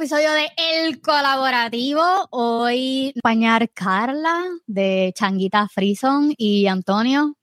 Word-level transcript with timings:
episodio 0.00 0.32
de 0.32 0.48
El 0.56 1.02
Colaborativo. 1.02 2.02
Hoy 2.30 3.10
acompañar 3.10 3.68
Carla 3.68 4.44
de 4.66 5.12
Changuita 5.14 5.68
Frison 5.68 6.32
y 6.38 6.68
Antonio. 6.68 7.36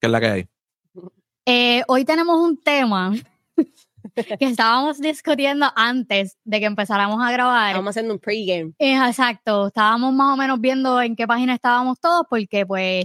¿Qué 0.00 0.08
es 0.08 0.10
la 0.10 0.18
que 0.18 0.26
hay? 0.26 0.48
Eh, 1.44 1.84
hoy 1.86 2.04
tenemos 2.04 2.40
un 2.40 2.60
tema 2.60 3.14
que 4.16 4.36
estábamos 4.46 4.98
discutiendo 4.98 5.66
antes 5.76 6.36
de 6.42 6.58
que 6.58 6.66
empezáramos 6.66 7.22
a 7.22 7.30
grabar. 7.30 7.68
Estamos 7.68 7.90
haciendo 7.90 8.14
un 8.14 8.18
pregame. 8.18 8.72
Eh, 8.80 8.96
exacto, 8.96 9.68
estábamos 9.68 10.12
más 10.12 10.34
o 10.34 10.36
menos 10.36 10.60
viendo 10.60 11.00
en 11.00 11.14
qué 11.14 11.28
página 11.28 11.54
estábamos 11.54 12.00
todos 12.00 12.26
porque 12.28 12.66
pues 12.66 13.04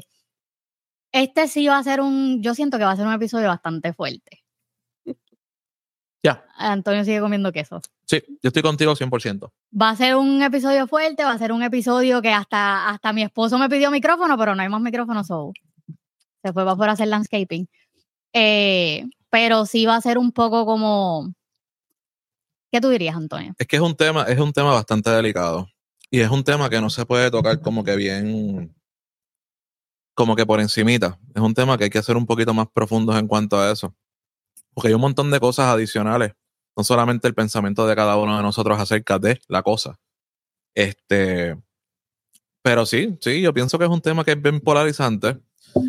este 1.11 1.47
sí 1.47 1.67
va 1.67 1.77
a 1.77 1.83
ser 1.83 2.01
un, 2.01 2.41
yo 2.41 2.55
siento 2.55 2.79
que 2.79 2.85
va 2.85 2.93
a 2.93 2.95
ser 2.95 3.05
un 3.05 3.13
episodio 3.13 3.47
bastante 3.47 3.93
fuerte. 3.93 4.40
Ya. 6.23 6.45
Antonio 6.55 7.03
sigue 7.03 7.19
comiendo 7.19 7.51
queso. 7.51 7.81
Sí, 8.05 8.21
yo 8.27 8.47
estoy 8.49 8.61
contigo 8.61 8.93
100%. 8.93 9.51
Va 9.79 9.89
a 9.89 9.95
ser 9.95 10.15
un 10.15 10.41
episodio 10.43 10.85
fuerte, 10.87 11.23
va 11.23 11.31
a 11.31 11.37
ser 11.37 11.51
un 11.51 11.63
episodio 11.63 12.21
que 12.21 12.31
hasta, 12.31 12.89
hasta 12.89 13.13
mi 13.13 13.23
esposo 13.23 13.57
me 13.57 13.69
pidió 13.69 13.89
micrófono, 13.89 14.37
pero 14.37 14.53
no 14.53 14.61
hay 14.61 14.69
más 14.69 14.81
micrófono, 14.81 15.23
so 15.23 15.51
se 16.43 16.53
fue 16.53 16.63
para 16.65 16.75
por 16.75 16.89
hacer 16.89 17.07
landscaping. 17.07 17.67
Eh, 18.33 19.05
pero 19.29 19.65
sí 19.65 19.85
va 19.85 19.95
a 19.95 20.01
ser 20.01 20.17
un 20.17 20.31
poco 20.31 20.65
como... 20.65 21.33
¿Qué 22.71 22.79
tú 22.79 22.89
dirías, 22.89 23.15
Antonio? 23.15 23.53
Es 23.57 23.67
que 23.67 23.75
es 23.75 23.81
un 23.81 23.95
tema, 23.95 24.23
es 24.23 24.39
un 24.39 24.53
tema 24.53 24.71
bastante 24.71 25.09
delicado. 25.09 25.67
Y 26.09 26.19
es 26.19 26.29
un 26.29 26.43
tema 26.43 26.69
que 26.69 26.81
no 26.81 26.89
se 26.89 27.05
puede 27.05 27.31
tocar 27.31 27.61
como 27.61 27.83
que 27.83 27.95
bien, 27.95 28.75
como 30.13 30.35
que 30.35 30.45
por 30.45 30.59
encimita. 30.59 31.19
Es 31.33 31.41
un 31.41 31.53
tema 31.53 31.77
que 31.77 31.85
hay 31.85 31.89
que 31.89 31.99
hacer 31.99 32.17
un 32.17 32.25
poquito 32.25 32.53
más 32.53 32.67
profundos 32.73 33.17
en 33.17 33.27
cuanto 33.27 33.59
a 33.59 33.71
eso. 33.71 33.93
Porque 34.73 34.89
hay 34.89 34.93
un 34.93 35.01
montón 35.01 35.31
de 35.31 35.39
cosas 35.39 35.67
adicionales. 35.67 36.33
No 36.75 36.83
solamente 36.83 37.27
el 37.27 37.33
pensamiento 37.33 37.85
de 37.85 37.95
cada 37.95 38.17
uno 38.17 38.37
de 38.37 38.43
nosotros 38.43 38.79
acerca 38.79 39.19
de 39.19 39.39
la 39.47 39.61
cosa. 39.61 39.99
Este, 40.73 41.57
pero 42.61 42.85
sí, 42.85 43.17
sí, 43.21 43.41
yo 43.41 43.53
pienso 43.53 43.77
que 43.79 43.85
es 43.85 43.91
un 43.91 44.01
tema 44.01 44.23
que 44.23 44.31
es 44.31 44.41
bien 44.41 44.59
polarizante. 44.59 45.39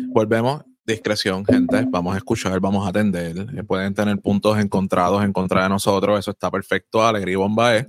Volvemos, 0.07 0.63
discreción, 0.85 1.45
gente. 1.45 1.85
Vamos 1.89 2.15
a 2.15 2.17
escuchar, 2.17 2.59
vamos 2.59 2.85
a 2.85 2.89
atender. 2.89 3.47
Eh, 3.55 3.63
pueden 3.63 3.93
tener 3.93 4.19
puntos 4.19 4.57
encontrados 4.59 5.23
en 5.23 5.33
contra 5.33 5.63
de 5.63 5.69
nosotros. 5.69 6.19
Eso 6.19 6.31
está 6.31 6.49
perfecto. 6.49 7.05
Alegría 7.05 7.33
y 7.33 7.35
bomba 7.35 7.75
es. 7.75 7.87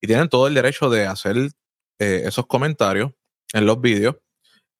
Y 0.00 0.06
tienen 0.06 0.28
todo 0.28 0.46
el 0.48 0.54
derecho 0.54 0.90
de 0.90 1.06
hacer 1.06 1.36
eh, 1.98 2.22
esos 2.24 2.46
comentarios 2.46 3.12
en 3.52 3.66
los 3.66 3.80
vídeos. 3.80 4.16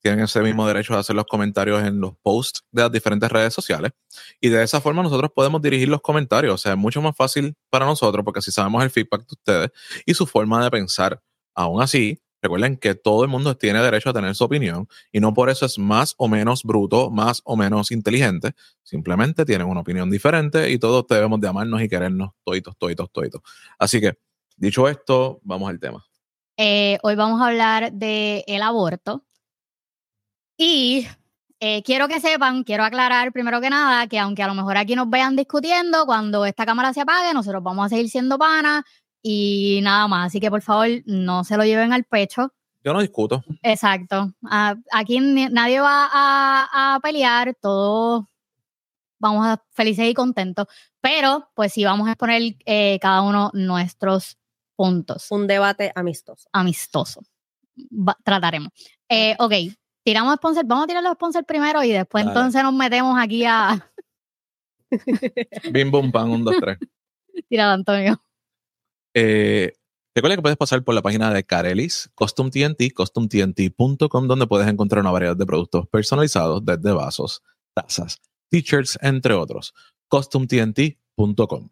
Tienen 0.00 0.20
ese 0.20 0.40
mismo 0.40 0.66
derecho 0.66 0.94
de 0.94 1.00
hacer 1.00 1.16
los 1.16 1.26
comentarios 1.26 1.82
en 1.82 2.00
los 2.00 2.16
posts 2.22 2.64
de 2.70 2.82
las 2.82 2.92
diferentes 2.92 3.30
redes 3.30 3.52
sociales. 3.52 3.92
Y 4.40 4.48
de 4.48 4.62
esa 4.62 4.80
forma 4.80 5.02
nosotros 5.02 5.30
podemos 5.34 5.60
dirigir 5.60 5.88
los 5.88 6.00
comentarios. 6.00 6.54
O 6.54 6.58
sea, 6.58 6.72
es 6.72 6.78
mucho 6.78 7.02
más 7.02 7.16
fácil 7.16 7.54
para 7.70 7.86
nosotros 7.86 8.24
porque 8.24 8.42
si 8.42 8.50
sabemos 8.50 8.82
el 8.84 8.90
feedback 8.90 9.20
de 9.20 9.32
ustedes 9.32 9.70
y 10.06 10.14
su 10.14 10.26
forma 10.26 10.62
de 10.62 10.70
pensar. 10.70 11.20
Aún 11.54 11.82
así, 11.82 12.20
Recuerden 12.40 12.76
que 12.76 12.94
todo 12.94 13.24
el 13.24 13.28
mundo 13.28 13.56
tiene 13.56 13.82
derecho 13.82 14.10
a 14.10 14.12
tener 14.12 14.34
su 14.34 14.44
opinión 14.44 14.86
y 15.10 15.18
no 15.18 15.34
por 15.34 15.50
eso 15.50 15.66
es 15.66 15.78
más 15.78 16.14
o 16.18 16.28
menos 16.28 16.62
bruto, 16.62 17.10
más 17.10 17.42
o 17.44 17.56
menos 17.56 17.90
inteligente. 17.90 18.52
Simplemente 18.84 19.44
tienen 19.44 19.66
una 19.66 19.80
opinión 19.80 20.08
diferente 20.08 20.70
y 20.70 20.78
todos 20.78 21.06
debemos 21.08 21.40
de 21.40 21.48
amarnos 21.48 21.82
y 21.82 21.88
querernos 21.88 22.30
toitos, 22.44 22.76
toitos, 22.76 23.10
toitos. 23.10 23.42
Así 23.78 24.00
que, 24.00 24.18
dicho 24.56 24.86
esto, 24.88 25.40
vamos 25.42 25.68
al 25.68 25.80
tema. 25.80 26.06
Eh, 26.56 26.98
hoy 27.02 27.16
vamos 27.16 27.40
a 27.40 27.48
hablar 27.48 27.92
del 27.92 28.44
el 28.46 28.62
aborto. 28.62 29.24
Y 30.58 31.06
eh, 31.60 31.82
quiero 31.84 32.08
que 32.08 32.20
sepan, 32.20 32.64
quiero 32.64 32.84
aclarar 32.84 33.32
primero 33.32 33.60
que 33.60 33.70
nada 33.70 34.06
que 34.08 34.18
aunque 34.18 34.42
a 34.42 34.48
lo 34.48 34.54
mejor 34.54 34.76
aquí 34.76 34.94
nos 34.96 35.08
vean 35.08 35.36
discutiendo, 35.36 36.04
cuando 36.04 36.44
esta 36.44 36.66
cámara 36.66 36.92
se 36.92 37.00
apague, 37.00 37.32
nosotros 37.32 37.62
vamos 37.62 37.86
a 37.86 37.88
seguir 37.88 38.10
siendo 38.10 38.36
panas 38.38 38.82
y 39.22 39.80
nada 39.82 40.06
más. 40.08 40.26
Así 40.26 40.40
que 40.40 40.50
por 40.50 40.60
favor, 40.62 40.88
no 41.06 41.44
se 41.44 41.56
lo 41.56 41.64
lleven 41.64 41.92
al 41.92 42.04
pecho. 42.04 42.52
Yo 42.84 42.92
no 42.92 43.00
discuto. 43.00 43.42
Exacto. 43.62 44.32
Aquí 44.92 45.20
nadie 45.20 45.80
va 45.80 46.08
a, 46.12 46.94
a 46.94 47.00
pelear, 47.00 47.54
todos 47.60 48.24
vamos 49.20 49.46
a 49.46 49.62
felices 49.72 50.08
y 50.08 50.14
contentos, 50.14 50.66
pero 51.00 51.50
pues 51.54 51.72
sí 51.72 51.84
vamos 51.84 52.06
a 52.08 52.12
exponer 52.12 52.54
eh, 52.66 52.98
cada 53.00 53.22
uno 53.22 53.50
nuestros 53.52 54.38
puntos 54.76 55.26
Un 55.30 55.48
debate 55.48 55.90
amistoso. 55.94 56.48
amistosos. 56.52 57.26
Va- 57.90 58.16
trataremos. 58.24 58.70
Eh, 59.08 59.34
ok, 59.40 59.52
tiramos 60.08 60.36
sponsor, 60.36 60.64
vamos 60.64 60.84
a 60.84 60.86
tirar 60.86 61.02
los 61.02 61.12
sponsors 61.12 61.44
primero 61.44 61.84
y 61.84 61.92
después 61.92 62.24
Dale. 62.24 62.34
entonces 62.34 62.62
nos 62.62 62.72
metemos 62.72 63.14
aquí 63.20 63.44
a 63.44 63.86
Bim, 65.70 65.90
bum, 65.90 66.10
pan, 66.10 66.30
un, 66.30 66.44
dos, 66.44 66.56
tres. 66.58 66.78
tirar 67.50 67.68
a 67.68 67.72
Antonio. 67.74 68.18
Eh, 69.12 69.74
recuerda 70.14 70.36
que 70.36 70.40
puedes 70.40 70.56
pasar 70.56 70.82
por 70.82 70.94
la 70.94 71.02
página 71.02 71.30
de 71.30 71.44
Carelis, 71.44 72.10
Custom 72.14 72.48
TNT, 72.48 72.94
customtnt.com, 72.94 74.26
donde 74.26 74.46
puedes 74.46 74.66
encontrar 74.66 75.02
una 75.02 75.10
variedad 75.10 75.36
de 75.36 75.44
productos 75.44 75.86
personalizados 75.88 76.64
desde 76.64 76.90
vasos, 76.90 77.42
tazas, 77.74 78.18
t-shirts, 78.48 78.98
entre 79.02 79.34
otros. 79.34 79.74
customtnt.com. 80.08 81.68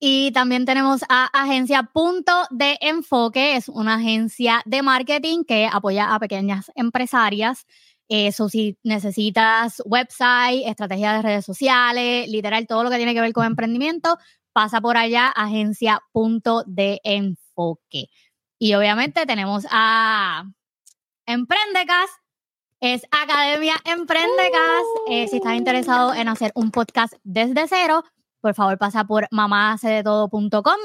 Y 0.00 0.30
también 0.30 0.64
tenemos 0.64 1.02
a 1.08 1.26
Agencia 1.26 1.82
Punto 1.82 2.32
de 2.50 2.78
Enfoque, 2.80 3.56
es 3.56 3.68
una 3.68 3.94
agencia 3.94 4.62
de 4.64 4.82
marketing 4.82 5.42
que 5.42 5.68
apoya 5.70 6.14
a 6.14 6.20
pequeñas 6.20 6.70
empresarias. 6.76 7.66
Eso 8.08 8.48
si 8.48 8.78
necesitas 8.84 9.82
website, 9.84 10.66
estrategia 10.66 11.14
de 11.14 11.22
redes 11.22 11.44
sociales, 11.44 12.28
literal, 12.28 12.66
todo 12.66 12.84
lo 12.84 12.90
que 12.90 12.96
tiene 12.96 13.12
que 13.12 13.20
ver 13.20 13.32
con 13.32 13.44
emprendimiento, 13.44 14.16
pasa 14.52 14.80
por 14.80 14.96
allá, 14.96 15.28
Agencia 15.28 16.00
Punto 16.12 16.62
de 16.66 17.00
Enfoque. 17.02 18.08
Y 18.58 18.74
obviamente 18.74 19.26
tenemos 19.26 19.66
a 19.70 20.44
Emprendecas, 21.26 22.08
es 22.80 23.02
Academia 23.10 23.74
Emprendecas. 23.84 24.84
Eh, 25.08 25.26
si 25.28 25.36
estás 25.36 25.56
interesado 25.56 26.14
en 26.14 26.28
hacer 26.28 26.52
un 26.54 26.70
podcast 26.70 27.14
desde 27.24 27.66
cero, 27.68 28.04
por 28.40 28.54
favor 28.54 28.78
pasa 28.78 29.04
por 29.04 29.26
mamacedetodo.com 29.30 30.76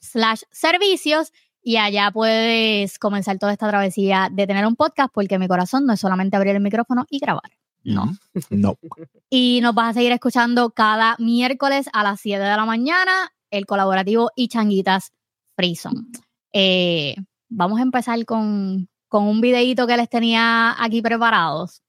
slash 0.00 0.42
servicios 0.50 1.32
y 1.62 1.78
allá 1.78 2.10
puedes 2.12 2.98
comenzar 2.98 3.38
toda 3.38 3.52
esta 3.52 3.68
travesía 3.68 4.28
de 4.30 4.46
tener 4.46 4.66
un 4.66 4.76
podcast 4.76 5.12
porque 5.12 5.38
mi 5.38 5.48
corazón 5.48 5.86
no 5.86 5.94
es 5.94 6.00
solamente 6.00 6.36
abrir 6.36 6.54
el 6.54 6.62
micrófono 6.62 7.06
y 7.08 7.18
grabar. 7.18 7.50
No. 7.82 8.16
No. 8.50 8.76
Y 9.30 9.60
nos 9.62 9.74
vas 9.74 9.90
a 9.90 9.94
seguir 9.94 10.12
escuchando 10.12 10.70
cada 10.70 11.16
miércoles 11.18 11.88
a 11.92 12.04
las 12.04 12.20
7 12.20 12.40
de 12.40 12.56
la 12.56 12.64
mañana, 12.64 13.32
el 13.50 13.66
colaborativo 13.66 14.30
y 14.36 14.46
changuitas 14.46 15.12
Frison. 15.56 16.08
Eh, 16.52 17.16
vamos 17.48 17.80
a 17.80 17.82
empezar 17.82 18.24
con, 18.26 18.88
con 19.08 19.24
un 19.24 19.40
videíto 19.40 19.88
que 19.88 19.96
les 19.96 20.08
tenía 20.08 20.76
aquí 20.78 21.02
preparados. 21.02 21.82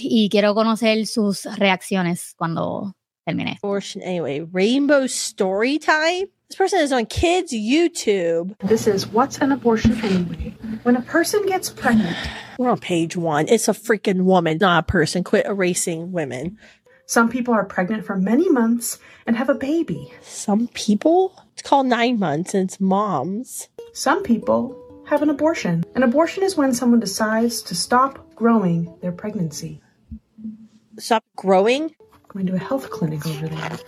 Y 0.00 0.28
quiero 0.28 0.54
conocer 0.54 1.06
sus 1.06 1.44
reacciones 1.58 2.34
cuando 2.36 2.94
termine. 3.28 3.56
Abortion 3.58 4.02
anyway. 4.02 4.40
Rainbow 4.40 5.06
story 5.06 5.78
time. 5.78 6.26
This 6.48 6.56
person 6.56 6.80
is 6.80 6.92
on 6.92 7.06
kids 7.06 7.52
YouTube. 7.52 8.56
This 8.60 8.86
is 8.86 9.06
What's 9.06 9.38
an 9.38 9.50
Abortion 9.52 9.92
Anyway? 10.04 10.54
When 10.82 10.96
a 10.96 11.02
person 11.02 11.44
gets 11.46 11.70
pregnant, 11.70 12.16
We're 12.58 12.70
on 12.70 12.78
page 12.78 13.16
one. 13.16 13.48
It's 13.48 13.68
a 13.68 13.72
freaking 13.72 14.22
woman, 14.24 14.58
not 14.60 14.84
a 14.84 14.86
person. 14.86 15.24
Quit 15.24 15.46
erasing 15.46 16.12
women. 16.12 16.58
some 17.06 17.28
people 17.28 17.52
are 17.54 17.64
pregnant 17.64 18.04
for 18.04 18.16
many 18.16 18.48
months 18.50 18.98
and 19.26 19.36
have 19.36 19.48
a 19.48 19.54
baby. 19.54 20.12
Some 20.22 20.68
people. 20.68 21.34
It's 21.54 21.62
called 21.62 21.86
nine 21.86 22.18
months 22.18 22.52
and 22.54 22.68
it's 22.68 22.80
moms. 22.80 23.68
Some 23.92 24.22
people 24.22 24.76
have 25.06 25.22
an 25.22 25.30
abortion. 25.30 25.84
An 25.94 26.02
abortion 26.02 26.42
is 26.42 26.56
when 26.56 26.74
someone 26.74 27.00
decides 27.00 27.62
to 27.62 27.74
stop 27.74 28.34
growing 28.34 28.94
their 29.00 29.12
pregnancy. 29.12 29.80
Stop 30.98 31.24
growing. 31.36 31.94
Going 32.34 32.46
to 32.46 32.54
a 32.56 32.58
health 32.58 32.90
clinic 32.90 33.24
over 33.26 33.46
there. 33.46 33.78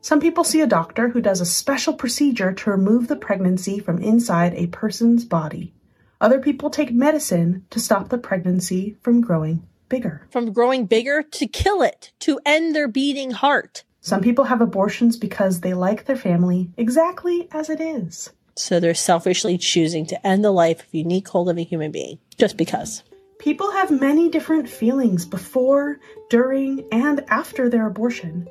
Some 0.00 0.18
people 0.18 0.42
see 0.42 0.60
a 0.60 0.66
doctor 0.66 1.08
who 1.08 1.20
does 1.20 1.40
a 1.40 1.46
special 1.46 1.94
procedure 1.94 2.52
to 2.52 2.70
remove 2.70 3.06
the 3.06 3.14
pregnancy 3.14 3.78
from 3.78 4.02
inside 4.02 4.52
a 4.54 4.66
person's 4.66 5.24
body. 5.24 5.72
Other 6.20 6.40
people 6.40 6.68
take 6.68 6.92
medicine 6.92 7.64
to 7.70 7.78
stop 7.78 8.08
the 8.08 8.18
pregnancy 8.18 8.96
from 9.02 9.20
growing 9.20 9.64
bigger. 9.88 10.26
From 10.32 10.52
growing 10.52 10.86
bigger 10.86 11.22
to 11.22 11.46
kill 11.46 11.80
it, 11.80 12.12
to 12.20 12.40
end 12.44 12.74
their 12.74 12.88
beating 12.88 13.30
heart. 13.30 13.84
Some 14.00 14.20
people 14.20 14.46
have 14.46 14.60
abortions 14.60 15.16
because 15.16 15.60
they 15.60 15.74
like 15.74 16.06
their 16.06 16.16
family 16.16 16.72
exactly 16.76 17.46
as 17.52 17.70
it 17.70 17.80
is. 17.80 18.30
So 18.56 18.80
they're 18.80 18.94
selfishly 18.94 19.58
choosing 19.58 20.06
to 20.06 20.26
end 20.26 20.44
the 20.44 20.50
life 20.50 20.80
of 20.80 20.86
a 20.92 20.98
unique 20.98 21.28
whole 21.28 21.44
living 21.44 21.66
human 21.66 21.92
being 21.92 22.18
just 22.36 22.56
because. 22.56 23.04
People 23.42 23.72
have 23.72 23.90
many 23.90 24.28
different 24.28 24.68
feelings 24.68 25.26
before, 25.26 25.98
during, 26.30 26.86
and 26.92 27.24
after 27.26 27.68
their 27.68 27.88
abortion. 27.88 28.48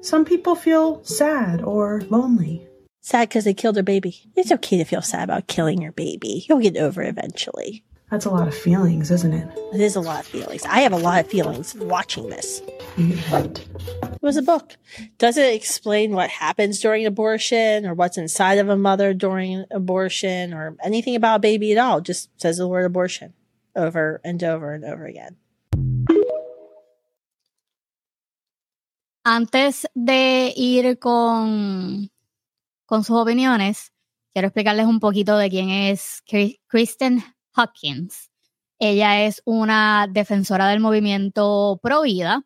Some 0.00 0.24
people 0.24 0.56
feel 0.56 1.04
sad 1.04 1.62
or 1.62 2.02
lonely. 2.10 2.66
Sad 3.02 3.28
because 3.28 3.44
they 3.44 3.54
killed 3.54 3.76
their 3.76 3.84
baby. 3.84 4.16
It's 4.34 4.50
okay 4.50 4.78
to 4.78 4.84
feel 4.84 5.00
sad 5.00 5.22
about 5.22 5.46
killing 5.46 5.80
your 5.80 5.92
baby. 5.92 6.44
You'll 6.48 6.58
get 6.58 6.76
over 6.76 7.02
it 7.02 7.08
eventually. 7.08 7.84
That's 8.10 8.24
a 8.24 8.30
lot 8.30 8.48
of 8.48 8.54
feelings, 8.54 9.12
isn't 9.12 9.32
it? 9.32 9.48
It 9.72 9.80
is 9.80 9.94
a 9.94 10.00
lot 10.00 10.18
of 10.18 10.26
feelings. 10.26 10.64
I 10.64 10.80
have 10.80 10.92
a 10.92 10.96
lot 10.96 11.24
of 11.24 11.30
feelings 11.30 11.76
watching 11.76 12.28
this. 12.28 12.62
Right. 13.30 13.64
It 14.02 14.22
was 14.22 14.36
a 14.36 14.42
book. 14.42 14.76
Does 15.18 15.36
it 15.36 15.54
explain 15.54 16.16
what 16.16 16.30
happens 16.30 16.80
during 16.80 17.06
abortion 17.06 17.86
or 17.86 17.94
what's 17.94 18.18
inside 18.18 18.58
of 18.58 18.68
a 18.68 18.76
mother 18.76 19.14
during 19.14 19.66
abortion 19.70 20.52
or 20.52 20.76
anything 20.82 21.14
about 21.14 21.36
a 21.36 21.38
baby 21.38 21.70
at 21.70 21.78
all. 21.78 22.00
Just 22.00 22.28
says 22.40 22.58
the 22.58 22.66
word 22.66 22.84
abortion 22.84 23.34
over 23.74 24.20
and 24.24 24.42
over 24.42 24.74
and 24.74 24.84
over 24.84 25.06
again. 25.06 25.36
Antes 29.24 29.86
de 29.94 30.52
ir 30.56 30.98
con, 30.98 32.10
con 32.86 33.04
sus 33.04 33.16
opiniones, 33.16 33.92
quiero 34.32 34.48
explicarles 34.48 34.86
un 34.86 34.98
poquito 34.98 35.36
de 35.36 35.48
quién 35.48 35.70
es 35.70 36.22
Kri- 36.26 36.60
Kristen 36.66 37.22
Hawkins. 37.54 38.30
Ella 38.80 39.22
es 39.24 39.40
una 39.44 40.08
defensora 40.10 40.66
del 40.66 40.80
movimiento 40.80 41.78
pro 41.80 42.02
vida 42.02 42.42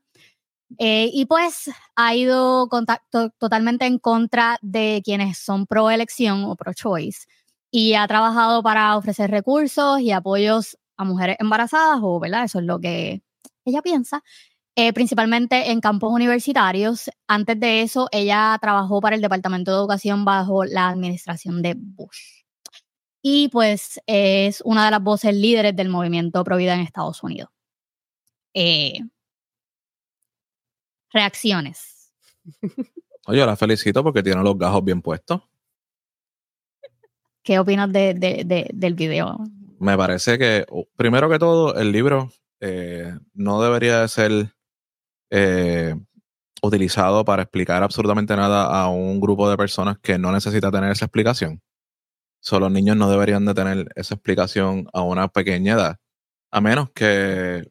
eh, 0.79 1.09
y 1.11 1.25
pues 1.25 1.71
ha 1.95 2.15
ido 2.15 2.69
contacto, 2.69 3.31
totalmente 3.39 3.87
en 3.87 3.99
contra 3.99 4.59
de 4.61 5.01
quienes 5.03 5.39
son 5.39 5.67
pro 5.67 5.91
elección 5.91 6.45
o 6.45 6.57
pro 6.57 6.75
choice 6.75 7.27
y 7.71 7.95
ha 7.95 8.07
trabajado 8.07 8.63
para 8.63 8.97
ofrecer 8.99 9.31
recursos 9.31 10.01
y 10.01 10.11
apoyos 10.11 10.77
a 10.97 11.05
mujeres 11.05 11.37
embarazadas 11.39 11.99
o, 12.03 12.19
¿verdad? 12.21 12.45
Eso 12.45 12.59
es 12.61 12.65
lo 12.65 12.79
que 12.81 13.23
ella 13.65 13.83
piensa 13.83 14.23
eh, 14.79 14.93
principalmente 14.93 15.71
en 15.71 15.81
campos 15.81 16.13
universitarios. 16.13 17.11
Antes 17.27 17.59
de 17.59 17.81
eso, 17.83 18.09
ella 18.13 18.59
trabajó 18.61 19.01
para 19.01 19.17
el 19.17 19.23
Departamento 19.23 19.71
de 19.73 19.79
Educación 19.79 20.25
bajo 20.27 20.65
la 20.65 20.89
administración 20.89 21.63
de 21.63 21.75
Bush. 21.79 22.43
Y 23.23 23.49
pues 23.49 23.99
es 24.07 24.61
una 24.67 24.85
de 24.85 24.91
las 24.91 25.03
voces 25.03 25.35
líderes 25.35 25.75
del 25.75 25.89
movimiento 25.89 26.45
Provida 26.45 26.75
en 26.75 26.81
Estados 26.81 27.23
Unidos. 27.23 27.49
Eh, 28.55 29.01
reacciones. 31.13 32.13
Oye, 33.27 33.45
la 33.45 33.57
felicito 33.57 34.03
porque 34.05 34.23
tiene 34.23 34.43
los 34.43 34.57
gajos 34.59 34.85
bien 34.85 35.03
puestos. 35.03 35.41
¿Qué 37.43 37.59
opinas 37.59 37.91
de, 37.93 38.15
de- 38.15 38.43
de- 38.45 38.71
del 38.73 38.95
video? 38.95 39.39
Me 39.79 39.97
parece 39.97 40.39
que, 40.39 40.65
primero 40.97 41.29
que 41.29 41.39
todo, 41.39 41.75
el 41.77 41.93
libro 41.93 42.31
eh, 42.61 43.15
no 43.35 43.63
debería 43.63 44.01
de 44.01 44.09
ser 44.09 44.55
eh, 45.31 45.95
utilizado 46.63 47.25
para 47.25 47.43
explicar 47.43 47.83
absolutamente 47.83 48.35
nada 48.37 48.65
a 48.65 48.89
un 48.89 49.21
grupo 49.21 49.51
de 49.51 49.57
personas 49.57 49.99
que 50.03 50.19
no 50.19 50.33
necesita 50.33 50.71
tener 50.71 50.91
esa 50.93 51.07
explicación. 51.07 51.61
So, 52.41 52.61
los 52.61 52.71
niños 52.71 52.97
no 52.97 53.11
deberían 53.11 53.45
de 53.45 53.55
tener 53.55 53.89
esa 53.97 54.15
explicación 54.15 54.87
a 54.93 55.03
una 55.03 55.29
pequeña 55.29 55.75
edad, 55.75 55.97
a 56.51 56.61
menos 56.61 56.91
que, 56.95 57.65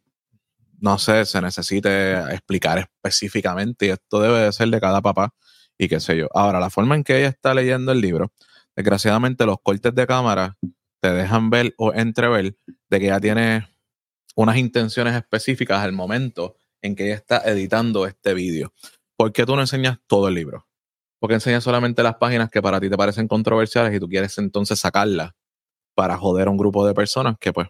no 0.79 0.97
sé, 0.99 1.25
se 1.25 1.41
necesite 1.41 2.19
explicar 2.33 2.79
específicamente 2.79 3.87
y 3.87 3.89
esto 3.89 4.21
debe 4.21 4.39
de 4.41 4.53
ser 4.53 4.69
de 4.69 4.81
cada 4.81 5.01
papá 5.01 5.33
y 5.77 5.87
qué 5.87 5.99
sé 5.99 6.17
yo. 6.17 6.27
Ahora, 6.33 6.59
la 6.59 6.69
forma 6.69 6.95
en 6.95 7.03
que 7.03 7.17
ella 7.17 7.29
está 7.29 7.53
leyendo 7.53 7.91
el 7.91 8.01
libro, 8.01 8.31
desgraciadamente 8.75 9.45
los 9.45 9.57
cortes 9.63 9.95
de 9.95 10.07
cámara 10.07 10.57
te 11.05 11.13
dejan 11.13 11.49
ver 11.49 11.73
o 11.77 11.93
entrever 11.93 12.57
de 12.89 12.99
que 12.99 13.05
ella 13.05 13.19
tiene 13.19 13.67
unas 14.35 14.57
intenciones 14.57 15.15
específicas 15.15 15.83
al 15.83 15.91
momento 15.91 16.55
en 16.81 16.95
que 16.95 17.05
ella 17.05 17.15
está 17.15 17.37
editando 17.45 18.07
este 18.07 18.33
vídeo. 18.33 18.73
¿Por 19.15 19.31
qué 19.31 19.45
tú 19.45 19.55
no 19.55 19.61
enseñas 19.61 19.99
todo 20.07 20.27
el 20.27 20.33
libro? 20.33 20.67
Porque 21.19 21.35
enseñas 21.35 21.63
solamente 21.63 22.01
las 22.01 22.15
páginas 22.15 22.49
que 22.49 22.61
para 22.61 22.79
ti 22.79 22.89
te 22.89 22.97
parecen 22.97 23.27
controversiales 23.27 23.93
y 23.93 23.99
tú 23.99 24.09
quieres 24.09 24.37
entonces 24.39 24.79
sacarlas 24.79 25.31
para 25.93 26.17
joder 26.17 26.47
a 26.47 26.51
un 26.51 26.57
grupo 26.57 26.85
de 26.85 26.93
personas 26.93 27.37
que 27.39 27.53
pues... 27.53 27.67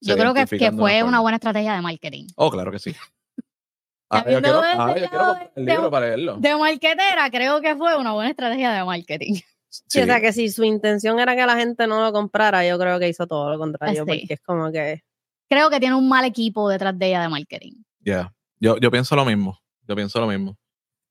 Yo 0.00 0.16
creo 0.16 0.32
que, 0.34 0.46
fue 0.46 1.02
una 1.02 1.20
buena 1.20 1.36
estrategia 1.36 1.74
de 1.74 1.80
marketing. 1.80 2.26
Oh, 2.36 2.50
claro 2.50 2.70
que 2.70 2.78
sí. 2.78 2.94
Yo 4.12 4.40
quiero, 4.40 4.62
yo 4.62 5.50
el 5.56 5.66
de- 5.66 5.72
libro 5.72 5.90
para 5.90 6.06
leerlo. 6.06 6.36
De 6.36 6.54
marketera, 6.54 7.28
creo 7.28 7.60
que 7.60 7.74
fue 7.74 7.96
una 7.96 8.12
buena 8.12 8.30
estrategia 8.30 8.70
de 8.72 8.84
marketing. 8.84 9.40
Sí, 9.68 10.00
o 10.00 10.04
sea 10.04 10.20
que 10.20 10.32
si 10.32 10.48
su 10.48 10.64
intención 10.64 11.18
era 11.18 11.34
que 11.36 11.44
la 11.44 11.56
gente 11.56 11.86
no 11.86 12.02
lo 12.02 12.12
comprara, 12.12 12.66
yo 12.66 12.78
creo 12.78 12.98
que 12.98 13.08
hizo 13.08 13.26
todo 13.26 13.50
lo 13.50 13.58
contrario, 13.58 14.04
Sí. 14.06 14.20
porque 14.20 14.34
es 14.34 14.40
como 14.40 14.70
que 14.72 15.02
Creo 15.48 15.70
que 15.70 15.78
tiene 15.78 15.94
un 15.94 16.08
mal 16.08 16.24
equipo 16.24 16.68
detrás 16.68 16.98
de 16.98 17.06
ella 17.06 17.22
de 17.22 17.28
marketing. 17.28 17.74
Ya, 18.00 18.34
yo, 18.58 18.78
yo 18.78 18.90
pienso 18.90 19.14
lo 19.14 19.24
mismo. 19.24 19.60
Yo 19.86 19.94
pienso 19.94 20.18
lo 20.20 20.26
mismo. 20.26 20.58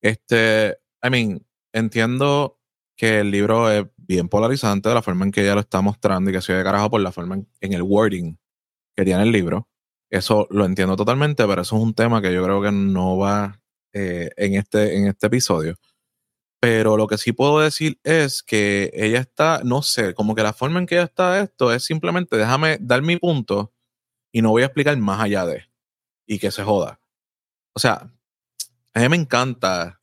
Este, 0.02 0.76
I 1.02 1.08
mean, 1.08 1.46
entiendo 1.72 2.58
que 2.96 3.20
el 3.20 3.30
libro 3.30 3.70
es 3.70 3.86
bien 3.96 4.28
polarizante 4.28 4.88
de 4.90 4.94
la 4.94 5.00
forma 5.02 5.24
en 5.24 5.32
que 5.32 5.40
ella 5.42 5.54
lo 5.54 5.60
está 5.60 5.80
mostrando 5.80 6.28
y 6.30 6.34
que 6.34 6.42
soy 6.42 6.56
de 6.56 6.64
carajo 6.64 6.90
por 6.90 7.00
la 7.00 7.12
forma 7.12 7.36
en, 7.36 7.48
en 7.60 7.72
el 7.72 7.82
wording 7.82 8.36
que 8.94 9.04
tiene 9.04 9.22
el 9.22 9.32
libro. 9.32 9.68
Eso 10.10 10.46
lo 10.50 10.64
entiendo 10.66 10.96
totalmente, 10.96 11.46
pero 11.46 11.62
eso 11.62 11.76
es 11.76 11.82
un 11.82 11.94
tema 11.94 12.20
que 12.20 12.32
yo 12.32 12.44
creo 12.44 12.60
que 12.60 12.72
no 12.72 13.16
va 13.16 13.58
eh, 13.94 14.30
en, 14.36 14.54
este, 14.54 14.96
en 14.98 15.06
este 15.08 15.28
episodio. 15.28 15.76
Pero 16.60 16.96
lo 16.96 17.06
que 17.06 17.18
sí 17.18 17.32
puedo 17.32 17.60
decir 17.60 18.00
es 18.02 18.42
que 18.42 18.90
ella 18.94 19.20
está, 19.20 19.60
no 19.64 19.82
sé, 19.82 20.14
como 20.14 20.34
que 20.34 20.42
la 20.42 20.52
forma 20.52 20.78
en 20.78 20.86
que 20.86 20.96
ella 20.96 21.04
está 21.04 21.40
esto 21.40 21.72
es 21.72 21.84
simplemente 21.84 22.36
déjame 22.36 22.78
dar 22.80 23.02
mi 23.02 23.16
punto 23.18 23.72
y 24.32 24.42
no 24.42 24.50
voy 24.50 24.62
a 24.62 24.66
explicar 24.66 24.96
más 24.96 25.20
allá 25.20 25.44
de 25.46 25.64
y 26.26 26.38
que 26.38 26.50
se 26.50 26.62
joda. 26.62 27.00
O 27.74 27.78
sea, 27.78 28.10
a 28.94 29.00
mí 29.00 29.08
me 29.08 29.16
encanta 29.16 30.00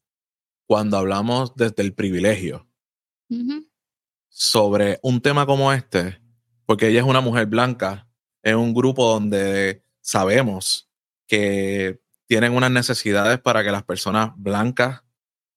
cuando 0.65 0.97
hablamos 0.97 1.55
desde 1.55 1.83
el 1.83 1.93
privilegio 1.93 2.67
sobre 4.29 4.99
un 5.01 5.21
tema 5.21 5.45
como 5.45 5.73
este, 5.73 6.19
porque 6.65 6.87
ella 6.87 6.99
es 6.99 7.05
una 7.05 7.21
mujer 7.21 7.47
blanca, 7.47 8.07
en 8.43 8.57
un 8.57 8.73
grupo 8.73 9.11
donde 9.11 9.83
sabemos 10.01 10.89
que 11.27 12.01
tienen 12.27 12.53
unas 12.53 12.71
necesidades 12.71 13.39
para 13.39 13.63
que 13.63 13.71
las 13.71 13.83
personas 13.83 14.31
blancas 14.35 15.02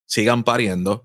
sigan 0.07 0.45
pariendo, 0.45 1.05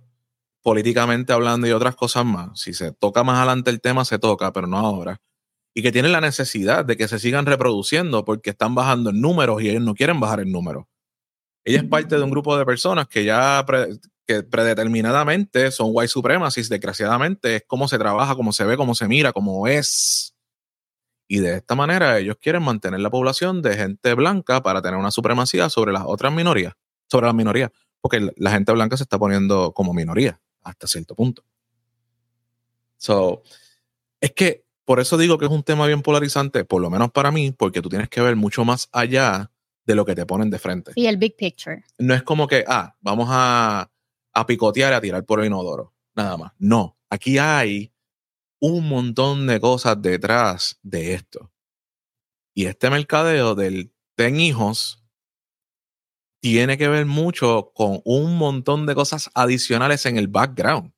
políticamente 0.62 1.34
hablando 1.34 1.68
y 1.68 1.72
otras 1.72 1.96
cosas 1.96 2.26
más. 2.26 2.60
Si 2.60 2.74
se 2.74 2.92
toca 2.92 3.24
más 3.24 3.38
adelante 3.38 3.70
el 3.72 3.82
tema, 3.82 4.06
se 4.06 4.20
toca, 4.20 4.54
pero 4.54 4.68
no 4.68 4.78
ahora. 4.78 5.22
Y 5.74 5.82
que 5.82 5.92
tienen 5.92 6.12
la 6.12 6.22
necesidad 6.22 6.86
de 6.86 6.98
que 6.98 7.08
se 7.08 7.20
sigan 7.20 7.46
reproduciendo 7.46 8.26
porque 8.26 8.52
están 8.52 8.76
bajando 8.76 9.10
en 9.10 9.22
números 9.22 9.62
y 9.62 9.70
ellos 9.70 9.82
no 9.84 9.96
quieren 9.96 10.20
bajar 10.20 10.40
el 10.40 10.52
número. 10.52 10.88
Ella 11.64 11.80
es 11.80 11.86
parte 11.86 12.16
de 12.16 12.24
un 12.24 12.32
grupo 12.32 12.58
de 12.58 12.66
personas 12.66 13.08
que 13.08 13.24
ya 13.24 13.64
pre- 13.66 14.00
que 14.28 14.44
predeterminadamente 14.44 15.72
son 15.72 15.90
white 15.92 16.08
supremacists, 16.08 16.70
desgraciadamente, 16.70 17.58
es 17.58 17.64
cómo 17.68 17.88
se 17.88 17.98
trabaja, 17.98 18.36
cómo 18.36 18.54
se 18.54 18.66
ve, 18.66 18.78
cómo 18.78 18.96
se 18.96 19.08
mira, 19.08 19.34
cómo 19.34 19.68
es. 19.68 20.36
Y 21.28 21.40
de 21.40 21.58
esta 21.58 21.76
manera 21.76 22.18
ellos 22.20 22.36
quieren 22.42 22.64
mantener 22.64 23.00
la 23.00 23.10
población 23.10 23.62
de 23.62 23.78
gente 23.78 24.14
blanca 24.14 24.62
para 24.62 24.82
tener 24.82 25.00
una 25.00 25.12
supremacía 25.12 25.70
sobre 25.70 25.94
las 25.94 26.04
otras 26.06 26.34
minorías, 26.34 26.74
sobre 27.10 27.28
las 27.28 27.36
minorías, 27.36 27.72
porque 28.02 28.32
la- 28.36 28.52
gente 28.52 28.72
blanca 28.72 28.98
se 28.98 29.04
está 29.04 29.18
poniendo 29.20 29.72
como 29.74 29.94
minoría 29.94 30.40
hasta 30.64 30.88
cierto 30.88 31.16
punto. 31.16 31.44
So, 32.98 33.42
es 34.20 34.32
que 34.34 34.66
por 34.86 35.00
eso 35.00 35.18
digo 35.18 35.38
que 35.38 35.46
es 35.46 35.52
un 35.52 35.64
tema 35.64 35.88
bien 35.88 36.02
polarizante, 36.02 36.66
por 36.66 36.82
lo 36.82 36.90
menos 36.90 37.12
para 37.12 37.32
mí, 37.32 37.52
porque 37.52 37.82
tú 37.82 37.90
tienes 37.90 38.10
que 38.10 38.22
ver 38.22 38.36
mucho 38.36 38.66
más 38.66 38.90
allá 38.92 39.52
de 39.86 39.96
lo 39.96 40.06
que 40.06 40.16
te 40.16 40.26
ponen 40.26 40.50
de 40.50 40.60
frente 40.60 40.94
Sí, 40.94 41.08
el 41.08 41.18
big 41.18 41.36
picture. 41.36 41.84
no 41.98 42.14
es 42.14 42.24
como 42.24 42.48
que, 42.48 42.64
ah, 42.68 42.96
vamos 43.02 43.28
a, 43.32 43.90
a 44.34 44.46
picotear 44.46 44.94
y 44.94 44.96
a 44.96 45.02
tirar 45.02 45.26
por 45.26 45.40
el 45.40 45.48
inodoro, 45.48 45.94
nada 46.16 46.38
más. 46.38 46.52
No, 46.60 46.98
aquí 47.10 47.38
hay 47.38 47.92
un 48.60 48.88
montón 48.88 49.48
de 49.48 49.60
cosas 49.60 50.00
detrás 50.02 50.78
de 50.84 51.14
esto. 51.16 51.52
Y 52.54 52.66
este 52.66 52.90
mercadeo 52.90 53.56
del 53.56 53.92
ten 54.16 54.40
hijos 54.40 55.01
tiene 56.42 56.78
que 56.78 56.88
ver 56.88 57.06
mucho 57.06 57.72
con 57.74 58.02
un 58.04 58.38
montón 58.38 58.86
de 58.86 58.96
cosas 58.96 59.30
adicionales 59.34 60.06
en 60.06 60.18
el 60.18 60.28
background. 60.28 60.92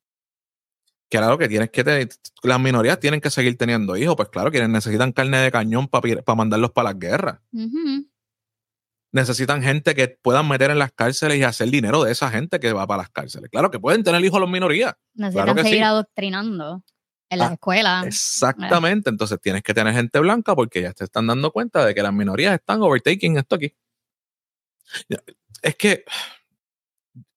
Claro 1.10 1.38
que 1.38 1.48
tienes 1.48 1.70
que 1.70 1.84
tener, 1.84 2.08
las 2.42 2.58
minorías 2.58 2.98
tienen 2.98 3.20
que 3.20 3.30
seguir 3.30 3.56
teniendo 3.56 3.96
hijos, 3.96 4.16
pues 4.16 4.30
claro, 4.30 4.50
que 4.50 4.66
necesitan 4.66 5.12
carne 5.12 5.38
de 5.38 5.52
cañón 5.52 5.86
para 5.86 6.34
mandarlos 6.34 6.72
para 6.72 6.90
las 6.90 6.98
guerras 6.98 7.38
necesitan 9.14 9.62
gente 9.62 9.94
que 9.94 10.08
puedan 10.08 10.48
meter 10.48 10.72
en 10.72 10.78
las 10.80 10.90
cárceles 10.90 11.38
y 11.38 11.44
hacer 11.44 11.70
dinero 11.70 12.02
de 12.02 12.10
esa 12.10 12.30
gente 12.30 12.58
que 12.58 12.72
va 12.72 12.84
para 12.84 13.04
las 13.04 13.10
cárceles. 13.10 13.48
Claro 13.48 13.70
que 13.70 13.78
pueden 13.78 14.02
tener 14.02 14.22
hijos 14.24 14.40
las 14.40 14.50
minorías. 14.50 14.94
Necesitan 15.14 15.54
que 15.54 15.62
seguir 15.62 15.78
sí. 15.78 15.82
adoctrinando 15.84 16.82
en 17.30 17.38
las 17.38 17.50
Ah, 17.50 17.52
escuelas. 17.54 18.06
Exactamente. 18.06 19.10
Entonces 19.10 19.38
tienes 19.40 19.62
que 19.62 19.72
tener 19.72 19.94
gente 19.94 20.18
blanca 20.18 20.56
porque 20.56 20.82
ya 20.82 20.92
te 20.92 21.04
están 21.04 21.28
dando 21.28 21.52
cuenta 21.52 21.86
de 21.86 21.94
que 21.94 22.02
las 22.02 22.12
minorías 22.12 22.54
están 22.54 22.82
overtaking 22.82 23.38
esto 23.38 23.54
aquí. 23.54 23.72
Es 25.62 25.76
que 25.76 26.04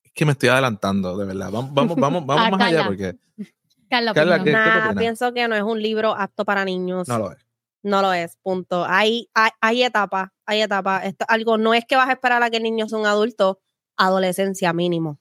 es 0.03 0.11
que 0.13 0.25
me 0.25 0.31
estoy 0.33 0.49
adelantando, 0.49 1.17
de 1.17 1.25
verdad. 1.25 1.49
Vamos, 1.51 1.73
vamos, 1.73 1.95
vamos, 1.99 2.25
vamos 2.25 2.45
Ah, 2.47 2.51
más 2.51 2.61
allá 2.61 2.85
porque 2.85 3.15
Carla, 3.89 4.13
Carla, 4.13 4.93
pienso 4.97 5.33
que 5.33 5.47
no 5.47 5.55
es 5.55 5.63
un 5.63 5.81
libro 5.81 6.13
apto 6.15 6.43
para 6.43 6.65
niños. 6.65 7.07
no 7.07 7.17
lo 7.19 7.31
es. 7.31 7.37
No 7.83 8.01
lo 8.01 8.11
es, 8.11 8.35
punto. 8.43 8.85
Hay, 8.85 9.29
hay, 9.33 9.51
hay 9.61 9.83
etapas, 9.83 10.29
hay 10.45 10.61
etapas. 10.61 11.05
Esto, 11.05 11.25
algo 11.29 11.57
no 11.57 11.73
es 11.73 11.85
que 11.85 11.95
vas 11.95 12.09
a 12.09 12.13
esperar 12.13 12.43
a 12.43 12.49
que 12.49 12.57
el 12.57 12.63
niño 12.63 12.89
sea 12.89 12.97
un 12.97 13.05
adulto, 13.05 13.59
adolescencia 13.95 14.73
mínimo, 14.73 15.19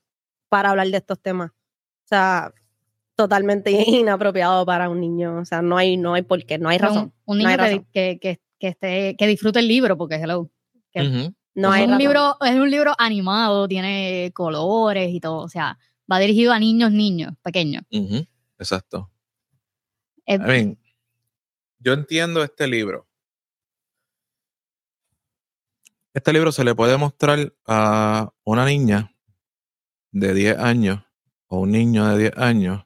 para 0.48 0.70
hablar 0.70 0.88
de 0.88 0.96
estos 0.96 1.20
temas. 1.20 1.50
O 1.52 2.08
sea, 2.08 2.52
totalmente 3.14 3.70
inapropiado 3.86 4.66
para 4.66 4.88
un 4.88 5.00
niño. 5.00 5.38
O 5.38 5.44
sea, 5.44 5.62
no 5.62 5.76
hay, 5.76 5.96
no 5.96 6.14
hay 6.14 6.22
por 6.22 6.44
qué, 6.44 6.58
no 6.58 6.68
hay 6.68 6.78
razón. 6.78 7.12
Un, 7.24 7.36
un 7.36 7.42
No 7.42 7.48
hay 7.48 7.56
niño 7.56 7.64
que, 7.66 7.70
razón. 7.70 7.86
que, 7.92 8.18
que, 8.20 8.40
que 8.58 8.68
esté, 8.68 9.16
que 9.16 9.26
disfrute 9.28 9.60
el 9.60 9.68
libro, 9.68 9.96
porque 9.96 10.16
hello. 10.16 10.50
que-. 10.90 11.32
No 11.56 11.68
es 11.74 11.80
hay 11.80 11.84
un 11.84 11.90
razón. 11.92 11.98
libro, 11.98 12.36
es 12.42 12.54
un 12.54 12.70
libro 12.70 12.92
animado, 12.98 13.66
tiene 13.66 14.30
colores 14.34 15.10
y 15.12 15.20
todo, 15.20 15.38
o 15.38 15.48
sea, 15.48 15.78
va 16.10 16.18
dirigido 16.18 16.52
a 16.52 16.58
niños, 16.58 16.92
niños, 16.92 17.32
pequeños. 17.42 17.82
Exacto. 18.58 19.10
Eh, 20.26 20.34
I 20.34 20.38
mean, 20.38 20.78
yo 21.78 21.94
entiendo 21.94 22.42
este 22.42 22.68
libro. 22.68 23.08
Este 26.12 26.32
libro 26.32 26.52
se 26.52 26.64
le 26.64 26.74
puede 26.74 26.96
mostrar 26.96 27.54
a 27.66 28.32
una 28.44 28.64
niña 28.64 29.14
de 30.12 30.34
10 30.34 30.58
años 30.58 31.04
o 31.46 31.60
un 31.60 31.72
niño 31.72 32.06
de 32.06 32.18
10 32.18 32.38
años 32.38 32.84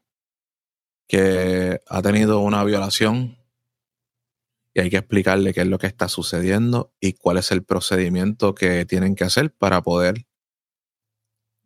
que 1.09 1.81
ha 1.89 2.03
tenido 2.03 2.41
una 2.41 2.63
violación 2.63 3.37
y 4.73 4.81
hay 4.81 4.91
que 4.91 4.99
explicarle 4.99 5.53
qué 5.53 5.63
es 5.63 5.67
lo 5.67 5.79
que 5.79 5.87
está 5.89 6.09
sucediendo 6.09 6.93
y 7.01 7.15
cuál 7.15 7.39
es 7.39 7.51
el 7.51 7.65
procedimiento 7.65 8.55
que 8.55 8.85
tienen 8.87 9.15
que 9.17 9.25
hacer 9.25 9.53
para 9.53 9.83
poder 9.83 10.27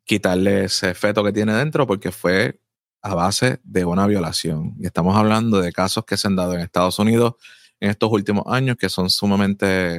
quitarle 0.05 0.65
ese 0.65 0.95
feto 0.95 1.25
que 1.25 1.33
tiene 1.33 1.53
dentro 1.55 1.87
porque 1.87 2.13
fue 2.13 2.61
a 3.03 3.15
base 3.15 3.61
de 3.65 3.85
una 3.85 4.07
violación. 4.07 4.75
Y 4.79 4.87
estamos 4.87 5.17
hablando 5.17 5.61
de 5.61 5.73
casos 5.73 6.05
que 6.05 6.17
se 6.17 6.27
han 6.29 6.37
dado 6.37 6.55
en 6.55 6.61
Estados 6.61 6.99
Unidos 6.99 7.35
en 7.81 7.91
estos 7.91 8.11
últimos 8.11 8.45
años 8.47 8.77
que 8.79 8.89
son 8.89 9.11
sumamente... 9.11 9.97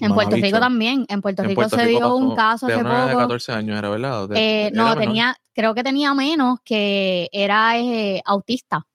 en 0.00 0.14
Puerto 0.14 0.36
Rico 0.36 0.60
también, 0.60 1.06
en 1.08 1.20
Puerto 1.22 1.42
En 1.42 1.48
Rico 1.48 1.62
Puerto 1.62 1.76
se 1.76 1.84
Rico 1.84 1.98
dio 1.98 2.14
un 2.14 2.36
caso 2.36 2.66
de 2.66 2.74
hace 2.74 2.84
una 2.84 3.06
de 3.06 3.12
poco. 3.12 3.22
14 3.24 3.52
años, 3.52 3.78
¿era 3.78 3.88
verdad? 3.90 4.28
De- 4.28 4.38
Eh, 4.38 4.66
era 4.66 4.76
no, 4.76 4.84
menor. 4.90 4.98
tenía, 4.98 5.36
creo 5.52 5.74
que 5.74 5.82
tenía 5.82 6.14
menos, 6.14 6.58
que 6.64 7.28
era 7.32 7.78
eh, 7.78 8.22
autista. 8.24 8.86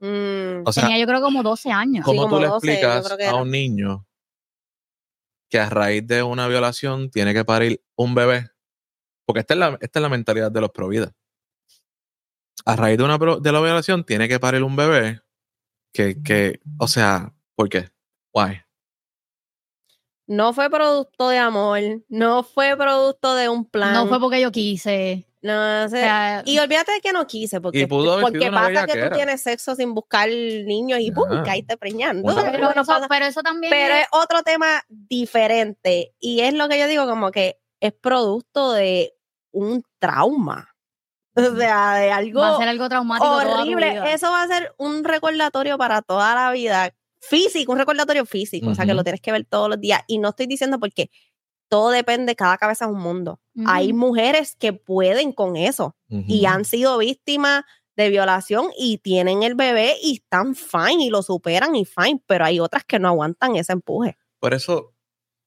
Mm, 0.00 0.66
O 0.66 0.72
sea, 0.72 0.82
tenía 0.84 0.98
yo 0.98 1.06
creo 1.06 1.20
como 1.20 1.42
12 1.42 1.70
años. 1.70 2.04
¿Cómo 2.04 2.22
como 2.22 2.36
tú 2.36 2.40
le 2.42 2.48
12, 2.48 2.66
yo 2.66 2.74
explicas 2.98 3.28
a 3.32 3.36
un 3.36 3.50
niño 3.50 4.06
que 5.50 5.58
a 5.58 5.68
raíz 5.70 6.06
de 6.06 6.22
una 6.22 6.48
violación 6.48 7.10
tiene 7.10 7.32
que 7.32 7.44
parir 7.44 7.82
un 7.96 8.14
bebé? 8.14 8.48
Porque 9.26 9.40
esta 9.40 9.54
es 9.54 9.60
la, 9.60 9.78
esta 9.80 9.98
es 9.98 10.02
la 10.02 10.08
mentalidad 10.08 10.50
de 10.52 10.60
los 10.60 10.70
providas. 10.70 11.12
A 12.66 12.76
raíz 12.76 12.98
de 12.98 13.04
una 13.04 13.18
pro- 13.18 13.38
de 13.40 13.52
la 13.52 13.60
violación 13.60 14.04
tiene 14.04 14.28
que 14.28 14.40
parir 14.40 14.62
un 14.62 14.76
bebé 14.76 15.20
que, 15.92 16.22
que 16.22 16.60
o 16.78 16.88
sea, 16.88 17.32
¿por 17.54 17.68
qué? 17.68 17.90
Why? 18.32 18.60
no 20.26 20.54
fue 20.54 20.70
producto 20.70 21.28
de 21.28 21.36
amor, 21.38 21.80
no 22.08 22.42
fue 22.42 22.76
producto 22.78 23.34
de 23.34 23.48
un 23.50 23.66
plan. 23.66 23.92
No 23.92 24.06
fue 24.06 24.18
porque 24.18 24.40
yo 24.40 24.50
quise. 24.50 25.26
No 25.44 25.84
O 25.84 25.88
sé. 25.90 26.00
sea, 26.00 26.42
y 26.46 26.58
olvídate 26.58 26.92
de 26.92 27.00
que 27.02 27.12
no 27.12 27.26
quise, 27.26 27.60
porque, 27.60 27.86
porque 27.86 28.50
pasa 28.50 28.86
que 28.86 28.98
tú 29.04 29.10
tienes 29.14 29.42
sexo 29.42 29.74
sin 29.76 29.92
buscar 29.92 30.26
niños 30.30 31.00
y 31.00 31.10
¡pum! 31.10 31.28
Caíste 31.44 31.76
preñando. 31.76 32.34
Pero, 32.34 32.58
No 32.64 32.70
eso, 32.70 32.84
pasa- 32.86 33.06
pero 33.10 33.26
eso 33.26 33.42
también 33.42 33.70
pero 33.70 33.94
es- 33.94 34.00
es 34.02 34.06
otro 34.12 34.42
tema 34.42 34.82
diferente. 34.88 36.14
Y 36.18 36.40
es 36.40 36.54
lo 36.54 36.66
que 36.68 36.78
yo 36.78 36.86
digo, 36.86 37.06
como 37.06 37.30
que 37.30 37.58
es 37.80 37.92
producto 37.92 38.72
de 38.72 39.12
un 39.52 39.82
trauma. 39.98 40.70
O 41.36 41.42
sea, 41.56 41.94
de 41.96 42.10
algo 42.10 42.40
va 42.40 42.54
a 42.54 42.58
ser 42.58 42.68
algo 42.68 42.88
traumático 42.88 43.26
toda 43.28 43.44
tu 43.44 43.50
horrible. 43.60 43.90
vida. 43.90 44.12
Eso 44.14 44.30
va 44.30 44.44
a 44.44 44.48
ser 44.48 44.72
un 44.78 45.04
recordatorio 45.04 45.76
para 45.76 46.00
toda 46.00 46.34
la 46.34 46.52
vida. 46.52 46.94
Físico, 47.20 47.72
un 47.72 47.78
recordatorio 47.78 48.24
físico. 48.24 48.70
O 48.70 48.74
sea, 48.74 48.86
que 48.86 48.94
lo 48.94 49.02
tienes 49.02 49.20
que 49.20 49.32
ver 49.32 49.44
todos 49.44 49.68
los 49.68 49.80
días. 49.80 50.00
Y 50.06 50.18
no 50.18 50.30
estoy 50.30 50.46
diciendo 50.46 50.78
porque 50.78 51.10
todo 51.74 51.90
depende, 51.90 52.36
cada 52.36 52.56
cabeza 52.56 52.84
es 52.84 52.92
un 52.92 53.00
mundo. 53.00 53.40
Hay 53.66 53.92
mujeres 53.92 54.54
que 54.54 54.72
pueden 54.72 55.32
con 55.32 55.56
eso 55.56 55.96
y 56.08 56.46
han 56.46 56.64
sido 56.64 56.98
víctimas 56.98 57.64
de 57.96 58.10
violación 58.10 58.68
y 58.78 58.98
tienen 58.98 59.42
el 59.42 59.56
bebé 59.56 59.96
y 60.00 60.14
están 60.22 60.54
fine 60.54 61.06
y 61.06 61.10
lo 61.10 61.20
superan 61.24 61.74
y 61.74 61.84
fine, 61.84 62.22
pero 62.28 62.44
hay 62.44 62.60
otras 62.60 62.84
que 62.84 63.00
no 63.00 63.08
aguantan 63.08 63.56
ese 63.56 63.72
empuje. 63.72 64.16
Por 64.38 64.54
eso, 64.54 64.94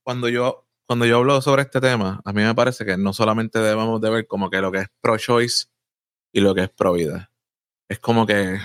cuando 0.04 0.28
yo, 0.28 0.68
cuando 0.86 1.06
yo 1.06 1.16
hablo 1.16 1.42
sobre 1.42 1.62
este 1.62 1.80
tema, 1.80 2.22
a 2.26 2.34
mí 2.34 2.42
me 2.42 2.54
parece 2.54 2.84
que 2.84 2.98
no 2.98 3.14
solamente 3.14 3.60
debemos 3.60 4.02
de 4.02 4.10
ver 4.10 4.28
como 4.28 4.50
que 4.50 4.60
lo 4.60 4.70
que 4.70 4.80
es 4.80 4.88
pro-choice 5.00 5.68
y 6.34 6.42
lo 6.42 6.54
que 6.54 6.64
es 6.64 6.70
pro-vida. 6.70 7.32
Es 7.88 8.00
como 8.00 8.26
que 8.28 8.60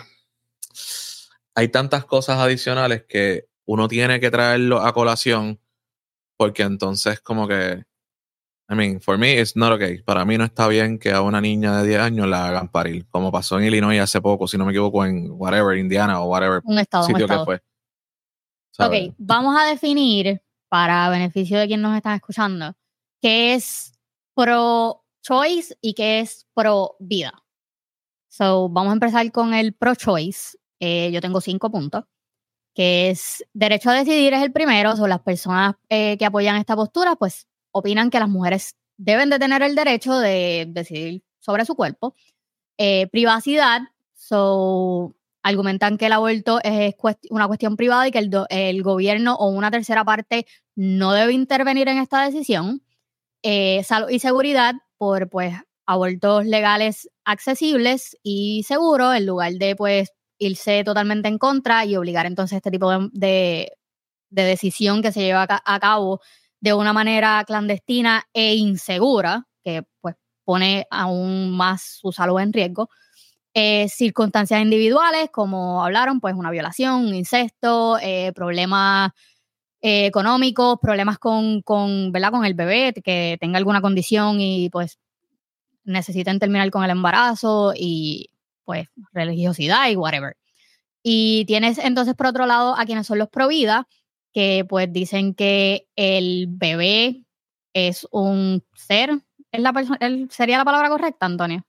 hay 1.54 1.68
tantas 1.68 2.06
cosas 2.06 2.40
adicionales 2.40 3.04
que 3.08 3.46
uno 3.66 3.86
tiene 3.86 4.18
que 4.18 4.32
traerlo 4.32 4.80
a 4.80 4.92
colación 4.92 5.60
porque 6.42 6.64
entonces 6.64 7.20
como 7.20 7.46
que, 7.46 7.84
I 8.68 8.74
mean, 8.74 9.00
for 9.00 9.16
me 9.16 9.40
it's 9.40 9.54
not 9.54 9.70
okay. 9.70 10.02
Para 10.02 10.24
mí 10.24 10.36
no 10.36 10.44
está 10.44 10.66
bien 10.66 10.98
que 10.98 11.12
a 11.12 11.22
una 11.22 11.40
niña 11.40 11.80
de 11.80 11.88
10 11.88 12.00
años 12.00 12.26
la 12.26 12.48
hagan 12.48 12.68
parir, 12.68 13.06
como 13.10 13.30
pasó 13.30 13.60
en 13.60 13.66
Illinois 13.66 14.00
hace 14.00 14.20
poco, 14.20 14.48
si 14.48 14.58
no 14.58 14.64
me 14.64 14.72
equivoco, 14.72 15.06
en 15.06 15.30
whatever, 15.30 15.78
Indiana 15.78 16.20
o 16.20 16.24
whatever 16.24 16.60
un 16.64 16.80
estado, 16.80 17.04
un 17.04 17.06
sitio 17.06 17.28
que 17.28 17.32
estado. 17.32 17.44
fue. 17.44 17.62
¿sabes? 18.72 19.10
Ok, 19.10 19.14
vamos 19.18 19.56
a 19.56 19.66
definir, 19.66 20.42
para 20.68 21.08
beneficio 21.10 21.60
de 21.60 21.68
quien 21.68 21.80
nos 21.80 21.96
está 21.96 22.12
escuchando, 22.16 22.74
qué 23.20 23.54
es 23.54 23.92
pro-choice 24.34 25.76
y 25.80 25.94
qué 25.94 26.18
es 26.18 26.48
pro-vida. 26.54 27.40
So, 28.26 28.68
vamos 28.68 28.90
a 28.90 28.94
empezar 28.94 29.30
con 29.30 29.54
el 29.54 29.74
pro-choice. 29.74 30.58
Eh, 30.80 31.12
yo 31.12 31.20
tengo 31.20 31.40
cinco 31.40 31.70
puntos, 31.70 32.02
que 32.74 33.10
es 33.10 33.44
derecho 33.52 33.90
a 33.90 33.94
decidir 33.94 34.34
es 34.34 34.42
el 34.42 34.52
primero. 34.52 34.96
Son 34.96 35.10
las 35.10 35.20
personas 35.20 35.74
eh, 35.88 36.16
que 36.18 36.24
apoyan 36.24 36.56
esta 36.56 36.76
postura, 36.76 37.16
pues 37.16 37.46
opinan 37.72 38.10
que 38.10 38.18
las 38.18 38.28
mujeres 38.28 38.76
deben 38.96 39.30
de 39.30 39.38
tener 39.38 39.62
el 39.62 39.74
derecho 39.74 40.18
de 40.18 40.66
decidir 40.68 41.22
sobre 41.40 41.64
su 41.64 41.74
cuerpo. 41.74 42.14
Eh, 42.78 43.08
privacidad, 43.08 43.82
so, 44.14 45.14
argumentan 45.42 45.98
que 45.98 46.06
el 46.06 46.12
aborto 46.12 46.60
es 46.62 46.94
una 47.30 47.46
cuestión 47.48 47.76
privada 47.76 48.08
y 48.08 48.10
que 48.10 48.30
el 48.50 48.82
gobierno 48.82 49.34
o 49.34 49.48
una 49.48 49.70
tercera 49.70 50.04
parte 50.04 50.46
no 50.74 51.12
debe 51.12 51.32
intervenir 51.32 51.88
en 51.88 51.98
esta 51.98 52.24
decisión. 52.24 52.82
Eh, 53.42 53.82
salud 53.84 54.08
y 54.10 54.20
seguridad 54.20 54.74
por 54.98 55.28
pues 55.28 55.54
abortos 55.84 56.46
legales 56.46 57.10
accesibles 57.24 58.16
y 58.22 58.62
seguros 58.66 59.16
en 59.16 59.26
lugar 59.26 59.54
de 59.54 59.74
pues 59.74 60.12
irse 60.42 60.84
totalmente 60.84 61.28
en 61.28 61.38
contra 61.38 61.84
y 61.84 61.96
obligar 61.96 62.26
entonces 62.26 62.56
este 62.56 62.70
tipo 62.70 62.90
de, 62.90 63.08
de- 63.12 63.72
de 64.30 64.42
decisión 64.44 65.02
que 65.02 65.12
se 65.12 65.20
lleva 65.22 65.46
a 65.48 65.80
cabo 65.80 66.20
de 66.60 66.72
una 66.74 66.92
manera 66.92 67.44
clandestina 67.46 68.24
e 68.32 68.54
insegura, 68.54 69.46
que 69.64 69.84
pues 70.00 70.16
pone 70.44 70.86
aún 70.90 71.50
más 71.56 71.82
su 72.00 72.12
salud 72.12 72.40
en 72.40 72.52
riesgo 72.52 72.88
eh, 73.54 73.88
circunstancias 73.88 74.62
individuales, 74.62 75.28
como 75.30 75.84
hablaron, 75.84 76.20
pues 76.20 76.34
una 76.34 76.50
violación, 76.50 77.06
un 77.06 77.14
incesto, 77.14 77.98
eh, 78.00 78.32
problemas 78.34 79.12
eh, 79.82 80.06
económicos, 80.06 80.78
problemas 80.80 81.18
con, 81.18 81.62
con, 81.62 82.12
¿verdad? 82.12 82.30
con 82.32 82.44
el 82.46 82.54
bebé, 82.54 82.94
que 83.04 83.36
tenga 83.40 83.58
alguna 83.58 83.82
condición 83.82 84.40
y 84.40 84.70
pues 84.70 84.98
necesiten 85.84 86.38
terminar 86.38 86.70
con 86.70 86.84
el 86.84 86.90
embarazo 86.90 87.72
y 87.76 88.30
pues 88.64 88.88
religiosidad 89.12 89.88
y 89.90 89.96
whatever. 89.96 90.36
Y 91.02 91.44
tienes 91.46 91.78
entonces 91.78 92.14
por 92.14 92.26
otro 92.26 92.46
lado 92.46 92.76
a 92.78 92.84
quienes 92.84 93.06
son 93.06 93.18
los 93.18 93.28
pro 93.28 93.48
vida, 93.48 93.88
que 94.32 94.64
pues 94.68 94.92
dicen 94.92 95.34
que 95.34 95.88
el 95.96 96.46
bebé 96.48 97.22
es 97.74 98.06
un 98.10 98.64
ser, 98.74 99.10
¿es 99.50 99.60
la 99.60 99.72
el- 100.00 100.30
¿sería 100.30 100.58
la 100.58 100.64
palabra 100.64 100.88
correcta, 100.88 101.26
Antonio? 101.26 101.64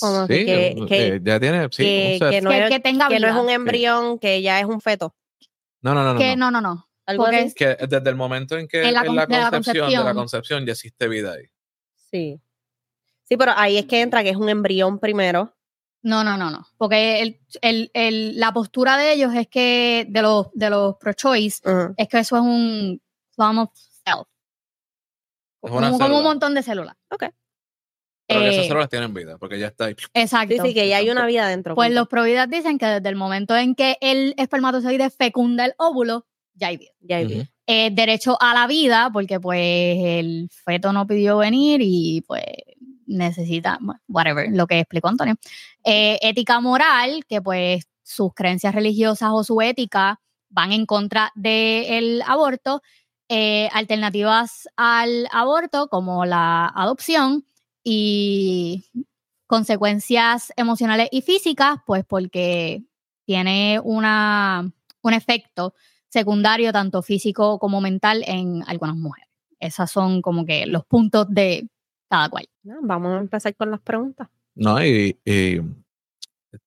Como 0.00 0.26
Sí, 0.26 0.44
que- 0.44 0.66
eh, 0.68 0.76
que- 0.88 1.06
eh, 1.16 1.20
ya 1.22 1.38
tiene, 1.40 1.64
sí, 1.70 1.82
que, 1.84 2.18
un 2.22 2.30
que 2.30 2.40
no 2.42 2.50
que, 2.50 2.64
es, 2.64 2.70
que 2.70 2.80
tenga 2.80 3.08
que 3.08 3.20
no 3.20 3.28
es 3.28 3.34
un 3.34 3.48
embrión, 3.50 4.18
que 4.18 4.42
ya 4.42 4.58
es 4.60 4.66
un 4.66 4.80
feto. 4.80 5.14
No, 5.82 5.94
no, 5.94 6.02
no, 6.04 6.14
no. 6.14 6.18
que 6.18 6.36
no. 6.36 6.50
no, 6.50 6.60
no, 6.60 6.74
no. 6.74 6.88
Porque 7.16 7.52
Que 7.54 7.76
desde 7.86 8.10
el 8.10 8.16
momento 8.16 8.58
en 8.58 8.66
que 8.66 8.82
En 8.82 8.94
la 8.94 9.00
en 9.02 9.06
con- 9.06 9.16
la, 9.16 9.26
de 9.26 9.38
la 9.38 9.50
concepción, 9.50 9.88
de 9.90 9.96
la 10.04 10.12
concepción 10.14 10.66
ya 10.66 10.72
existe 10.72 11.06
vida 11.08 11.32
ahí. 11.34 11.44
Sí. 12.10 12.40
Sí, 13.22 13.36
pero 13.36 13.52
ahí 13.56 13.78
es 13.78 13.86
que 13.86 14.00
entra 14.02 14.22
que 14.24 14.30
es 14.30 14.36
un 14.36 14.48
embrión 14.48 14.98
primero. 14.98 15.55
No, 16.06 16.22
no, 16.22 16.36
no, 16.36 16.52
no. 16.52 16.64
Porque 16.78 17.20
el, 17.20 17.40
el, 17.62 17.90
el- 17.92 18.38
la 18.38 18.52
postura 18.52 18.96
de 18.96 19.12
ellos 19.14 19.34
es 19.34 19.48
que, 19.48 20.06
de 20.08 20.22
los, 20.22 20.46
de 20.54 20.70
los 20.70 20.94
pro-choice, 20.98 21.60
es 21.96 22.08
que 22.08 22.18
eso 22.20 22.36
es 22.36 22.42
un 22.42 23.02
sum 23.34 23.58
of 23.58 23.70
self. 23.74 24.28
Es 25.62 25.70
Como, 25.72 25.98
como 25.98 26.18
un 26.18 26.22
montón 26.22 26.54
de 26.54 26.62
células. 26.62 26.94
Ok. 27.10 27.24
Pero 28.28 28.40
que 28.40 28.46
Eh, 28.46 28.50
esas 28.50 28.66
células 28.68 28.88
tienen 28.88 29.12
vida, 29.14 29.36
porque 29.38 29.58
ya 29.58 29.66
está 29.66 29.86
ahí. 29.86 29.96
Exacto. 30.14 30.54
Sí, 30.54 30.60
sí, 30.68 30.74
que 30.74 30.88
ya 30.88 30.98
hay 30.98 31.10
una 31.10 31.26
vida 31.26 31.48
dentro. 31.48 31.74
Pues 31.74 31.88
punto. 31.88 32.00
los 32.02 32.08
providas 32.08 32.48
dicen 32.48 32.78
que 32.78 32.86
desde 32.86 33.08
el 33.08 33.16
momento 33.16 33.56
en 33.56 33.74
que 33.74 33.98
el 34.00 34.32
espermatozoide 34.36 35.10
fecunda 35.10 35.64
el 35.64 35.74
óvulo, 35.76 36.24
ya 36.54 36.68
hay 36.68 36.76
vida. 36.76 36.92
Ya 37.00 37.16
hay 37.16 37.26
vida. 37.26 37.48
Eh, 37.66 37.90
derecho 37.92 38.36
a 38.40 38.54
la 38.54 38.68
vida, 38.68 39.10
porque 39.12 39.40
pues 39.40 39.58
el 39.60 40.48
feto 40.52 40.92
no 40.92 41.04
pidió 41.04 41.38
venir 41.38 41.80
y 41.82 42.22
pues 42.28 42.44
necesita, 43.06 43.78
whatever, 44.08 44.48
lo 44.50 44.66
que 44.66 44.80
explicó 44.80 45.08
Antonio. 45.08 45.36
Eh, 45.84 46.18
ética 46.22 46.60
moral, 46.60 47.24
que 47.28 47.40
pues 47.40 47.88
sus 48.02 48.32
creencias 48.34 48.74
religiosas 48.74 49.30
o 49.32 49.42
su 49.42 49.60
ética 49.60 50.20
van 50.48 50.72
en 50.72 50.86
contra 50.86 51.32
del 51.34 52.22
aborto. 52.26 52.82
Eh, 53.28 53.68
alternativas 53.72 54.68
al 54.76 55.26
aborto, 55.32 55.88
como 55.88 56.24
la 56.24 56.66
adopción 56.68 57.44
y 57.82 58.84
consecuencias 59.48 60.52
emocionales 60.56 61.08
y 61.10 61.22
físicas, 61.22 61.78
pues 61.86 62.04
porque 62.04 62.84
tiene 63.24 63.80
una, 63.82 64.72
un 65.02 65.12
efecto 65.12 65.74
secundario, 66.08 66.72
tanto 66.72 67.02
físico 67.02 67.58
como 67.58 67.80
mental, 67.80 68.22
en 68.26 68.62
algunas 68.66 68.96
mujeres. 68.96 69.28
Esas 69.58 69.90
son 69.90 70.22
como 70.22 70.44
que 70.44 70.66
los 70.66 70.84
puntos 70.84 71.26
de 71.28 71.68
cada 72.08 72.28
cual. 72.28 72.46
No, 72.62 72.76
vamos 72.82 73.12
a 73.16 73.18
empezar 73.20 73.54
con 73.56 73.70
las 73.70 73.80
preguntas. 73.80 74.28
No, 74.54 74.82
y, 74.84 75.18
y 75.24 75.60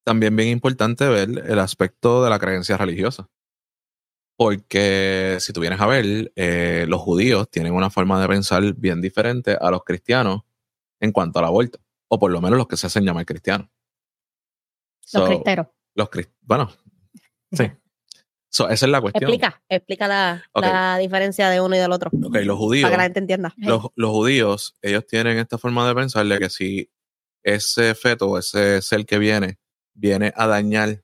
también 0.03 0.35
bien 0.35 0.49
importante 0.49 1.07
ver 1.07 1.29
el 1.47 1.59
aspecto 1.59 2.23
de 2.23 2.29
la 2.29 2.39
creencia 2.39 2.77
religiosa. 2.77 3.27
Porque 4.37 5.37
si 5.41 5.51
tú 5.51 5.59
vienes 5.59 5.81
a 5.81 5.87
ver, 5.87 6.31
eh, 6.35 6.85
los 6.87 7.01
judíos 7.01 7.49
tienen 7.49 7.73
una 7.73 7.89
forma 7.89 8.21
de 8.21 8.27
pensar 8.27 8.73
bien 8.75 9.01
diferente 9.01 9.57
a 9.59 9.69
los 9.69 9.83
cristianos 9.83 10.41
en 11.01 11.11
cuanto 11.11 11.39
al 11.39 11.45
aborto. 11.45 11.79
O 12.07 12.17
por 12.19 12.31
lo 12.31 12.39
menos 12.41 12.57
los 12.57 12.67
que 12.67 12.77
se 12.77 12.87
hacen 12.87 13.03
llamar 13.03 13.25
cristianos. 13.25 13.67
Los 15.13 15.23
So, 15.23 15.25
cristeros. 15.25 15.67
los 15.95 16.09
cris- 16.09 16.29
bueno, 16.41 16.69
sí. 17.51 17.63
So, 18.51 18.67
esa 18.69 18.85
es 18.87 18.91
la 18.91 18.99
cuestión. 18.99 19.29
Explica, 19.29 19.61
explica 19.69 20.07
la, 20.07 20.43
la 20.55 20.97
diferencia 20.97 21.49
de 21.49 21.61
uno 21.61 21.75
y 21.75 21.79
del 21.79 21.91
otro. 21.91 22.09
Ok, 22.23 22.37
los 22.43 22.57
judíos. 22.57 22.83
Para 22.83 22.93
que 22.93 22.97
la 22.97 23.03
gente 23.03 23.19
entienda. 23.19 23.53
los, 23.57 23.85
los 23.95 24.09
judíos, 24.11 24.75
ellos 24.81 25.05
tienen 25.05 25.37
esta 25.37 25.57
forma 25.57 25.87
de 25.87 25.93
pensar 25.95 26.25
de 26.25 26.39
que 26.39 26.49
si 26.49 26.89
ese 27.43 27.93
feto 27.95 28.27
o 28.29 28.37
ese 28.39 28.81
ser 28.81 29.05
que 29.05 29.19
viene, 29.19 29.59
viene 29.93 30.33
a 30.35 30.47
dañar 30.47 31.03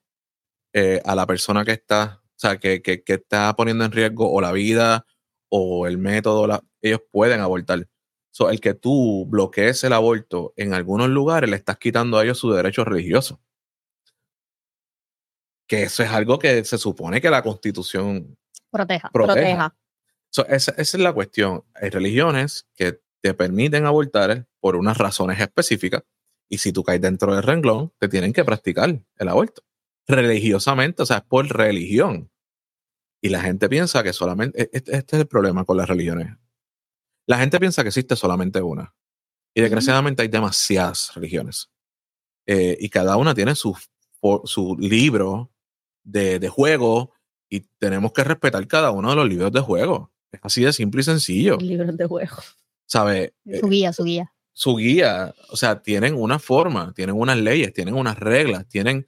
eh, 0.73 1.01
a 1.05 1.15
la 1.15 1.25
persona 1.27 1.63
que 1.63 1.71
está, 1.73 2.21
o 2.23 2.33
sea, 2.37 2.57
que, 2.57 2.81
que, 2.81 3.03
que 3.03 3.13
está 3.13 3.55
poniendo 3.55 3.85
en 3.85 3.91
riesgo 3.91 4.31
o 4.31 4.41
la 4.41 4.51
vida 4.51 5.05
o 5.49 5.85
el 5.87 5.97
método, 5.97 6.47
la- 6.47 6.63
ellos 6.81 7.01
pueden 7.11 7.39
abortar. 7.41 7.87
So, 8.31 8.49
el 8.49 8.59
que 8.59 8.73
tú 8.73 9.25
bloquees 9.29 9.83
el 9.85 9.93
aborto 9.93 10.51
en 10.57 10.73
algunos 10.73 11.09
lugares, 11.09 11.49
le 11.49 11.55
estás 11.55 11.77
quitando 11.77 12.17
a 12.17 12.23
ellos 12.23 12.37
su 12.39 12.51
derecho 12.51 12.83
religioso. 12.83 13.39
Que 15.67 15.83
eso 15.83 16.03
es 16.03 16.09
algo 16.09 16.37
que 16.39 16.63
se 16.63 16.77
supone 16.77 17.21
que 17.21 17.29
la 17.29 17.41
constitución 17.41 18.37
Proteja. 18.71 19.09
proteja. 19.11 19.35
Proteja. 19.35 19.77
So, 20.29 20.45
esa, 20.47 20.71
esa 20.71 20.97
es 20.97 21.03
la 21.03 21.13
cuestión. 21.13 21.63
Hay 21.75 21.89
religiones 21.89 22.67
que 22.75 23.01
te 23.21 23.33
permiten 23.33 23.85
abortar 23.85 24.47
por 24.59 24.75
unas 24.75 24.97
razones 24.97 25.39
específicas 25.39 26.03
y 26.49 26.57
si 26.59 26.71
tú 26.71 26.83
caes 26.83 27.01
dentro 27.01 27.33
del 27.33 27.43
renglón, 27.43 27.91
te 27.99 28.07
tienen 28.07 28.33
que 28.33 28.43
practicar 28.43 29.01
el 29.17 29.27
aborto. 29.27 29.63
Religiosamente, 30.07 31.01
o 31.01 31.05
sea, 31.05 31.17
es 31.17 31.23
por 31.23 31.47
religión. 31.47 32.29
Y 33.21 33.29
la 33.29 33.41
gente 33.41 33.67
piensa 33.69 34.03
que 34.03 34.13
solamente, 34.13 34.61
e- 34.63 34.69
este, 34.71 34.95
este 34.97 35.15
es 35.15 35.21
el 35.21 35.27
problema 35.27 35.65
con 35.65 35.77
las 35.77 35.87
religiones. 35.89 36.35
La 37.25 37.39
gente 37.39 37.59
piensa 37.59 37.81
que 37.81 37.87
existe 37.87 38.15
solamente 38.15 38.61
una. 38.61 38.93
Y 39.55 39.61
desgraciadamente 39.61 40.21
hay 40.21 40.27
demasiadas 40.27 41.11
religiones. 41.15 41.71
Eh, 42.45 42.77
y 42.79 42.89
cada 42.89 43.17
una 43.17 43.33
tiene 43.33 43.55
su, 43.55 43.75
su 44.43 44.77
libro 44.79 45.51
de, 46.05 46.39
de 46.39 46.47
juego 46.47 47.11
y 47.49 47.61
tenemos 47.77 48.13
que 48.13 48.23
respetar 48.23 48.65
cada 48.67 48.91
uno 48.91 49.09
de 49.09 49.15
los 49.17 49.27
libros 49.27 49.51
de 49.51 49.59
juego. 49.59 50.11
Es 50.31 50.39
así 50.43 50.63
de 50.63 50.71
simple 50.71 51.01
y 51.01 51.03
sencillo. 51.03 51.57
Libros 51.57 51.97
de 51.97 52.05
juego. 52.05 52.37
¿Sabe? 52.85 53.33
Su 53.59 53.67
guía, 53.67 53.91
su 53.91 54.03
guía. 54.03 54.31
su 54.53 54.75
guía, 54.75 55.33
o 55.49 55.57
sea, 55.57 55.81
tienen 55.81 56.15
una 56.15 56.39
forma, 56.39 56.93
tienen 56.93 57.15
unas 57.15 57.37
leyes, 57.37 57.73
tienen 57.73 57.95
unas 57.95 58.17
reglas, 58.17 58.67
tienen, 58.69 59.07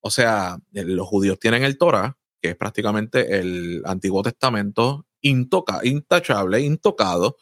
o 0.00 0.10
sea, 0.10 0.58
eh, 0.74 0.84
los 0.84 1.06
judíos 1.06 1.38
tienen 1.38 1.64
el 1.64 1.78
Torah, 1.78 2.18
que 2.42 2.50
es 2.50 2.56
prácticamente 2.56 3.38
el 3.38 3.82
Antiguo 3.86 4.22
Testamento 4.22 5.06
intoca, 5.22 5.80
intachable, 5.84 6.60
intocado, 6.60 7.36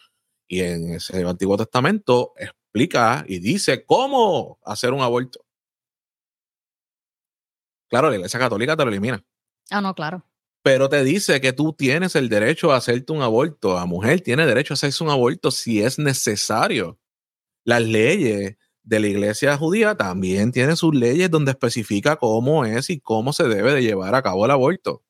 y 0.46 0.60
en 0.60 0.92
ese 0.92 1.24
Antiguo 1.24 1.56
Testamento 1.56 2.32
explica 2.36 3.24
y 3.26 3.38
dice 3.38 3.84
cómo 3.86 4.58
hacer 4.64 4.92
un 4.92 5.00
aborto. 5.00 5.44
Claro, 7.92 8.08
la 8.08 8.16
Iglesia 8.16 8.40
Católica 8.40 8.74
te 8.74 8.84
lo 8.84 8.90
elimina 8.90 9.22
Ah, 9.70 9.82
no, 9.82 9.94
claro. 9.94 10.24
pero 10.62 10.88
te 10.88 11.04
dice 11.04 11.42
que 11.42 11.52
tú 11.52 11.74
tienes 11.74 12.16
el 12.16 12.30
derecho 12.30 12.72
a 12.72 12.76
hacerte 12.76 13.12
un 13.12 13.20
aborto. 13.20 13.74
La 13.74 13.84
mujer 13.84 14.22
tiene 14.22 14.46
derecho 14.46 14.72
a 14.72 14.76
hacerse 14.76 15.04
un 15.04 15.10
aborto 15.10 15.50
si 15.50 15.82
es 15.82 15.98
necesario. 15.98 16.98
Las 17.64 17.82
leyes 17.82 18.56
de 18.82 19.00
la 19.00 19.06
iglesia 19.08 19.56
judía 19.58 19.94
también 19.94 20.52
tienen 20.52 20.76
sus 20.76 20.94
leyes 20.94 21.30
donde 21.30 21.50
especifica 21.50 22.16
cómo 22.16 22.64
es 22.64 22.88
y 22.88 22.98
cómo 22.98 23.34
se 23.34 23.44
debe 23.44 23.74
de 23.74 23.82
llevar 23.82 24.14
a 24.14 24.22
cabo 24.22 24.46
el 24.46 24.50
aborto. 24.52 25.04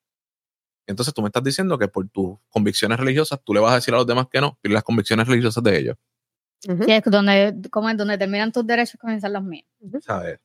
Entonces 0.88 1.14
tú 1.14 1.22
me 1.22 1.28
estás 1.28 1.44
diciendo 1.44 1.78
que 1.78 1.86
por 1.86 2.08
tus 2.08 2.36
convicciones 2.48 2.98
religiosas 2.98 3.38
tú 3.44 3.54
le 3.54 3.60
vas 3.60 3.72
a 3.72 3.76
decir 3.76 3.94
a 3.94 3.98
los 3.98 4.06
demás 4.08 4.26
que 4.28 4.40
no, 4.40 4.58
y 4.62 4.68
las 4.70 4.82
convicciones 4.82 5.28
religiosas 5.28 5.62
de 5.62 5.78
ellos. 5.78 5.96
Ujú. 6.68 6.82
Sí, 6.84 6.90
es 6.92 7.02
donde, 7.04 7.56
como 7.70 7.88
es 7.88 7.96
donde 7.96 8.18
terminan 8.18 8.50
tus 8.50 8.66
derechos, 8.66 8.98
comienzan 9.00 9.32
los 9.32 9.44
míos. 9.44 9.66
¿sabes? 10.00 10.40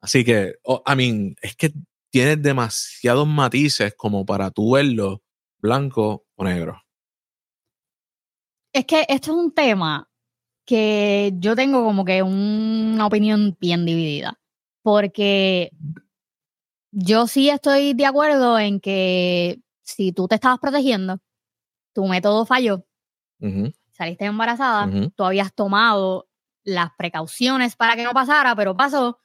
Así 0.00 0.24
que, 0.24 0.54
oh, 0.64 0.82
I 0.86 0.96
mean, 0.96 1.36
es 1.42 1.56
que 1.56 1.72
tienes 2.10 2.42
demasiados 2.42 3.26
matices 3.26 3.94
como 3.96 4.24
para 4.24 4.50
tú 4.50 4.72
verlo 4.72 5.22
blanco 5.58 6.26
o 6.34 6.44
negro. 6.44 6.82
Es 8.72 8.86
que 8.86 9.04
esto 9.08 9.32
es 9.32 9.36
un 9.36 9.52
tema 9.52 10.08
que 10.64 11.32
yo 11.38 11.56
tengo 11.56 11.84
como 11.84 12.04
que 12.04 12.22
una 12.22 13.06
opinión 13.06 13.56
bien 13.60 13.84
dividida. 13.84 14.38
Porque 14.82 15.70
yo 16.92 17.26
sí 17.26 17.50
estoy 17.50 17.94
de 17.94 18.06
acuerdo 18.06 18.58
en 18.58 18.80
que 18.80 19.60
si 19.82 20.12
tú 20.12 20.28
te 20.28 20.36
estabas 20.36 20.58
protegiendo, 20.58 21.18
tu 21.92 22.06
método 22.06 22.46
falló, 22.46 22.86
saliste 23.92 24.24
embarazada, 24.24 24.88
tú 25.14 25.24
habías 25.24 25.52
tomado 25.52 26.28
las 26.62 26.90
precauciones 26.96 27.76
para 27.76 27.96
que 27.96 28.04
no 28.04 28.12
pasara, 28.12 28.54
pero 28.54 28.76
pasó. 28.76 29.18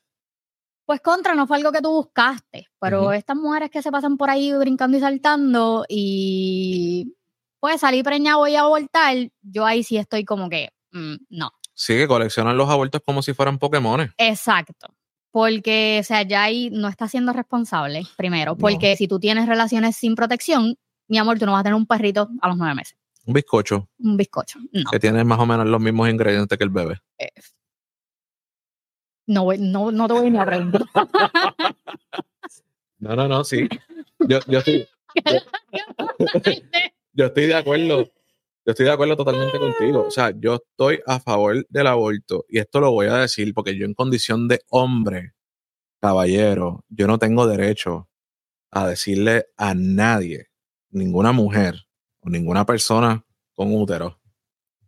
Pues 0.86 1.02
contra, 1.02 1.34
no 1.34 1.48
fue 1.48 1.58
algo 1.58 1.71
que 1.71 1.82
tú 1.82 1.91
buscaste. 1.91 2.67
Pero 2.80 3.12
estas 3.12 3.36
mujeres 3.36 3.71
que 3.71 3.82
se 3.82 3.91
pasan 3.91 4.17
por 4.17 4.30
ahí 4.30 4.54
brincando 4.54 4.98
y 4.98 5.00
saltando 5.00 5.86
y 5.89 7.15
pues 7.60 7.82
salí 7.82 8.04
preñado 8.04 8.48
y 8.48 8.56
a 8.56 8.62
abortar, 8.62 9.15
yo 9.41 9.65
ahí 9.65 9.84
sí 9.84 9.98
estoy 9.98 10.24
como 10.24 10.50
que, 10.50 10.69
mm, 10.91 11.15
no. 11.30 11.50
Sí, 11.74 11.95
que 11.95 12.08
coleccionan 12.08 12.56
los 12.56 12.69
abortos 12.69 13.02
como 13.04 13.24
si 13.24 13.34
fueran 13.34 13.58
Pokémones. 13.58 14.12
Exacto. 14.17 14.88
Porque, 15.32 15.98
o 16.00 16.04
sea, 16.04 16.21
ya 16.21 16.43
ahí 16.43 16.69
no 16.69 16.88
estás 16.88 17.12
siendo 17.12 17.34
responsable, 17.34 18.04
primero. 18.15 18.52
No. 18.52 18.58
Porque 18.58 18.95
si 18.95 19.08
tú 19.08 19.19
tienes 19.19 19.48
relaciones 19.48 19.95
sin 19.95 20.15
protección, 20.15 20.78
mi 21.08 21.17
amor, 21.17 21.39
tú 21.39 21.45
no 21.45 21.54
vas 21.54 21.62
a 21.62 21.63
tener 21.63 21.76
un 21.76 21.88
perrito 21.88 22.30
a 22.41 22.48
los 22.48 22.58
nueve 22.58 22.76
meses. 22.76 22.95
Un 23.26 23.34
bizcocho 23.34 23.89
Un 23.98 24.15
bizcocho. 24.17 24.60
No. 24.71 24.89
que 24.91 25.00
tiene 25.00 25.24
más 25.24 25.39
o 25.39 25.45
menos 25.45 25.65
los 25.65 25.82
mismos 25.82 26.08
ingredientes 26.08 26.58
que 26.58 26.63
el 26.63 26.69
bebé. 26.69 27.02
Eh, 27.17 27.32
No, 29.27 29.43
voy- 29.45 29.57
no, 29.59 29.91
no 29.91 30.07
te 30.07 30.13
voy 30.13 30.31
ni 30.31 30.38
a 30.38 30.45
preguntar. 30.45 30.83
No, 32.97 33.13
no, 33.15 33.27
no, 33.27 33.43
sí. 33.43 33.67
Yo, 34.27 34.39
yo, 34.47 34.59
estoy, 34.59 34.88
yo 37.13 37.25
estoy 37.25 37.45
de 37.47 37.53
acuerdo. 37.55 38.05
Yo 38.05 38.71
estoy 38.71 38.85
de 38.85 38.91
acuerdo 38.93 39.15
totalmente 39.17 39.59
contigo. 39.59 40.05
O 40.07 40.11
sea, 40.11 40.31
yo 40.39 40.55
estoy 40.55 41.01
a 41.05 41.19
favor 41.19 41.67
del 41.69 41.88
aborto 41.88 42.45
y 42.49 42.57
esto 42.57 42.79
lo 42.79 42.91
voy 42.91 43.07
a 43.07 43.17
decir 43.17 43.53
porque 43.53 43.77
yo 43.77 43.85
en 43.85 43.93
condición 43.93 44.47
de 44.47 44.61
hombre, 44.69 45.33
caballero, 46.01 46.83
yo 46.89 47.05
no 47.05 47.19
tengo 47.19 47.45
derecho 47.47 48.09
a 48.71 48.88
decirle 48.88 49.45
a 49.57 49.75
nadie, 49.75 50.47
ninguna 50.89 51.31
mujer 51.33 51.75
o 52.21 52.29
ninguna 52.29 52.65
persona 52.65 53.23
con 53.53 53.75
útero, 53.75 54.19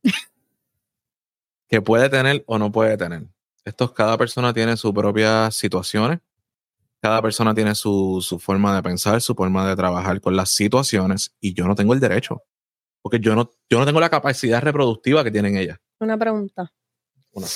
que 1.68 1.82
puede 1.82 2.10
tener 2.10 2.44
o 2.48 2.58
no 2.58 2.72
puede 2.72 2.98
tener. 2.98 3.28
Esto, 3.68 3.94
cada 3.94 4.18
persona 4.18 4.54
tiene 4.54 4.78
sus 4.78 4.94
propias 4.94 5.54
situaciones, 5.54 6.20
cada 7.02 7.22
persona 7.22 7.54
tiene 7.54 7.76
su, 7.76 8.26
su 8.26 8.40
forma 8.40 8.74
de 8.74 8.82
pensar, 8.82 9.20
su 9.20 9.36
forma 9.36 9.68
de 9.68 9.76
trabajar 9.76 10.22
con 10.22 10.38
las 10.38 10.52
situaciones 10.52 11.36
y 11.42 11.54
yo 11.54 11.68
no 11.68 11.76
tengo 11.76 11.94
el 11.94 12.00
derecho, 12.00 12.44
porque 13.02 13.20
yo 13.20 13.36
no, 13.36 13.52
yo 13.70 13.78
no 13.78 13.86
tengo 13.86 14.00
la 14.00 14.10
capacidad 14.10 14.62
reproductiva 14.62 15.22
que 15.22 15.32
tienen 15.32 15.58
ellas. 15.58 15.80
Una 16.00 16.18
pregunta. 16.18 16.72
Una. 17.34 17.48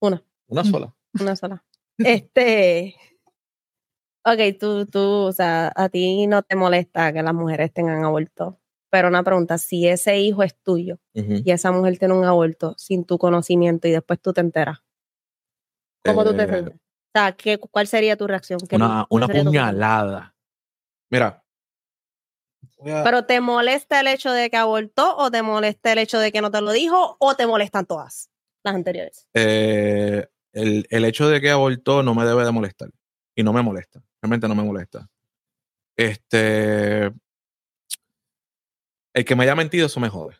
Una. 0.00 0.24
Una 0.48 0.64
sola. 0.64 0.92
Una 1.20 1.36
sola. 1.36 1.64
Este. 1.98 2.96
Ok, 4.24 4.58
tú, 4.58 4.86
tú, 4.86 5.00
o 5.00 5.32
sea, 5.32 5.72
a 5.76 5.88
ti 5.88 6.26
no 6.26 6.42
te 6.42 6.56
molesta 6.56 7.12
que 7.12 7.22
las 7.22 7.32
mujeres 7.32 7.72
tengan 7.72 8.02
aborto. 8.02 8.58
Pero 8.90 9.06
una 9.06 9.22
pregunta, 9.22 9.56
si 9.56 9.86
ese 9.86 10.18
hijo 10.18 10.42
es 10.42 10.60
tuyo 10.64 10.98
y 11.14 11.48
esa 11.52 11.70
mujer 11.70 11.96
tiene 11.96 12.14
un 12.14 12.24
aborto 12.24 12.74
sin 12.76 13.04
tu 13.04 13.18
conocimiento 13.18 13.86
y 13.86 13.92
después 13.92 14.20
tú 14.20 14.32
te 14.32 14.40
enteras, 14.40 14.80
¿cómo 16.04 16.24
tú 16.24 16.34
te 16.34 16.42
Eh, 16.44 16.48
sientes? 16.48 16.74
O 16.74 16.78
sea, 17.18 17.32
¿qué, 17.32 17.58
¿cuál 17.58 17.86
sería 17.86 18.16
tu 18.16 18.26
reacción? 18.26 18.60
¿Qué- 18.60 18.76
Una, 18.76 19.06
puñalada. 19.08 20.34
Mira. 21.10 21.42
Pero 22.82 23.24
¿te 23.26 23.40
molesta 23.40 24.00
el 24.00 24.06
hecho 24.06 24.32
de 24.32 24.48
que 24.48 24.56
abortó 24.56 25.16
o 25.16 25.30
te 25.30 25.42
molesta 25.42 25.92
el 25.92 25.98
hecho 25.98 26.18
de 26.18 26.32
que 26.32 26.40
no 26.40 26.50
te 26.50 26.60
lo 26.60 26.70
dijo 26.72 27.16
o 27.18 27.34
te 27.34 27.46
molestan 27.46 27.84
todas 27.86 28.30
las 28.62 28.74
anteriores? 28.74 29.26
eh, 29.34 30.26
el, 30.52 30.86
el 30.90 31.04
hecho 31.04 31.28
de 31.28 31.40
que 31.40 31.50
abortó 31.50 32.02
no 32.02 32.14
me 32.14 32.24
debe 32.24 32.44
de 32.44 32.50
molestar. 32.50 32.90
Y 33.34 33.42
no 33.42 33.52
me 33.52 33.62
molesta. 33.62 34.02
Realmente 34.20 34.48
no 34.48 34.54
me 34.54 34.62
molesta. 34.64 35.08
Este. 35.96 37.12
El 39.12 39.24
que 39.24 39.34
me 39.36 39.44
haya 39.44 39.54
mentido, 39.54 39.86
eso 39.86 40.00
me 40.00 40.08
jode. 40.08 40.36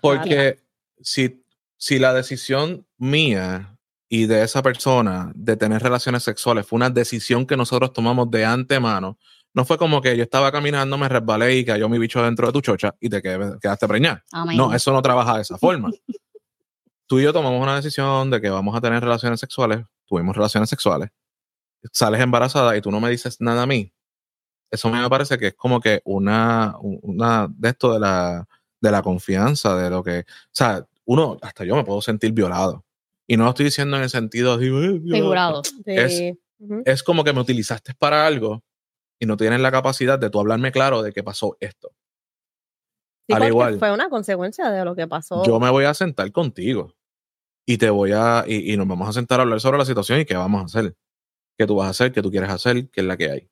Porque 0.00 0.62
si, 1.00 1.44
si 1.76 1.98
la 1.98 2.12
decisión 2.14 2.86
mía 2.98 3.77
y 4.08 4.26
de 4.26 4.42
esa 4.42 4.62
persona 4.62 5.30
de 5.34 5.56
tener 5.56 5.82
relaciones 5.82 6.22
sexuales 6.22 6.66
fue 6.66 6.76
una 6.76 6.90
decisión 6.90 7.46
que 7.46 7.56
nosotros 7.56 7.92
tomamos 7.92 8.30
de 8.30 8.44
antemano, 8.44 9.18
No 9.54 9.64
fue 9.64 9.76
como 9.78 10.00
que 10.00 10.16
yo 10.16 10.22
estaba 10.22 10.52
caminando, 10.52 10.96
me 10.98 11.08
resbalé 11.08 11.56
y 11.56 11.64
cayó 11.64 11.88
mi 11.88 11.98
bicho 11.98 12.22
dentro 12.22 12.46
de 12.46 12.52
tu 12.52 12.60
chocha 12.60 12.94
y 13.00 13.08
te 13.08 13.22
qued- 13.22 13.58
quedaste 13.60 13.88
preñada. 13.88 14.22
Amén. 14.32 14.56
No, 14.56 14.72
eso 14.74 14.92
no 14.92 15.00
trabaja 15.02 15.36
de 15.36 15.42
esa 15.42 15.56
forma. 15.58 15.90
Tú 17.06 17.18
y 17.18 17.22
yo 17.22 17.32
tomamos 17.32 17.60
una 17.62 17.76
decisión 17.76 18.30
de 18.30 18.40
que 18.40 18.50
vamos 18.50 18.76
a 18.76 18.80
tener 18.80 19.02
relaciones 19.02 19.40
sexuales, 19.40 19.84
tuvimos 20.06 20.36
relaciones 20.36 20.68
sexuales, 20.68 21.10
sales 21.92 22.20
embarazada 22.20 22.76
y 22.76 22.80
tú 22.82 22.90
no 22.90 23.00
me 23.00 23.08
dices 23.10 23.36
nada 23.40 23.62
a 23.62 23.66
mí. 23.66 23.92
Eso 24.70 24.90
me 24.90 25.08
parece 25.08 25.38
que 25.38 25.48
es 25.48 25.54
como 25.54 25.80
que 25.80 26.02
una, 26.04 26.74
una 26.80 27.48
de 27.50 27.70
esto 27.70 27.94
de 27.94 28.00
la, 28.00 28.46
de 28.80 28.90
la 28.90 29.00
confianza, 29.02 29.74
de 29.76 29.88
lo 29.88 30.02
que, 30.04 30.20
o 30.20 30.24
sea, 30.52 30.84
uno, 31.06 31.38
hasta 31.40 31.64
yo 31.64 31.74
me 31.74 31.84
puedo 31.84 32.02
sentir 32.02 32.32
violado. 32.32 32.84
Y 33.28 33.36
no 33.36 33.44
lo 33.44 33.50
estoy 33.50 33.66
diciendo 33.66 33.96
en 33.96 34.02
el 34.02 34.10
sentido 34.10 34.56
de. 34.56 35.00
Figurado. 35.00 35.62
Sí. 35.64 35.82
Es-. 35.86 36.34
Es 36.84 37.02
como 37.02 37.22
que 37.22 37.32
me 37.32 37.40
utilizaste 37.40 37.94
para 37.94 38.26
algo 38.26 38.64
y 39.20 39.26
no 39.26 39.36
tienes 39.36 39.60
la 39.60 39.70
capacidad 39.70 40.18
de 40.18 40.30
tú 40.30 40.40
hablarme 40.40 40.72
claro 40.72 41.02
de 41.02 41.12
que 41.12 41.22
pasó 41.22 41.56
esto. 41.60 41.92
Sí, 43.28 43.34
al 43.34 43.46
igual. 43.46 43.78
fue 43.78 43.92
una 43.92 44.08
consecuencia 44.08 44.70
de 44.70 44.84
lo 44.84 44.96
que 44.96 45.06
pasó. 45.06 45.44
Yo 45.44 45.60
me 45.60 45.70
voy 45.70 45.84
a 45.84 45.94
sentar 45.94 46.32
contigo 46.32 46.94
y 47.66 47.76
te 47.76 47.90
voy 47.90 48.12
a, 48.12 48.44
y, 48.46 48.72
y 48.72 48.76
nos 48.76 48.88
vamos 48.88 49.08
a 49.08 49.12
sentar 49.12 49.38
a 49.38 49.42
hablar 49.42 49.60
sobre 49.60 49.78
la 49.78 49.84
situación 49.84 50.20
y 50.20 50.24
qué 50.24 50.34
vamos 50.34 50.62
a 50.62 50.64
hacer. 50.64 50.96
¿Qué 51.58 51.66
tú 51.66 51.76
vas 51.76 51.88
a 51.88 51.90
hacer? 51.90 52.12
¿Qué 52.12 52.22
tú 52.22 52.30
quieres 52.30 52.50
hacer? 52.50 52.88
¿Qué 52.90 53.02
es 53.02 53.06
la 53.06 53.16
que 53.16 53.30
hay? 53.30 53.50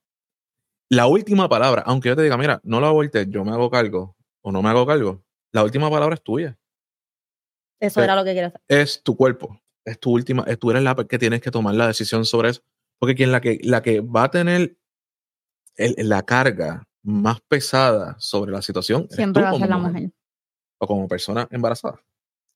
La 0.88 1.06
última 1.06 1.48
palabra, 1.48 1.82
aunque 1.84 2.08
yo 2.08 2.16
te 2.16 2.22
diga, 2.22 2.38
mira, 2.38 2.60
no 2.64 2.80
lo 2.80 2.86
abortes, 2.86 3.26
yo 3.28 3.44
me 3.44 3.50
hago 3.50 3.70
cargo 3.70 4.16
o 4.42 4.52
no 4.52 4.62
me 4.62 4.70
hago 4.70 4.86
cargo, 4.86 5.24
la 5.52 5.64
última 5.64 5.90
palabra 5.90 6.14
es 6.14 6.22
tuya. 6.22 6.56
Eso 7.80 8.02
era 8.02 8.14
lo 8.14 8.24
que 8.24 8.30
quería 8.30 8.46
hacer. 8.46 8.60
Es 8.68 9.02
tu 9.02 9.16
cuerpo. 9.16 9.60
Es 9.86 9.98
tu 10.00 10.10
última, 10.10 10.42
es, 10.48 10.58
tú 10.58 10.70
eres 10.72 10.82
la 10.82 10.94
que 10.96 11.18
tienes 11.18 11.40
que 11.40 11.50
tomar 11.50 11.74
la 11.74 11.86
decisión 11.86 12.24
sobre 12.26 12.50
eso. 12.50 12.60
Porque 12.98 13.14
quien 13.14 13.30
la 13.32 13.40
que, 13.40 13.58
la 13.62 13.82
que 13.82 14.00
va 14.00 14.24
a 14.24 14.30
tener 14.30 14.76
el- 15.76 15.94
la 16.08 16.22
carga 16.24 16.86
más 17.02 17.40
pesada 17.42 18.16
sobre 18.18 18.50
la 18.50 18.62
situación 18.62 19.06
Siempre 19.10 19.42
tú 19.42 19.44
va 19.44 19.48
a 19.48 19.52
como 19.52 19.64
ser 19.64 19.70
la 19.70 19.78
mujer, 19.78 20.10
O 20.78 20.86
como 20.88 21.06
persona 21.06 21.46
embarazada. 21.52 22.02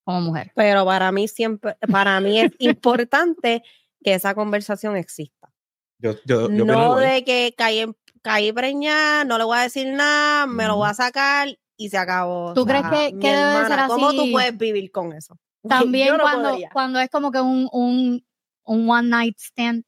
como 0.04 0.20
mujer. 0.22 0.50
Pero 0.56 0.84
para 0.84 1.12
mí 1.12 1.28
siempre, 1.28 1.76
para 1.90 2.20
mí 2.20 2.40
es 2.40 2.50
importante 2.58 3.62
que 4.02 4.14
esa 4.14 4.34
conversación 4.34 4.96
exista. 4.96 5.52
Yo, 5.98 6.14
yo, 6.24 6.50
yo 6.50 6.64
no 6.64 6.96
de 6.96 7.22
que 7.24 7.54
caí, 7.56 7.84
caí 8.22 8.52
preñada, 8.52 9.24
no 9.24 9.38
le 9.38 9.44
voy 9.44 9.58
a 9.58 9.62
decir 9.62 9.86
nada, 9.92 10.46
me 10.46 10.66
lo 10.66 10.76
voy 10.76 10.88
a 10.88 10.94
sacar 10.94 11.56
y 11.76 11.90
se 11.90 11.98
acabó. 11.98 12.54
¿Tú 12.54 12.64
crees 12.66 12.86
que- 12.90 13.12
mi 13.12 13.20
que 13.20 13.28
debe 13.28 13.40
ser 13.52 13.56
hermana, 13.72 13.86
¿Cómo 13.86 14.12
tú 14.14 14.32
puedes 14.32 14.56
vivir 14.56 14.90
con 14.90 15.12
eso? 15.12 15.38
También 15.68 16.16
no 16.16 16.22
cuando, 16.22 16.50
podría. 16.50 16.70
cuando 16.70 17.00
es 17.00 17.10
como 17.10 17.30
que 17.30 17.40
un, 17.40 17.68
un, 17.72 18.24
un 18.64 18.90
one 18.90 19.08
night 19.08 19.36
stand, 19.38 19.84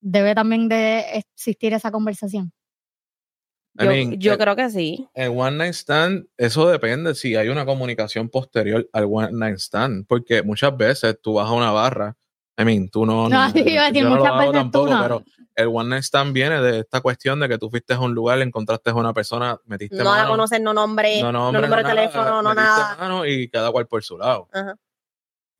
debe 0.00 0.34
también 0.34 0.68
de 0.68 1.00
existir 1.18 1.72
esa 1.74 1.90
conversación. 1.90 2.52
I 3.80 3.84
Yo, 3.84 3.90
mean, 3.90 4.18
yo 4.18 4.32
eh, 4.32 4.38
creo 4.38 4.56
que 4.56 4.70
sí. 4.70 5.08
El 5.14 5.30
one 5.30 5.56
night 5.56 5.74
stand, 5.74 6.26
eso 6.36 6.68
depende 6.68 7.14
si 7.14 7.36
hay 7.36 7.48
una 7.48 7.64
comunicación 7.64 8.28
posterior 8.28 8.88
al 8.92 9.04
one 9.08 9.30
night 9.32 9.58
stand, 9.58 10.06
porque 10.08 10.42
muchas 10.42 10.76
veces 10.76 11.16
tú 11.22 11.34
vas 11.34 11.48
a 11.48 11.52
una 11.52 11.70
barra, 11.70 12.16
I 12.58 12.64
mean, 12.64 12.88
tú 12.88 13.06
no, 13.06 13.28
No, 13.28 13.36
iba 13.54 13.84
a 13.84 13.86
decir, 13.86 14.02
yo 14.02 14.08
no 14.08 14.16
lo 14.16 14.20
muchas 14.22 14.32
hago 14.32 14.38
veces 14.40 14.52
tú 14.52 14.58
tampoco, 14.58 14.90
no. 14.90 15.02
pero 15.02 15.22
el 15.54 15.66
one 15.68 15.88
night 15.90 16.02
stand 16.04 16.32
viene 16.32 16.60
de 16.60 16.80
esta 16.80 17.00
cuestión 17.00 17.40
de 17.40 17.48
que 17.48 17.58
tú 17.58 17.70
fuiste 17.70 17.94
a 17.94 18.00
un 18.00 18.14
lugar, 18.14 18.40
encontraste 18.42 18.90
a 18.90 18.94
una 18.94 19.12
persona, 19.14 19.58
metiste 19.66 19.96
No 19.96 20.04
la 20.04 20.10
mano, 20.10 20.28
conoces, 20.30 20.60
no 20.60 20.72
nombre, 20.74 21.20
no 21.22 21.32
no, 21.32 21.44
nombre, 21.44 21.62
número 21.62 21.76
de 21.76 21.82
no 21.82 21.88
teléfono, 21.88 22.42
no 22.42 22.54
nada. 22.54 22.96
mano 22.98 23.26
y 23.26 23.48
cada 23.48 23.70
cual 23.72 23.86
por 23.86 24.02
su 24.04 24.18
lado. 24.18 24.48
Ajá. 24.52 24.76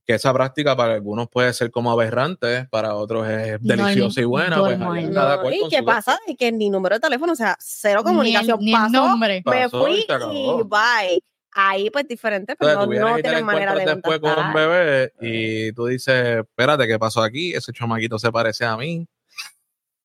Que 0.06 0.14
esa 0.14 0.32
práctica 0.32 0.74
para 0.74 0.94
algunos 0.94 1.28
puede 1.28 1.52
ser 1.52 1.70
como 1.70 1.90
aberrante, 1.92 2.66
para 2.70 2.94
otros 2.94 3.28
es 3.28 3.58
deliciosa 3.60 4.20
y 4.20 4.24
buena, 4.24 4.58
pues 4.58 4.78
cada 4.78 5.36
No, 5.36 5.42
cual 5.42 5.54
¿Y 5.54 5.68
qué 5.68 5.82
pasa? 5.82 6.18
Es 6.26 6.36
que 6.36 6.50
ni 6.50 6.70
número 6.70 6.94
de 6.96 7.00
teléfono, 7.00 7.32
o 7.34 7.36
sea, 7.36 7.56
cero 7.60 8.02
comunicación. 8.02 8.58
Ni 8.60 8.72
el, 8.72 8.80
ni 8.80 8.86
el 8.86 8.92
Pasó, 8.92 9.06
nombre. 9.08 9.42
me 9.44 9.68
Pasó 9.68 9.88
y 9.88 10.02
fui 10.02 10.06
acabó. 10.08 10.60
y 10.60 10.62
bye. 10.64 11.22
Ahí 11.60 11.90
pues 11.90 12.06
diferente, 12.06 12.54
pero 12.54 12.70
Entonces, 12.70 13.00
tú 13.00 13.04
no, 13.04 13.16
no 13.16 13.44
manera 13.44 13.74
de 13.74 13.84
después 13.84 14.20
con 14.20 14.38
un 14.38 14.52
bebé 14.52 15.12
y 15.20 15.72
tú 15.72 15.86
dices, 15.86 16.38
espérate, 16.38 16.86
¿qué 16.86 17.00
pasó 17.00 17.20
aquí? 17.20 17.52
Ese 17.52 17.72
chamaquito 17.72 18.16
se 18.16 18.30
parece 18.30 18.64
a 18.64 18.76
mí, 18.76 19.08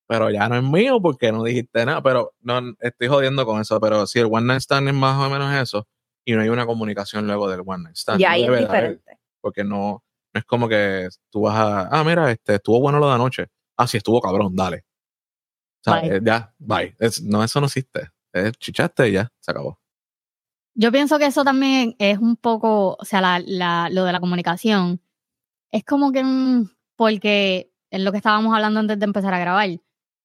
pero 0.07 0.31
ya 0.31 0.49
no 0.49 0.55
es 0.57 0.63
mío 0.63 0.99
porque 0.99 1.31
no 1.31 1.43
dijiste 1.43 1.85
nada, 1.85 2.01
pero 2.01 2.33
no 2.41 2.75
estoy 2.79 3.07
jodiendo 3.07 3.45
con 3.45 3.61
eso, 3.61 3.79
pero 3.79 4.07
si 4.07 4.17
el 4.17 4.25
one 4.31 4.47
night 4.47 4.61
stand 4.61 4.87
es 4.87 4.95
más 4.95 5.15
o 5.23 5.29
menos 5.29 5.53
eso 5.53 5.87
y 6.25 6.33
no 6.33 6.41
hay 6.41 6.49
una 6.49 6.65
comunicación 6.65 7.27
luego 7.27 7.47
del 7.47 7.61
one 7.63 7.83
night 7.83 7.97
stand, 7.97 8.19
Y 8.21 8.23
no 8.23 8.29
ahí 8.31 8.41
es 8.41 8.49
haber, 8.49 8.61
diferente. 8.61 9.19
porque 9.39 9.63
no, 9.63 10.03
no 10.33 10.39
es 10.39 10.45
como 10.45 10.67
que 10.67 11.07
tú 11.29 11.41
vas 11.41 11.55
a, 11.55 11.87
ah, 11.99 12.03
mira, 12.03 12.31
este, 12.31 12.55
estuvo 12.55 12.79
bueno 12.79 12.97
lo 12.97 13.09
de 13.09 13.13
anoche, 13.13 13.45
ah, 13.77 13.85
sí, 13.85 13.97
estuvo 13.97 14.19
cabrón, 14.19 14.55
dale. 14.55 14.85
O 15.81 15.83
sea, 15.83 16.01
Bye. 16.01 16.15
eh, 16.15 16.19
ya, 16.23 16.51
bye. 16.57 16.95
Es- 16.97 17.21
no, 17.21 17.43
eso 17.43 17.59
no 17.59 17.67
existe. 17.67 18.09
Es 18.31 18.53
chichaste 18.53 19.09
y 19.09 19.11
ya, 19.11 19.31
se 19.39 19.51
acabó. 19.51 19.77
Yo 20.75 20.91
pienso 20.91 21.19
que 21.19 21.27
eso 21.27 21.43
también 21.43 21.95
es 21.99 22.17
un 22.17 22.35
poco, 22.35 22.97
o 22.99 23.05
sea, 23.05 23.21
la, 23.21 23.39
la- 23.45 23.89
lo 23.91 24.05
de 24.05 24.11
la 24.11 24.19
comunicación, 24.19 25.01
es 25.71 25.83
como 25.83 26.11
que, 26.11 26.23
porque 26.95 27.71
es 27.91 28.01
lo 28.01 28.11
que 28.11 28.17
estábamos 28.17 28.53
hablando 28.55 28.79
antes 28.79 28.97
de 28.99 29.05
empezar 29.05 29.33
a 29.33 29.39
grabar. 29.39 29.69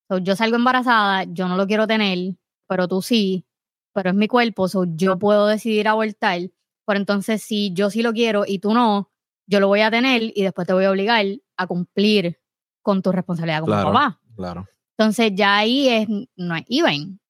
So, 0.08 0.18
yo 0.18 0.36
salgo 0.36 0.56
embarazada, 0.56 1.24
yo 1.24 1.48
no 1.48 1.56
lo 1.56 1.66
quiero 1.66 1.86
tener, 1.86 2.36
pero 2.66 2.88
tú 2.88 3.02
sí, 3.02 3.44
pero 3.92 4.10
es 4.10 4.16
mi 4.16 4.26
cuerpo, 4.28 4.68
so, 4.68 4.84
yo 4.86 5.18
puedo 5.18 5.46
decidir 5.46 5.86
abortar, 5.88 6.40
pero 6.86 6.98
entonces 6.98 7.42
si 7.42 7.72
yo 7.74 7.90
sí 7.90 8.02
lo 8.02 8.12
quiero 8.12 8.44
y 8.46 8.58
tú 8.58 8.72
no, 8.72 9.10
yo 9.46 9.60
lo 9.60 9.68
voy 9.68 9.80
a 9.82 9.90
tener 9.90 10.22
y 10.34 10.42
después 10.42 10.66
te 10.66 10.72
voy 10.72 10.84
a 10.84 10.90
obligar 10.90 11.26
a 11.58 11.66
cumplir 11.66 12.38
con 12.82 13.02
tu 13.02 13.12
responsabilidad 13.12 13.60
como 13.60 13.72
Claro. 13.72 13.92
papá. 13.92 14.20
Claro. 14.36 14.66
Entonces 14.96 15.32
ya 15.34 15.58
ahí 15.58 15.88
es, 15.88 16.08
no 16.36 16.56
es 16.56 16.64
even. 16.68 17.20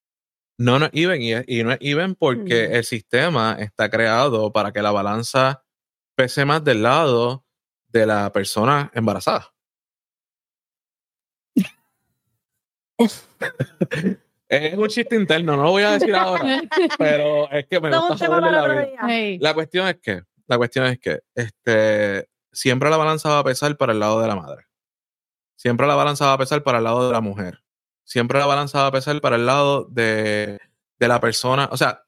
No, 0.59 0.79
no 0.81 0.87
es 0.87 0.91
even 0.93 1.23
y, 1.23 1.63
no 1.63 1.73
es 1.73 1.79
even 1.81 2.15
porque 2.17 2.69
Mm. 2.69 2.75
el 2.75 2.85
sistema 2.85 3.57
está 3.61 3.89
creado 3.89 4.53
para 4.53 4.73
que 4.73 4.83
la 4.83 4.91
balanza 4.91 5.65
pese 6.17 6.45
más 6.45 6.65
del 6.65 6.83
lado 6.83 7.45
de 7.89 8.07
la 8.07 8.33
persona 8.33 8.91
embarazada. 8.93 9.55
es 14.49 14.77
un 14.77 14.89
chiste 14.89 15.15
interno, 15.15 15.57
no 15.57 15.63
lo 15.63 15.71
voy 15.71 15.85
a 15.85 15.93
decir 15.93 16.15
ahora, 16.15 16.43
pero 16.99 17.49
es 17.53 17.67
que 17.67 17.81
me 17.81 17.97
gusta 17.97 18.27
para 18.27 18.51
la 18.51 18.67
vida. 18.67 18.99
Hey. 19.07 19.39
La 19.41 19.55
cuestión 19.55 19.87
es 19.87 20.01
que, 20.01 20.23
la 20.49 20.57
cuestión 20.57 20.87
es 20.87 20.99
que, 20.99 21.21
este, 21.37 22.29
siempre 22.53 22.91
la 22.91 22.97
balanza 22.97 23.29
va 23.29 23.39
a 23.39 23.45
pesar 23.45 23.77
para 23.77 23.93
el 23.93 24.01
lado 24.01 24.21
de 24.21 24.27
la 24.27 24.35
madre. 24.35 24.67
Siempre 25.57 25.87
la 25.87 25.95
balanza 25.95 26.27
va 26.27 26.33
a 26.33 26.39
pesar 26.39 26.65
para 26.65 26.79
el 26.79 26.85
lado 26.85 27.07
de 27.07 27.13
la 27.13 27.21
mujer. 27.21 27.63
Siempre 28.09 28.39
la 28.39 28.47
balanza 28.47 28.81
va 28.83 28.87
a 28.87 28.93
pesar 28.93 29.21
para 29.21 29.37
el 29.37 29.47
lado 29.47 29.85
de, 29.91 30.59
de 30.99 31.09
la 31.09 31.21
persona. 31.21 31.69
O 31.73 31.77
sea, 31.77 32.05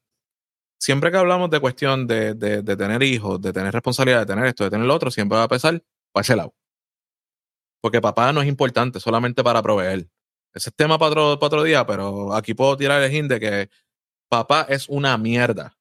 siempre 0.79 1.11
que 1.11 1.17
hablamos 1.17 1.49
de 1.51 1.59
cuestión 1.59 2.07
de, 2.07 2.33
de, 2.33 2.63
de 2.63 2.77
tener 2.77 3.03
hijos, 3.03 3.39
de 3.41 3.53
tener 3.53 3.73
responsabilidad, 3.73 4.21
de 4.21 4.25
tener 4.25 4.45
esto, 4.45 4.63
de 4.63 4.71
tener 4.71 4.87
lo 4.87 4.95
otro, 4.95 5.11
siempre 5.11 5.37
va 5.37 5.43
a 5.43 5.47
pesar 5.47 5.83
para 6.11 6.21
ese 6.23 6.35
lado. 6.35 6.55
Porque 7.81 8.01
papá 8.01 8.33
no 8.33 8.41
es 8.41 8.47
importante 8.47 8.99
solamente 8.99 9.43
para 9.43 9.61
proveer. 9.61 10.09
Ese 10.53 10.69
es 10.69 10.75
tema 10.75 10.97
para 10.97 11.11
otro, 11.11 11.39
para 11.39 11.47
otro 11.47 11.63
día, 11.63 11.85
pero 11.85 12.33
aquí 12.33 12.53
puedo 12.53 12.75
tirar 12.77 13.01
el 13.01 13.13
hint 13.13 13.29
de 13.29 13.39
que 13.39 13.69
papá 14.29 14.65
es 14.69 14.89
una 14.89 15.17
mierda 15.17 15.77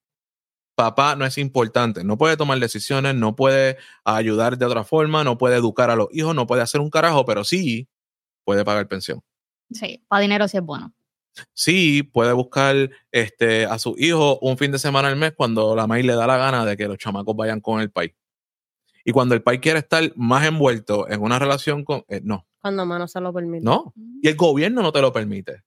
papá 0.80 1.14
no 1.14 1.26
es 1.26 1.37
importante, 1.37 2.04
no 2.04 2.16
puede 2.16 2.38
tomar 2.38 2.59
decisiones, 2.59 3.14
no 3.14 3.37
puede 3.37 3.76
ayudar 4.02 4.56
de 4.56 4.64
otra 4.64 4.83
forma, 4.83 5.24
no 5.24 5.37
puede 5.37 5.56
educar 5.56 5.90
a 5.90 5.94
los 5.94 6.09
hijos, 6.11 6.35
no 6.35 6.46
puede 6.46 6.62
hacer 6.62 6.80
un 6.80 6.88
carajo, 6.88 7.26
pero 7.26 7.44
sí 7.44 7.87
puede 8.44 8.64
pagar 8.64 8.88
pensión. 8.88 9.20
Sí, 9.72 10.02
para 10.09 10.22
dinero 10.22 10.48
sí 10.48 10.56
es 10.56 10.62
bueno. 10.62 10.92
Sí 11.54 12.02
puede 12.02 12.33
buscar 12.33 12.90
este, 13.12 13.64
a 13.64 13.78
su 13.78 13.94
hijo 13.96 14.38
un 14.40 14.59
fin 14.59 14.72
de 14.72 14.78
semana 14.78 15.09
al 15.09 15.16
mes 15.16 15.33
cuando 15.37 15.74
la 15.76 15.87
maíz 15.87 16.04
le 16.04 16.14
da 16.14 16.26
la 16.26 16.37
gana 16.37 16.64
de 16.66 16.76
que 16.76 16.88
los 16.88 16.98
chamacos 16.98 17.37
vayan 17.37 17.61
con 17.61 17.80
el 17.80 17.90
país. 17.90 18.12
Y 19.04 19.12
cuando 19.12 19.35
el 19.35 19.42
país 19.42 19.61
quiere 19.61 19.78
estar 19.78 20.02
más 20.16 20.44
envuelto 20.46 21.09
en 21.09 21.22
una 21.22 21.38
relación 21.38 21.85
con... 21.85 22.04
eh, 22.09 22.20
no, 22.22 22.46
Cuando 22.61 22.85
mano 22.85 23.09
se 23.09 23.20
lo 23.20 23.33
permite. 23.33 23.64
no. 23.64 23.94
Y 24.22 24.28
el 24.28 24.37
gobierno 24.37 24.83
no 24.83 24.92
te 24.92 25.00
lo 25.00 25.12
permite. 25.12 25.62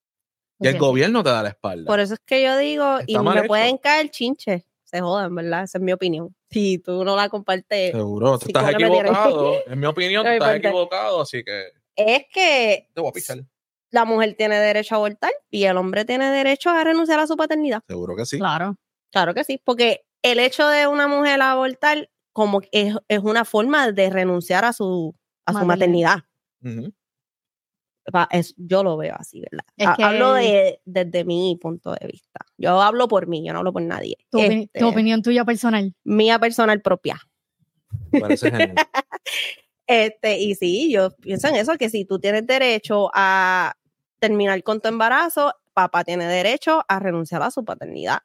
Y 0.60 0.68
el 0.68 0.74
Sí. 0.74 0.80
gobierno 0.80 1.24
te 1.24 1.30
da 1.32 1.42
la 1.42 1.50
espalda. 1.50 1.88
Por 1.88 2.00
eso 2.00 2.14
es 2.14 2.20
que 2.26 2.44
yo 2.44 2.56
digo, 2.58 3.00
y 3.08 3.16
Está 3.16 3.24
me 3.24 3.40
hecho. 3.40 3.48
pueden 3.48 3.78
caer 3.78 4.10
chinches. 4.12 4.64
Se 4.84 5.02
jodan, 5.02 5.34
¿verdad? 5.34 5.64
Esa 5.64 5.80
es 5.80 5.84
mi 5.84 5.92
opinión. 5.92 6.36
Si 6.52 6.78
tú 6.78 7.04
no 7.04 7.16
la 7.16 7.28
compartes, 7.30 7.92
Seguro, 7.92 8.38
tú 8.38 8.46
estás 8.48 8.64
¿cómo 8.64 8.78
no 8.78 8.86
equivocado. 9.00 9.54
En 9.68 9.80
mi 9.80 9.88
opinión, 9.88 10.24
No 10.24 10.30
tú 10.30 10.34
estás 10.36 10.56
equivocado, 10.58 11.22
así 11.22 11.44
que 11.44 11.70
es 11.96 12.26
que 12.32 12.90
te 12.94 13.02
voy 13.02 13.10
a 13.10 13.14
pisar. 13.14 13.40
La 13.94 14.06
mujer 14.06 14.34
tiene 14.36 14.58
derecho 14.60 14.96
a 14.96 14.98
abortar 14.98 15.32
y 15.52 15.66
el 15.66 15.78
hombre 15.78 16.04
tiene 16.04 16.32
derecho 16.32 16.72
a 16.72 16.84
renunciar 16.84 17.20
a 17.20 17.28
su 17.28 17.38
paternidad. 17.38 17.82
Seguro 17.88 18.16
que 18.16 18.26
sí. 18.26 18.38
Claro. 18.40 18.76
Claro 19.12 19.36
que 19.36 19.44
sí, 19.44 19.62
porque 19.64 20.02
el 20.24 20.40
hecho 20.40 20.68
de 20.68 20.88
una 20.88 21.08
mujer 21.08 21.40
abortar 21.42 22.10
como 22.32 22.62
es, 22.72 22.96
es 23.08 23.20
una 23.20 23.46
forma 23.46 23.92
de 23.92 24.10
renunciar 24.10 24.66
a 24.66 24.74
su, 24.74 25.16
a 25.46 25.54
su 25.54 25.64
Maternidad. 25.66 26.24
es- 28.32 28.56
yo 28.58 28.84
lo 28.84 28.98
veo 28.98 29.14
así, 29.18 29.42
¿verdad? 29.42 29.66
Es 29.78 29.88
Ha- 29.88 29.96
que- 29.96 30.04
Hablo 30.04 30.34
de, 30.34 30.82
desde 30.86 31.24
mi 31.24 31.56
punto 31.62 31.92
de 31.94 32.08
vista. 32.08 32.40
Yo 32.58 32.82
hablo 32.82 33.08
por 33.08 33.28
mí, 33.28 33.46
yo 33.46 33.54
no 33.54 33.60
hablo 33.60 33.74
por 33.74 33.84
nadie. 33.84 34.18
Tu, 34.32 34.40
Este, 34.40 34.80
tu 34.80 34.88
opinión 34.88 35.22
tuya 35.22 35.46
personal. 35.46 35.94
Mía 36.04 36.40
personal 36.40 36.82
propia. 36.82 37.22
Parece 38.20 38.50
genial. 38.50 38.76
Este, 39.86 40.40
y 40.40 40.56
sí, 40.56 40.90
yo 40.94 41.12
pienso 41.18 41.50
en 41.50 41.56
eso, 41.58 41.74
que 41.78 41.90
si 41.90 42.06
tú 42.06 42.18
tienes 42.18 42.48
derecho 42.48 43.12
a 43.14 43.74
terminar 44.24 44.64
con 44.64 44.80
tu 44.80 44.88
embarazo, 44.88 45.54
papá 45.74 46.06
tiene 46.06 46.26
derecho 46.28 46.86
a 46.88 47.00
renunciar 47.00 47.44
a 47.44 47.52
su 47.52 47.66
paternidad. 47.66 48.20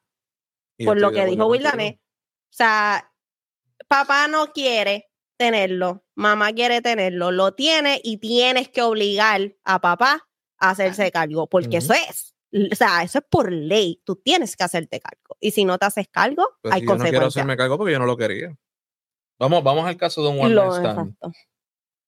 Y 0.77 0.85
por 0.85 0.97
lo 0.97 1.11
que 1.11 1.25
dijo. 1.25 1.45
Wildané. 1.47 1.99
O 2.01 2.55
sea, 2.55 3.11
papá 3.89 4.29
no 4.29 4.53
quiere 4.53 5.09
tenerlo, 5.37 6.05
mamá 6.15 6.53
quiere 6.53 6.81
tenerlo, 6.81 7.31
lo 7.31 7.53
tiene 7.53 7.99
y 8.01 8.17
tienes 8.17 8.69
que 8.69 8.81
obligar 8.81 9.55
a 9.65 9.79
papá 9.81 10.27
a 10.57 10.69
hacerse 10.69 11.11
cargo, 11.11 11.47
porque 11.47 11.77
eso 11.77 11.93
es, 11.93 12.33
o 12.71 12.75
sea, 12.75 13.03
eso 13.03 13.19
es 13.19 13.25
por 13.29 13.51
ley, 13.51 14.01
tú 14.05 14.15
tienes 14.15 14.55
que 14.55 14.63
hacerte 14.63 14.99
cargo. 15.01 15.35
Y 15.41 15.51
si 15.51 15.65
no 15.65 15.77
te 15.77 15.85
haces 15.85 16.07
cargo, 16.07 16.45
Pues 16.61 16.73
hay 16.73 16.81
si 16.81 16.87
yo 16.87 16.93
no 16.93 16.99
quiero 16.99 17.19
consecuencias. 17.19 17.35
hacerme 17.35 17.57
cargo 17.57 17.77
porque 17.77 17.93
yo 17.93 17.99
no 17.99 18.05
lo 18.05 18.15
quería. 18.17 18.55
Vamos, 19.37 19.63
vamos 19.63 19.85
al 19.85 19.97
caso 19.97 20.23
de 20.23 20.29
un 20.29 20.39
one 20.39 20.55
night 20.55 20.71
stand. 20.71 20.99
exacto. 21.09 21.31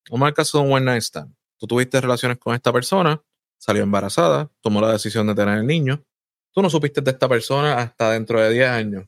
Vamos 0.10 0.28
al 0.28 0.34
caso 0.34 0.58
de 0.58 0.64
un 0.66 0.74
one 0.74 0.86
night 0.86 1.02
stand. 1.04 1.36
Tú 1.58 1.68
tuviste 1.68 2.02
relaciones 2.02 2.38
con 2.38 2.56
esta 2.56 2.74
persona, 2.74 3.22
salió 3.62 3.84
embarazada, 3.84 4.50
tomó 4.60 4.82
la 4.82 4.92
decisión 4.92 5.28
de 5.28 5.36
tener 5.36 5.60
el 5.60 5.68
niño. 5.68 6.04
Tú 6.52 6.64
no 6.64 6.70
supiste 6.70 7.00
de 7.00 7.12
esta 7.12 7.30
persona 7.30 7.78
hasta 7.78 8.12
dentro 8.12 8.42
de 8.42 8.50
10 8.52 8.68
años. 8.68 9.06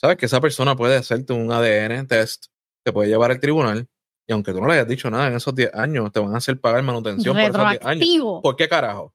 Sabes 0.00 0.16
que 0.16 0.26
esa 0.26 0.40
persona 0.40 0.74
puede 0.74 0.96
hacerte 0.96 1.34
un 1.34 1.52
ADN 1.52 2.06
test, 2.08 2.46
te 2.82 2.92
puede 2.92 3.10
llevar 3.10 3.30
al 3.30 3.38
tribunal, 3.38 3.86
y 4.26 4.32
aunque 4.32 4.52
tú 4.52 4.62
no 4.62 4.66
le 4.66 4.74
hayas 4.74 4.88
dicho 4.88 5.10
nada 5.10 5.28
en 5.28 5.34
esos 5.34 5.54
10 5.54 5.74
años, 5.74 6.10
te 6.10 6.20
van 6.20 6.34
a 6.34 6.38
hacer 6.38 6.58
pagar 6.58 6.82
manutención 6.82 7.36
por 7.36 7.44
esos 7.44 7.70
10 7.70 7.84
años. 7.84 8.40
¿Por 8.42 8.56
qué 8.56 8.66
carajo? 8.66 9.14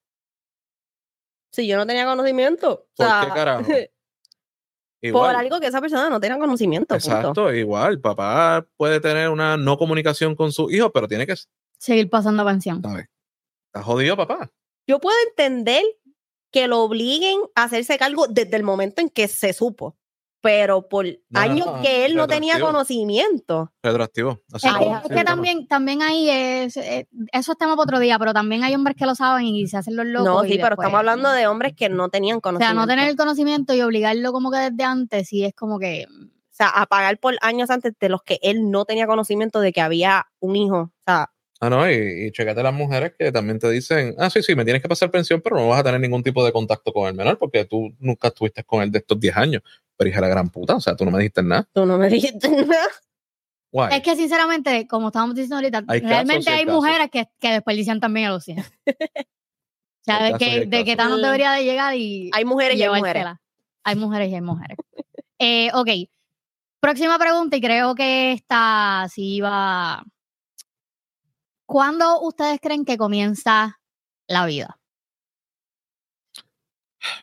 Si 1.52 1.68
yo 1.68 1.76
no 1.76 1.88
tenía 1.88 2.06
conocimiento, 2.06 2.72
o 2.72 2.88
¿Por 2.96 3.08
sea, 3.08 3.22
qué 3.26 3.34
carajo? 3.34 3.64
por 5.12 5.36
algo 5.36 5.60
que 5.60 5.68
esa 5.68 5.82
persona 5.82 6.08
no 6.08 6.20
tenía 6.20 6.38
conocimiento. 6.38 6.94
punto. 6.94 7.10
Exacto, 7.10 7.54
igual. 7.54 8.00
Papá 8.00 8.68
puede 8.78 9.00
tener 9.00 9.30
una 9.30 9.58
no 9.58 9.78
comunicación 9.78 10.36
con 10.36 10.52
su 10.52 10.70
hijo, 10.70 10.92
pero 10.92 11.08
tiene 11.08 11.26
que, 11.26 11.36
Seguir 11.80 12.10
pasando 12.12 12.46
pensión. 12.46 12.78
Está 12.78 13.84
jodido, 13.84 14.16
papá. 14.16 14.52
Yo 14.88 15.00
puedo 15.00 15.16
entender 15.30 15.84
que 16.52 16.68
lo 16.68 16.82
obliguen 16.82 17.38
a 17.56 17.64
hacerse 17.64 17.98
cargo 17.98 18.28
desde 18.28 18.56
el 18.56 18.64
momento 18.64 19.02
en 19.02 19.10
que 19.10 19.28
se 19.28 19.52
supo, 19.54 19.98
pero 20.42 20.88
por 20.88 21.06
no, 21.30 21.40
años 21.40 21.66
no, 21.68 21.82
que 21.82 22.06
él 22.06 22.16
no 22.16 22.26
tenía 22.28 22.58
conocimiento. 22.60 23.74
Retroactivo. 23.84 24.40
Así 24.54 24.68
Es 24.68 24.74
que, 25.10 25.16
es 25.20 25.26
también, 25.26 25.68
también 25.68 26.02
ahí 26.02 26.30
es, 26.30 26.78
eh, 26.78 27.08
eso 27.34 27.52
es 27.52 27.58
tema 27.58 27.74
para 27.76 27.84
otro 27.84 28.00
día, 28.00 28.18
pero 28.18 28.34
también 28.34 28.64
hay 28.64 28.74
hombres 28.76 28.96
que 28.96 29.06
lo 29.06 29.14
saben 29.16 29.46
y 29.46 29.68
se 29.68 29.78
hacen 29.78 29.96
los 29.98 30.06
locos. 30.06 30.26
No, 30.26 30.42
sí, 30.44 30.52
pero 30.56 30.70
después- 30.70 30.86
estamos 30.86 31.00
hablando 31.00 31.32
de 31.32 31.48
hombres 31.48 31.74
que 31.76 31.90
no 31.90 32.10
tenían 32.10 32.38
O 32.38 32.40
sea, 32.40 32.42
conocimiento. 32.44 32.80
no 32.80 32.88
tener 32.88 33.10
el 33.10 33.16
conocimiento 33.18 33.74
y 33.74 33.82
obligarlo 33.82 34.32
como 34.32 34.52
que 34.52 34.58
desde 34.60 34.84
antes, 34.84 35.28
sí 35.28 35.44
es 35.44 35.54
como 35.54 35.80
que. 35.80 36.06
O 36.10 36.56
sea, 36.58 36.70
a 36.70 36.86
pagar 36.88 37.20
por 37.20 37.36
años 37.42 37.70
antes 37.70 37.94
de 38.00 38.10
los 38.10 38.24
que 38.24 38.40
él 38.42 38.72
no 38.72 38.86
tenía 38.86 39.06
conocimiento 39.06 39.60
de 39.60 39.72
que 39.74 39.82
había 39.82 40.26
un 40.40 40.56
hijo. 40.56 40.78
O 40.78 40.92
sea, 41.06 41.32
Ah, 41.60 41.70
no, 41.70 41.90
y, 41.90 42.28
y 42.28 42.32
checate 42.32 42.62
las 42.62 42.74
mujeres 42.74 43.14
que 43.18 43.32
también 43.32 43.58
te 43.58 43.70
dicen, 43.72 44.16
ah, 44.20 44.30
sí, 44.30 44.44
sí, 44.44 44.56
me 44.56 44.64
tienes 44.64 44.82
que 44.82 44.88
pasar 44.88 45.10
pensión, 45.10 45.42
pero 45.42 45.56
no 45.56 45.68
vas 45.68 45.80
a 45.80 45.84
tener 45.84 46.00
ningún 46.00 46.22
tipo 46.22 46.46
de 46.46 46.52
contacto 46.52 46.94
con 46.94 47.08
el 47.08 47.16
menor 47.16 47.40
porque 47.40 47.66
tú 47.66 47.96
nunca 48.00 48.28
estuviste 48.28 48.64
con 48.64 48.84
él 48.84 48.92
de 48.92 49.00
estos 49.00 49.20
10 49.20 49.38
años. 49.38 49.64
Pero 49.96 50.10
hija 50.10 50.18
de 50.18 50.28
la 50.28 50.30
gran 50.30 50.50
puta, 50.50 50.76
o 50.76 50.82
sea, 50.82 50.96
tú 50.96 51.06
no 51.06 51.12
me 51.12 51.18
dijiste 51.18 51.42
nada. 51.42 51.68
tú 51.74 51.86
no 51.86 51.98
me 51.98 52.10
dijiste 52.10 52.50
nada. 52.66 52.88
Guay. 53.72 53.96
Es 53.96 54.02
que 54.02 54.16
sinceramente, 54.16 54.88
como 54.88 55.08
estábamos 55.08 55.36
diciendo 55.36 55.56
ahorita, 55.56 55.84
Hay 55.88 56.00
realmente 56.02 56.50
hay 56.50 56.66
mujeres 56.66 57.10
que, 57.12 57.28
que 57.40 57.52
desperdician 57.52 58.00
también 58.00 58.28
a 58.28 58.30
los 58.30 58.48
hijos. 58.48 58.66
O 58.88 60.04
sea, 60.06 60.24
Hay 60.24 60.34
de 60.34 60.38
que, 60.38 60.66
de 60.68 60.86
que. 60.86 60.96
Thanos 60.96 61.22
debería 61.22 61.52
de 61.52 61.64
llegar 61.66 61.96
y 61.96 62.30
Hay 62.34 62.46
mujeres 62.46 62.78
y 62.78 62.84
hay 62.84 62.90
mujeres. 62.90 63.26
Hay 63.84 63.96
mujeres 63.96 64.30
y 64.30 64.36
hay 64.36 64.42
mujeres. 64.42 64.78
Eh, 65.40 65.70
ok. 65.76 65.90
Próxima 66.80 67.20
pregunta, 67.20 67.58
y 67.58 67.62
creo 67.62 67.94
que 67.94 68.32
esta 68.32 69.08
sí 69.14 69.40
va. 69.40 70.04
¿Cuándo 71.68 72.22
ustedes 72.22 72.60
creen 72.62 72.86
que 72.86 72.98
comienza 72.98 73.80
la 74.28 74.46
vida? 74.46 74.80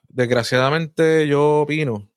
Desgraciadamente 0.08 1.26
yo 1.26 1.62
opino, 1.62 2.08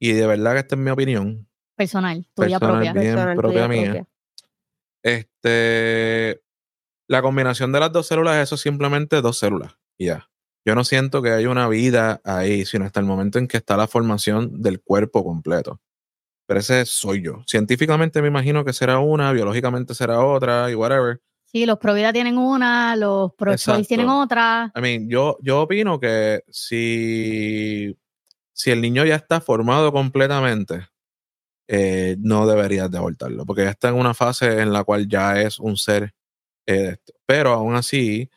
y 0.00 0.12
de 0.12 0.26
verdad 0.26 0.54
que 0.54 0.58
esta 0.60 0.74
es 0.74 0.80
mi 0.80 0.90
opinión, 0.90 1.46
Personal, 1.76 2.26
tuya 2.34 2.58
Personal, 2.58 2.74
propia. 2.74 2.92
bien 2.92 3.04
Personal, 3.14 3.36
propia 3.36 3.66
tuya 3.66 3.68
mía. 3.68 4.06
Este, 5.02 6.42
la 7.06 7.22
combinación 7.22 7.72
de 7.72 7.80
las 7.80 7.92
dos 7.92 8.06
células, 8.06 8.36
eso 8.36 8.54
es 8.54 8.60
simplemente 8.62 9.20
dos 9.20 9.38
células. 9.38 9.76
y 9.98 10.06
ya. 10.06 10.30
Yo 10.64 10.74
no 10.74 10.84
siento 10.84 11.22
que 11.22 11.30
haya 11.30 11.48
una 11.48 11.68
vida 11.68 12.20
ahí, 12.24 12.66
sino 12.66 12.84
hasta 12.84 13.00
el 13.00 13.06
momento 13.06 13.38
en 13.38 13.48
que 13.48 13.56
está 13.58 13.76
la 13.76 13.86
formación 13.86 14.60
del 14.60 14.80
cuerpo 14.82 15.24
completo. 15.24 15.80
Pero 16.50 16.58
ese 16.58 16.84
soy 16.84 17.22
yo. 17.22 17.44
Científicamente 17.46 18.20
me 18.20 18.26
imagino 18.26 18.64
que 18.64 18.72
será 18.72 18.98
una, 18.98 19.30
biológicamente 19.30 19.94
será 19.94 20.18
otra 20.18 20.68
y 20.68 20.74
whatever. 20.74 21.20
Sí, 21.44 21.64
los 21.64 21.78
Provida 21.78 22.12
tienen 22.12 22.38
una, 22.38 22.96
los 22.96 23.32
Pro 23.34 23.56
Choice 23.56 23.86
tienen 23.86 24.08
otra. 24.08 24.72
I 24.74 24.80
mean, 24.80 25.08
yo, 25.08 25.38
yo 25.42 25.60
opino 25.60 26.00
que 26.00 26.42
si, 26.48 27.96
si 28.52 28.72
el 28.72 28.80
niño 28.80 29.04
ya 29.04 29.14
está 29.14 29.40
formado 29.40 29.92
completamente, 29.92 30.88
eh, 31.68 32.16
no 32.18 32.48
deberías 32.48 32.90
de 32.90 32.98
abortarlo, 32.98 33.46
porque 33.46 33.62
ya 33.62 33.70
está 33.70 33.90
en 33.90 33.94
una 33.94 34.12
fase 34.12 34.60
en 34.60 34.72
la 34.72 34.82
cual 34.82 35.06
ya 35.08 35.40
es 35.40 35.60
un 35.60 35.76
ser. 35.76 36.12
eh, 36.66 36.72
de 36.74 36.88
esto. 36.94 37.12
pero 37.26 37.52
aún 37.52 37.76
así, 37.76 38.28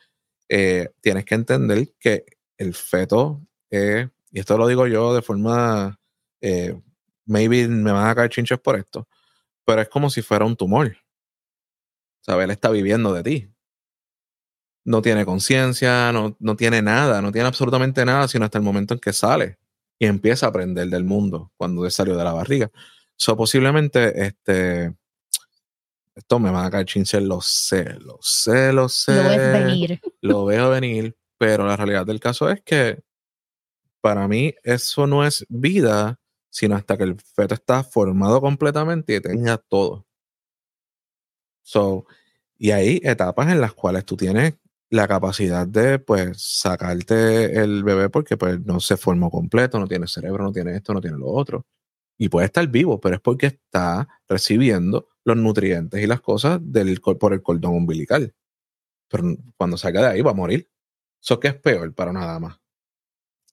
eh, 0.48 0.88
tienes 1.00 1.24
que 1.24 1.34
entender 1.34 1.88
que 1.98 2.26
el 2.58 2.74
feto, 2.74 3.44
y 3.72 4.38
esto 4.38 4.56
lo 4.56 4.68
digo 4.68 4.86
yo 4.86 5.16
de 5.16 5.22
forma, 5.22 5.98
maybe 7.26 7.68
me 7.68 7.92
van 7.92 8.08
a 8.08 8.14
caer 8.14 8.30
chinches 8.30 8.58
por 8.58 8.76
esto, 8.76 9.08
pero 9.64 9.82
es 9.82 9.88
como 9.88 10.10
si 10.10 10.22
fuera 10.22 10.44
un 10.44 10.56
tumor. 10.56 10.96
¿Sabes? 12.20 12.44
Él 12.44 12.50
está 12.50 12.70
viviendo 12.70 13.12
de 13.12 13.22
ti 13.22 13.54
no 14.84 15.02
tiene 15.02 15.24
conciencia, 15.24 16.12
no, 16.12 16.36
no 16.38 16.56
tiene 16.56 16.82
nada, 16.82 17.22
no 17.22 17.32
tiene 17.32 17.48
absolutamente 17.48 18.04
nada, 18.04 18.28
sino 18.28 18.44
hasta 18.44 18.58
el 18.58 18.64
momento 18.64 18.94
en 18.94 19.00
que 19.00 19.12
sale 19.12 19.58
y 19.98 20.06
empieza 20.06 20.46
a 20.46 20.48
aprender 20.50 20.88
del 20.88 21.04
mundo 21.04 21.52
cuando 21.56 21.84
él 21.84 21.90
salió 21.90 22.16
de 22.16 22.24
la 22.24 22.32
barriga. 22.32 22.70
So, 23.16 23.36
posiblemente, 23.36 24.26
este, 24.26 24.94
esto 26.14 26.38
me 26.38 26.50
va 26.50 26.66
a 26.66 26.70
caer 26.70 26.84
chinche, 26.84 27.20
lo 27.20 27.40
sé, 27.40 27.98
lo 28.00 28.18
sé, 28.20 28.72
lo 28.72 28.88
sé. 28.88 29.14
Lo 29.14 29.28
ves 29.28 29.52
venir. 29.52 30.00
Lo 30.20 30.44
veo 30.44 30.70
venir, 30.70 31.16
pero 31.38 31.66
la 31.66 31.76
realidad 31.76 32.06
del 32.06 32.20
caso 32.20 32.50
es 32.50 32.62
que 32.62 33.02
para 34.00 34.26
mí 34.28 34.54
eso 34.62 35.06
no 35.06 35.24
es 35.24 35.46
vida, 35.48 36.18
sino 36.54 36.76
hasta 36.76 36.96
que 36.96 37.02
el 37.02 37.16
feto 37.20 37.52
está 37.52 37.82
formado 37.82 38.40
completamente 38.40 39.16
y 39.16 39.20
tenga 39.20 39.58
todo. 39.58 40.06
So, 41.62 42.06
y 42.56 42.70
hay 42.70 43.00
etapas 43.02 43.50
en 43.50 43.60
las 43.60 43.72
cuales 43.72 44.04
tú 44.04 44.16
tienes 44.16 44.54
la 44.88 45.08
capacidad 45.08 45.66
de 45.66 45.98
pues 45.98 46.40
sacarte 46.40 47.60
el 47.60 47.82
bebé 47.82 48.08
porque 48.08 48.36
pues 48.36 48.60
no 48.60 48.78
se 48.78 48.96
formó 48.96 49.32
completo, 49.32 49.80
no 49.80 49.88
tiene 49.88 50.06
cerebro, 50.06 50.44
no 50.44 50.52
tiene 50.52 50.76
esto, 50.76 50.94
no 50.94 51.00
tiene 51.00 51.18
lo 51.18 51.26
otro. 51.26 51.66
Y 52.16 52.28
puede 52.28 52.46
estar 52.46 52.64
vivo, 52.68 53.00
pero 53.00 53.16
es 53.16 53.20
porque 53.20 53.46
está 53.46 54.06
recibiendo 54.28 55.08
los 55.24 55.36
nutrientes 55.36 56.00
y 56.00 56.06
las 56.06 56.20
cosas 56.20 56.60
del, 56.62 57.00
por 57.00 57.32
el 57.32 57.42
cordón 57.42 57.74
umbilical. 57.74 58.32
Pero 59.08 59.24
cuando 59.56 59.76
salga 59.76 60.02
de 60.02 60.08
ahí 60.08 60.22
va 60.22 60.30
a 60.30 60.34
morir. 60.34 60.70
Eso 61.20 61.40
que 61.40 61.48
es 61.48 61.54
peor 61.54 61.92
para 61.94 62.12
una 62.12 62.26
dama. 62.26 62.60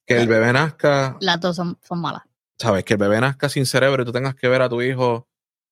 Que 0.05 0.21
el 0.21 0.27
bebé 0.27 0.53
nazca, 0.53 1.17
Las 1.19 1.39
dos 1.39 1.55
son, 1.55 1.79
son 1.81 1.99
malas. 1.99 2.30
Sabes, 2.61 2.83
que 2.85 2.93
el 2.93 2.99
bebé 2.99 3.19
nazca 3.21 3.49
sin 3.49 3.65
cerebro 3.65 4.03
y 4.03 4.05
tú 4.05 4.11
tengas 4.11 4.35
que 4.35 4.47
ver 4.47 4.61
a 4.61 4.69
tu 4.69 4.81
hijo 4.81 5.27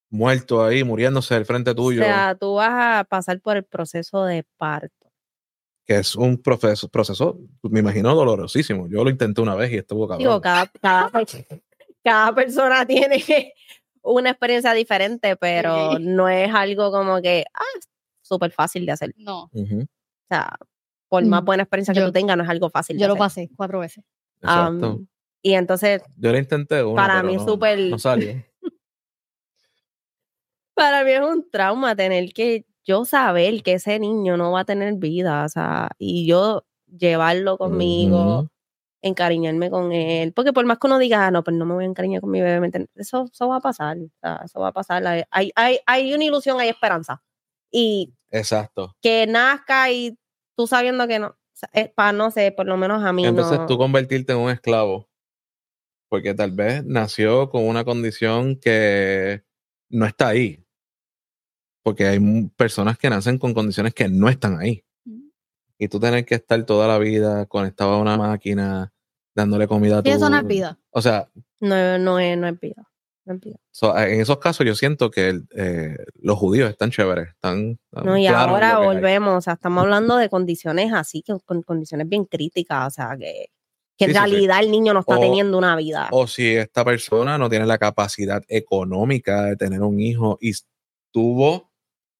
muerto 0.10 0.64
ahí, 0.66 0.84
muriéndose 0.84 1.36
del 1.36 1.46
frente 1.46 1.72
O 1.72 1.76
tuyo. 1.76 2.04
sea, 2.04 2.36
tú 2.40 2.56
vas 2.56 2.72
a 3.00 3.04
pasar 3.04 3.40
por 3.42 3.58
el 3.58 3.64
proceso 3.64 4.26
de 4.26 4.46
parto. 4.58 4.94
que 5.86 5.98
es 5.98 6.16
un 6.16 6.38
proceso, 6.40 6.88
proceso, 6.88 7.40
me 7.64 7.80
imagino, 7.80 8.14
dolorosísimo. 8.14 8.88
Yo 8.90 9.04
lo 9.04 9.10
intenté 9.10 9.42
una 9.42 9.56
vez 9.56 9.72
y 9.72 9.78
estuvo 9.78 10.08
cabrón. 10.08 10.20
Digo, 10.20 10.40
cada, 10.42 10.68
cada, 10.80 11.10
cada 12.04 12.36
persona 12.36 12.86
tiene 12.88 13.54
una 14.04 14.30
experiencia 14.32 14.74
diferente, 14.74 15.36
pero 15.36 15.98
Sí. 15.98 16.04
no 16.06 16.30
es 16.30 16.54
algo 16.54 16.92
como 16.92 17.20
que, 17.24 17.44
ah, 17.56 17.80
súper 18.22 18.52
fácil 18.52 18.86
de 18.86 18.92
hacer. 18.92 19.14
No, 19.18 19.46
O 19.46 19.52
sea, 20.30 20.56
por 21.08 21.26
más 21.26 21.42
Mm, 21.42 21.46
buena 21.46 21.64
experiencia 21.64 21.94
que 21.96 22.02
yo- 22.02 22.06
tú 22.06 22.12
tengas, 22.14 22.38
no 22.38 22.44
es 22.44 22.50
algo 22.50 22.70
fácil 22.70 22.96
de 22.98 23.02
yo 23.02 23.08
lo 23.08 23.14
hacer. 23.14 23.20
pasé 23.20 23.50
cuatro 23.56 23.80
veces. 23.80 24.04
Exacto. 24.42 25.02
Y 25.42 25.54
entonces, 25.54 26.02
Yo 26.18 26.36
intenté 26.36 26.84
una, 26.84 26.96
para 27.02 27.24
mí 27.24 27.36
no- 27.38 27.46
súper- 27.46 27.90
No 27.90 27.98
salió. 28.00 28.34
para 30.74 31.04
mí 31.04 31.12
es 31.12 31.22
un 31.22 31.50
trauma 31.50 31.96
tener 31.96 32.32
que 32.34 32.66
yo 32.86 33.06
saber 33.06 33.62
que 33.64 33.74
ese 33.74 34.00
niño 34.00 34.38
no 34.38 34.52
va 34.52 34.62
a 34.62 34.66
tener 34.66 34.94
vida, 34.96 35.46
o 35.46 35.50
sea, 35.50 35.90
y 35.98 36.26
yo 36.26 36.66
llevarlo 36.88 37.58
conmigo, 37.58 38.50
encariñarme 39.02 39.70
con 39.70 39.92
él, 39.92 40.34
porque 40.34 40.54
por 40.54 40.66
más 40.66 40.80
que 40.80 40.88
uno 40.88 40.98
diga, 40.98 41.28
"Ah, 41.28 41.32
no, 41.32 41.44
pues 41.44 41.56
no 41.56 41.66
me 41.66 41.74
voy 41.76 41.84
a 41.84 41.88
encariñar 41.88 42.22
con 42.22 42.32
mi 42.32 42.42
bebé, 42.42 42.88
eso, 42.96 43.26
eso 43.32 43.48
va 43.48 43.58
a 43.58 43.62
pasar, 43.62 43.98
o 43.98 44.10
sea, 44.22 44.42
eso 44.44 44.60
va 44.60 44.70
a 44.70 44.74
pasar, 44.74 45.06
hay, 45.06 45.24
hay, 45.56 45.80
hay, 45.86 46.14
una 46.14 46.24
ilusión, 46.24 46.60
hay 46.60 46.70
esperanza, 46.70 47.22
y 47.72 48.14
Exacto. 48.32 48.96
que 49.02 49.28
nazca 49.28 49.92
y 49.92 50.18
tú 50.56 50.66
sabiendo 50.66 51.08
que 51.08 51.20
no, 51.20 51.28
o 51.28 51.36
sea, 51.54 51.70
para, 51.94 52.12
no 52.14 52.32
sé, 52.32 52.52
por 52.52 52.66
lo 52.66 52.78
menos 52.78 53.04
a 53.04 53.14
mí 53.14 53.26
Entonces 53.26 53.60
no. 53.60 53.66
tú 53.68 53.78
convertirte 53.78 54.34
en 54.34 54.40
un 54.40 54.50
esclavo. 54.50 55.09
Porque 56.10 56.34
tal 56.34 56.52
vez 56.52 56.84
nació 56.84 57.50
con 57.50 57.68
una 57.68 57.86
condición 57.86 58.56
que 58.56 59.44
no 59.90 60.06
está 60.06 60.30
ahí. 60.30 60.66
Porque 61.84 62.08
hay 62.08 62.20
personas 62.58 62.98
que 62.98 63.10
nacen 63.10 63.38
con 63.38 63.54
condiciones 63.54 63.94
que 63.94 64.10
no 64.10 64.28
están 64.28 64.60
ahí. 64.60 64.84
y 65.78 65.88
tú 65.88 66.00
tener 66.00 66.26
que 66.26 66.36
estar 66.36 66.62
toda 66.66 66.88
la 66.88 66.98
vida 66.98 67.46
conectado 67.46 67.94
a 67.94 68.02
una 68.02 68.18
máquina, 68.18 68.92
dándole 69.34 69.68
comida 69.68 70.00
a 70.00 70.04
tu... 70.04 70.10
Y 70.10 70.14
eso 70.14 70.30
no 70.30 70.38
es 70.38 70.46
vida. 70.46 70.78
O 70.90 71.02
sea, 71.02 71.30
No, 71.62 71.98
no 71.98 72.20
es, 72.20 72.38
no 72.38 72.48
es 72.48 72.60
vida. 72.60 72.90
No 73.24 73.36
es 73.36 73.40
vida. 73.40 73.58
so, 73.72 73.98
en 73.98 74.20
esos 74.20 74.40
casos 74.40 74.66
yo 74.66 74.76
siento 74.76 75.10
que 75.10 75.40
eh, 75.56 75.98
los 76.16 76.38
judíos 76.38 76.70
están 76.70 76.92
chéveres, 76.92 77.30
están... 77.30 77.80
están 77.92 78.06
No, 78.06 78.18
y 78.18 78.28
ahora 78.28 78.78
hay. 78.78 78.86
volvemos, 78.86 79.38
o 79.38 79.42
sea, 79.42 79.54
estamos 79.54 79.84
hablando 79.84 80.18
de 80.18 80.28
condiciones 80.28 80.92
así, 80.92 81.22
que 81.22 81.34
con 81.46 81.62
condiciones 81.62 82.10
bien 82.10 82.26
críticas, 82.26 82.88
o 82.88 82.90
sea, 82.90 83.16
que, 83.18 83.52
que 84.00 84.06
en 84.06 84.12
Sí, 84.12 84.18
sí, 84.18 84.24
sí. 84.24 84.32
realidad 84.32 84.60
el 84.62 84.72
niño 84.72 84.94
no 84.94 85.02
está 85.02 85.18
O- 85.18 85.20
teniendo 85.20 85.58
una 85.58 85.76
vida. 85.76 86.08
O 86.12 86.26
si 86.26 86.56
esta 86.56 86.84
persona 86.86 87.38
no 87.38 87.50
tiene 87.50 87.66
la 87.68 87.78
capacidad 87.78 88.42
económica 88.48 89.44
de 89.44 89.56
tener 89.58 89.82
un 89.84 90.00
hijo 90.00 90.38
y 90.42 90.54
tuvo 91.12 91.70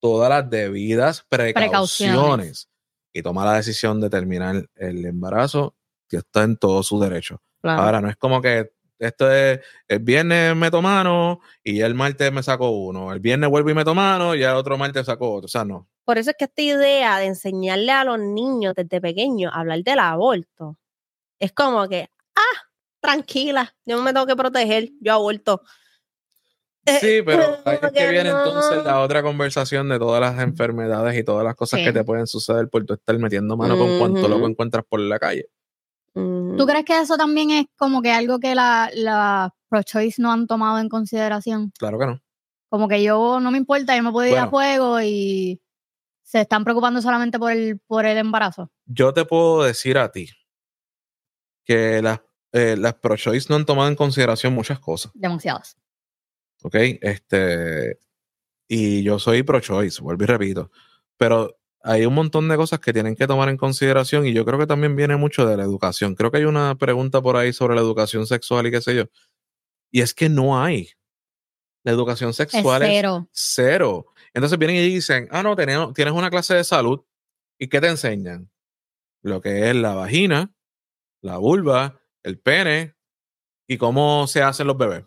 todas 0.02 0.30
las 0.30 0.50
debidas 0.50 1.26
precauciones, 1.30 1.54
Precauciones. 1.70 2.70
y 3.14 3.22
toma 3.22 3.46
la 3.46 3.54
decisión 3.56 4.00
de 4.02 4.10
terminar 4.10 4.68
el 4.76 5.06
embarazo, 5.06 5.76
que 6.08 6.18
está 6.18 6.44
en 6.44 6.58
todo 6.58 6.84
su 6.84 7.00
derecho. 7.00 7.42
Claro. 7.62 7.82
Ahora, 7.82 8.02
no 8.02 8.10
es 8.10 8.16
como 8.18 8.42
que 8.42 8.72
esto 8.98 9.32
es 9.32 9.60
el 9.88 10.00
viernes 10.00 10.56
meto 10.56 10.82
mano 10.82 11.40
y 11.64 11.80
el 11.82 11.96
martes 11.96 12.32
me 12.34 12.44
saco 12.44 12.70
uno. 12.72 13.14
El 13.14 13.20
viernes 13.22 13.50
vuelvo 13.50 13.70
y 13.70 13.74
meto 13.74 13.96
mano 13.96 14.36
y 14.36 14.44
el 14.44 14.50
otro 14.56 14.78
martes 14.78 15.06
saco 15.06 15.32
otro. 15.34 15.46
O 15.46 15.50
sea, 15.50 15.64
no. 15.64 15.88
Por 16.04 16.18
eso 16.18 16.32
es 16.32 16.36
que 16.38 16.46
esta 16.46 16.62
idea 16.62 17.18
de 17.20 17.26
enseñarle 17.28 17.92
a 17.92 18.04
los 18.04 18.20
niños 18.20 18.74
desde 18.76 19.00
pequeños 19.00 19.52
a 19.54 19.60
hablar 19.62 19.84
del 19.84 20.00
aborto 20.00 20.76
es 21.40 21.52
como 21.54 21.88
que, 21.88 22.10
ah, 22.36 22.62
tranquila, 23.00 23.76
yo 23.86 23.98
no 23.98 24.04
me 24.04 24.14
tengo 24.14 24.26
que 24.26 24.36
proteger, 24.36 24.90
yo 25.02 25.14
aborto. 25.14 25.62
Eh, 26.86 26.98
Sí, 27.00 27.22
pero 27.26 27.58
ahí 27.66 27.78
es 27.82 27.92
que 27.92 28.10
viene 28.10 28.32
no. 28.32 28.38
entonces 28.46 28.84
la 28.84 29.02
otra 29.02 29.22
conversación 29.22 29.90
de 29.90 30.00
todas 30.00 30.22
las 30.22 30.40
enfermedades 30.42 31.18
y 31.18 31.24
todas 31.24 31.44
las 31.44 31.56
cosas 31.56 31.80
Sí. 31.80 31.86
que 31.86 31.94
te 31.94 32.04
pueden 32.04 32.28
suceder 32.28 32.70
por 32.70 32.86
tú 32.86 32.94
estar 32.94 33.18
metiendo 33.20 33.56
mano 33.58 33.78
con 33.78 33.98
cuanto 33.98 34.22
Ujú. 34.22 34.30
loco 34.30 34.48
encuentras 34.48 34.84
por 34.88 35.00
la 35.00 35.20
calle. 35.20 35.50
¿Tú 36.14 36.66
crees 36.66 36.84
que 36.84 37.00
eso 37.00 37.16
también 37.16 37.52
es 37.52 37.66
como 37.78 38.02
que 38.02 38.12
algo 38.12 38.40
que 38.40 38.54
la, 38.56 38.90
la 38.94 39.54
pro-choice 39.70 40.22
no 40.22 40.32
han 40.34 40.48
tomado 40.48 40.80
en 40.80 40.90
consideración? 40.90 41.72
Claro 41.78 41.98
que 42.00 42.08
no. 42.08 42.22
Como 42.68 42.88
que 42.90 43.02
yo 43.02 43.40
no 43.40 43.52
me 43.52 43.58
importa, 43.58 43.96
yo 43.96 44.04
me 44.04 44.12
puedo 44.12 44.28
ir 44.30 44.38
a 44.38 44.48
juego 44.48 45.00
y 45.02 45.62
se 46.24 46.42
están 46.42 46.64
preocupando 46.66 47.02
solamente 47.02 47.40
por 47.40 47.52
el, 47.52 47.80
por 47.88 48.06
el 48.06 48.18
embarazo. 48.18 48.70
Yo 48.86 49.14
te 49.14 49.24
puedo 49.24 49.64
decir 49.64 49.98
a 49.98 50.12
ti 50.12 50.30
que 51.70 52.02
las, 52.02 52.20
eh, 52.52 52.76
las 52.76 52.96
pro-choice 52.96 53.46
no 53.48 53.56
han 53.56 53.66
tomado 53.66 53.90
en 53.90 53.96
consideración 53.96 54.54
muchas 54.54 54.80
cosas. 54.80 55.12
Demasiadas. 55.14 55.78
¿ok? 56.64 56.76
Este, 57.02 58.00
y 58.68 59.04
yo 59.04 59.20
soy 59.20 59.44
pro-choice, 59.44 60.02
vuelvo 60.02 60.24
y 60.24 60.26
repito, 60.26 60.72
pero 61.16 61.60
hay 61.84 62.08
un 62.08 62.16
montón 62.16 62.50
de 62.50 62.56
cosas 62.56 62.80
que 62.80 62.92
tienen 62.92 63.16
que 63.16 63.28
tomar 63.28 63.50
en 63.50 63.58
consideración 63.58 64.26
y 64.26 64.34
yo 64.34 64.46
creo 64.46 64.58
que 64.58 64.66
también 64.66 64.96
viene 64.96 65.16
mucho 65.16 65.46
de 65.46 65.58
la 65.58 65.64
educación. 65.64 66.16
Creo 66.16 66.32
que 66.32 66.38
hay 66.38 66.46
una 66.46 66.76
pregunta 66.76 67.22
por 67.22 67.38
ahí 67.38 67.54
sobre 67.54 67.76
la 67.76 67.82
educación 67.82 68.26
sexual 68.26 68.66
y 68.66 68.72
qué 68.72 68.82
sé 68.82 68.96
yo. 68.96 69.04
Y 69.92 70.02
es 70.02 70.16
que 70.16 70.28
no 70.28 70.60
hay. 70.60 70.90
La 71.84 71.92
educación 71.92 72.32
Es 72.32 72.38
sexual 72.38 72.82
es 72.82 72.90
cero. 72.90 73.30
cero. 73.32 74.06
Entonces 74.34 74.58
vienen 74.58 74.78
y 74.78 74.90
dicen, 74.90 75.28
ah, 75.30 75.44
no, 75.44 75.56
tenemos, 75.56 75.94
tienes 75.94 76.16
una 76.16 76.32
clase 76.32 76.56
de 76.56 76.64
salud 76.64 77.02
y 77.60 77.68
¿qué 77.68 77.80
te 77.80 77.88
enseñan? 77.88 78.50
Lo 79.22 79.40
que 79.40 79.70
es 79.70 79.76
la 79.76 79.94
vagina, 79.94 80.52
la 81.22 81.38
vulva, 81.38 82.00
el 82.24 82.40
pene 82.40 82.96
y 83.68 83.78
cómo 83.78 84.28
se 84.28 84.42
hacen 84.42 84.68
los 84.68 84.78
bebés. 84.78 85.06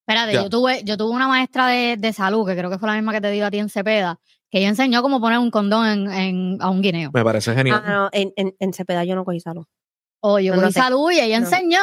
Espérate, 0.00 0.32
Ya. 0.34 0.42
yo 0.44 0.50
tuve, 0.50 0.82
yo 0.84 0.96
tuve 0.96 1.10
una 1.14 1.26
maestra 1.28 1.66
de, 1.68 1.96
de 1.96 2.12
salud, 2.12 2.46
que 2.46 2.56
creo 2.56 2.70
que 2.70 2.78
fue 2.78 2.88
la 2.88 2.94
misma 2.94 3.12
que 3.12 3.20
te 3.20 3.30
dio 3.32 3.44
a 3.46 3.50
ti 3.50 3.58
en 3.58 3.68
Cepeda, 3.68 4.20
que 4.50 4.58
ella 4.58 4.68
enseñó 4.68 5.02
cómo 5.02 5.20
poner 5.20 5.38
un 5.40 5.50
condón 5.50 5.86
en, 5.86 6.12
en- 6.12 6.62
a 6.62 6.70
un 6.70 6.80
guineo. 6.80 7.10
Me 7.12 7.24
parece 7.24 7.54
genial. 7.54 7.82
Ah, 7.84 7.90
no, 7.92 8.08
en, 8.12 8.32
en, 8.36 8.54
en 8.60 8.72
Cepeda 8.72 9.02
yo 9.04 9.16
no 9.16 9.24
cogí 9.24 9.40
salud. 9.40 9.66
O 10.20 10.38
yo 10.38 10.54
No 10.54 10.60
cogí 10.62 10.74
sé. 10.74 10.80
salud 10.80 11.10
y 11.10 11.18
ella 11.20 11.40
No. 11.40 11.46
enseñó. 11.46 11.80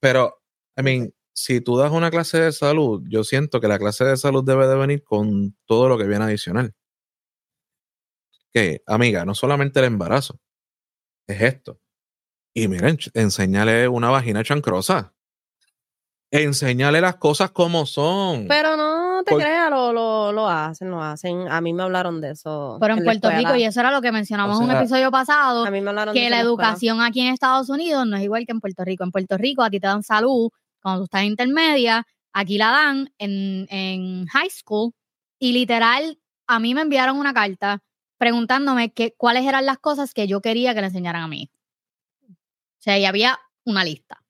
Pero, 0.00 0.42
I 0.76 0.82
mean, 0.82 1.14
si 1.32 1.62
tú 1.62 1.78
das 1.78 1.90
una 1.92 2.10
clase 2.10 2.38
de 2.38 2.52
salud, 2.52 3.02
yo 3.08 3.24
siento 3.24 3.58
que 3.60 3.68
la 3.68 3.78
clase 3.78 4.04
de 4.04 4.18
salud 4.18 4.44
debe 4.44 4.66
de 4.66 4.76
venir 4.76 5.02
con 5.02 5.56
todo 5.64 5.88
lo 5.88 5.96
que 5.96 6.04
viene 6.06 6.24
adicional. 6.26 6.74
Que, 8.52 8.82
amiga, 8.86 9.24
no 9.24 9.34
solamente 9.34 9.80
el 9.80 9.86
embarazo, 9.86 10.38
es 11.26 11.40
esto. 11.40 11.80
Y 12.54 12.68
miren, 12.68 12.98
enséñale 13.14 13.88
una 13.88 14.10
vagina 14.10 14.44
chancrosa. 14.44 15.12
Enséñale 16.30 17.00
las 17.00 17.16
cosas 17.16 17.50
como 17.50 17.84
son. 17.84 18.46
Pero 18.48 18.76
no 18.76 19.22
te 19.24 19.32
Por- 19.32 19.40
creas, 19.40 19.70
lo, 19.70 19.92
lo, 19.92 20.32
lo 20.32 20.48
hacen, 20.48 20.90
lo 20.90 21.02
hacen. 21.02 21.46
A 21.50 21.60
mí 21.60 21.72
me 21.74 21.82
hablaron 21.82 22.20
de 22.20 22.30
eso. 22.30 22.78
Pero 22.80 22.94
en 22.94 23.04
Puerto. 23.04 23.30
Rico, 23.30 23.54
y 23.54 23.64
eso 23.64 23.80
era 23.80 23.90
lo 23.90 24.00
que 24.00 24.12
mencionamos 24.12 24.58
O 24.58 24.62
en 24.62 24.70
un 24.70 24.76
episodio 24.76 25.10
pasado, 25.10 25.64
A 25.66 25.70
mí 25.70 25.80
me 25.80 25.90
hablaron 25.90 26.14
de 26.14 26.20
que 26.20 26.30
la 26.30 26.38
escuela. 26.38 26.48
educación 26.48 27.00
aquí 27.02 27.20
en 27.20 27.34
Estados 27.34 27.68
Unidos 27.68 28.06
no 28.06 28.16
es 28.16 28.22
igual 28.22 28.46
que 28.46 28.52
en 28.52 28.60
Puerto 28.60 28.84
Rico. 28.84 29.04
En 29.04 29.10
Puerto 29.10 29.36
Rico 29.36 29.62
a 29.62 29.70
ti 29.70 29.78
te 29.78 29.86
dan 29.86 30.02
salud 30.02 30.50
cuando 30.80 31.00
tú 31.00 31.04
estás 31.04 31.20
en 31.22 31.28
intermedia, 31.28 32.06
aquí 32.32 32.58
la 32.58 32.70
dan 32.70 33.12
en, 33.18 33.66
en 33.70 34.26
high 34.26 34.50
school 34.50 34.92
y 35.38 35.52
literal 35.52 36.18
a 36.46 36.58
mí 36.58 36.74
me 36.74 36.80
enviaron 36.80 37.18
una 37.18 37.32
carta 37.32 37.82
preguntándome 38.18 38.92
que, 38.92 39.14
cuáles 39.16 39.44
eran 39.46 39.66
las 39.66 39.78
cosas 39.78 40.12
que 40.14 40.26
yo 40.26 40.40
quería 40.40 40.74
que 40.74 40.80
le 40.80 40.86
enseñaran 40.88 41.22
a 41.22 41.28
mí. 41.28 41.50
O 42.82 42.84
sea, 42.84 42.98
y 42.98 43.04
había 43.04 43.38
una 43.64 43.84
lista. 43.84 44.24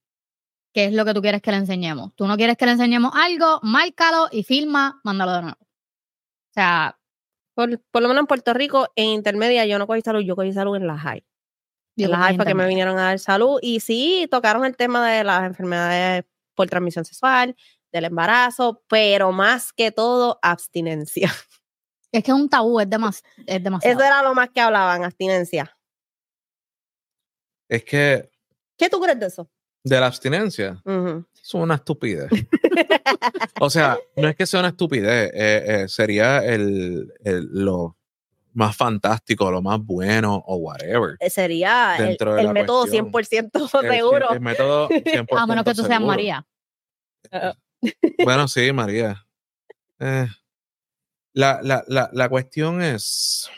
¿Qué 0.75 0.85
es 0.87 0.93
lo 0.93 1.05
que 1.07 1.15
tú 1.15 1.23
quieres 1.23 1.41
que 1.41 1.51
le 1.51 1.57
enseñemos? 1.57 2.15
Tú 2.15 2.27
no 2.27 2.37
quieres 2.37 2.57
que 2.59 2.67
le 2.67 2.73
enseñemos 2.73 3.13
algo, 3.15 3.61
márcalo 3.63 4.29
y 4.31 4.43
firma, 4.43 5.01
mándalo 5.05 5.33
de 5.33 5.43
nuevo. 5.43 5.57
O 5.61 6.53
sea, 6.55 6.99
Por, 7.55 7.79
por 7.91 8.03
lo 8.03 8.09
menos 8.09 8.23
en 8.23 8.27
Puerto 8.27 8.53
Rico, 8.55 8.89
en 8.95 9.07
intermedia 9.07 9.65
yo 9.67 9.79
no 9.79 9.87
cogí 9.87 10.03
salud, 10.03 10.21
yo 10.21 10.37
cogí 10.37 10.53
salud 10.53 10.77
en 10.77 10.87
la 10.87 10.99
high. 10.99 11.25
En 12.05 12.11
la 12.11 12.17
high 12.19 12.37
fue 12.37 12.45
que 12.47 12.55
me 12.55 12.67
vinieron 12.67 12.99
a 12.99 13.03
dar 13.05 13.19
salud. 13.19 13.59
Y 13.63 13.81
sí, 13.81 14.27
tocaron 14.31 14.65
el 14.67 14.77
tema 14.77 15.07
de 15.07 15.25
las 15.25 15.45
enfermedades 15.45 16.25
por 16.55 16.69
transmisión 16.69 17.05
sexual, 17.07 17.55
del 17.91 18.05
embarazo, 18.05 18.83
pero 18.89 19.33
más 19.33 19.73
que 19.73 19.93
todo, 19.93 20.39
abstinencia. 20.43 21.31
Es 22.11 22.23
que 22.25 22.31
es 22.31 22.37
un 22.37 22.49
tabú, 22.51 22.81
es, 22.81 22.89
demas- 22.89 23.23
es 23.47 23.63
demasiado. 23.63 23.99
Eso 23.99 24.07
era 24.07 24.23
lo 24.23 24.35
más 24.35 24.51
que 24.51 24.61
hablaban, 24.61 25.05
abstinencia. 25.05 25.75
Es 27.69 27.85
que 27.85 28.31
¿Qué 28.77 28.89
tú 28.89 29.01
crees 29.01 29.19
de 29.21 29.27
eso? 29.27 29.49
de 29.85 29.99
la 29.99 30.07
abstinencia 30.07 30.81
es 31.43 31.55
una 31.55 31.75
estupidez. 31.75 32.29
o 33.61 33.69
sea, 33.69 33.99
no 34.17 34.29
es 34.29 34.37
que 34.37 34.47
sea 34.47 34.61
una 34.61 34.69
estupidez, 34.69 35.33
eh, 35.35 35.65
eh, 35.67 35.89
sería 35.89 36.39
el, 36.45 37.13
el- 37.25 37.49
lo 37.53 37.97
más 38.53 38.77
fantástico, 38.77 39.51
lo 39.51 39.61
más 39.61 39.81
bueno 39.81 40.37
o 40.47 40.57
whatever. 40.57 41.17
Eh, 41.19 41.31
Sería 41.31 41.97
el, 41.99 42.07
Dentro 42.11 42.35
de 42.35 42.41
el 42.43 42.47
la 42.49 42.53
método 42.53 42.83
cuestión. 42.83 43.11
100% 43.11 43.83
El- 43.83 43.91
seguro. 43.91 44.31
El, 44.31 44.41
método 44.41 44.89
100% 44.89 45.27
A 45.37 45.47
menos 45.47 45.65
que 45.65 45.75
tú 45.75 45.83
seas. 45.85 46.01
María. 46.01 46.47
Bueno, 48.25 48.47
sí, 48.47 48.73
María. 48.73 49.27
Eh, 49.99 50.29
la, 51.33 51.61
la, 51.63 51.83
la, 51.89 52.09
la 52.13 52.29
cuestión 52.29 52.83
es. 52.83 53.51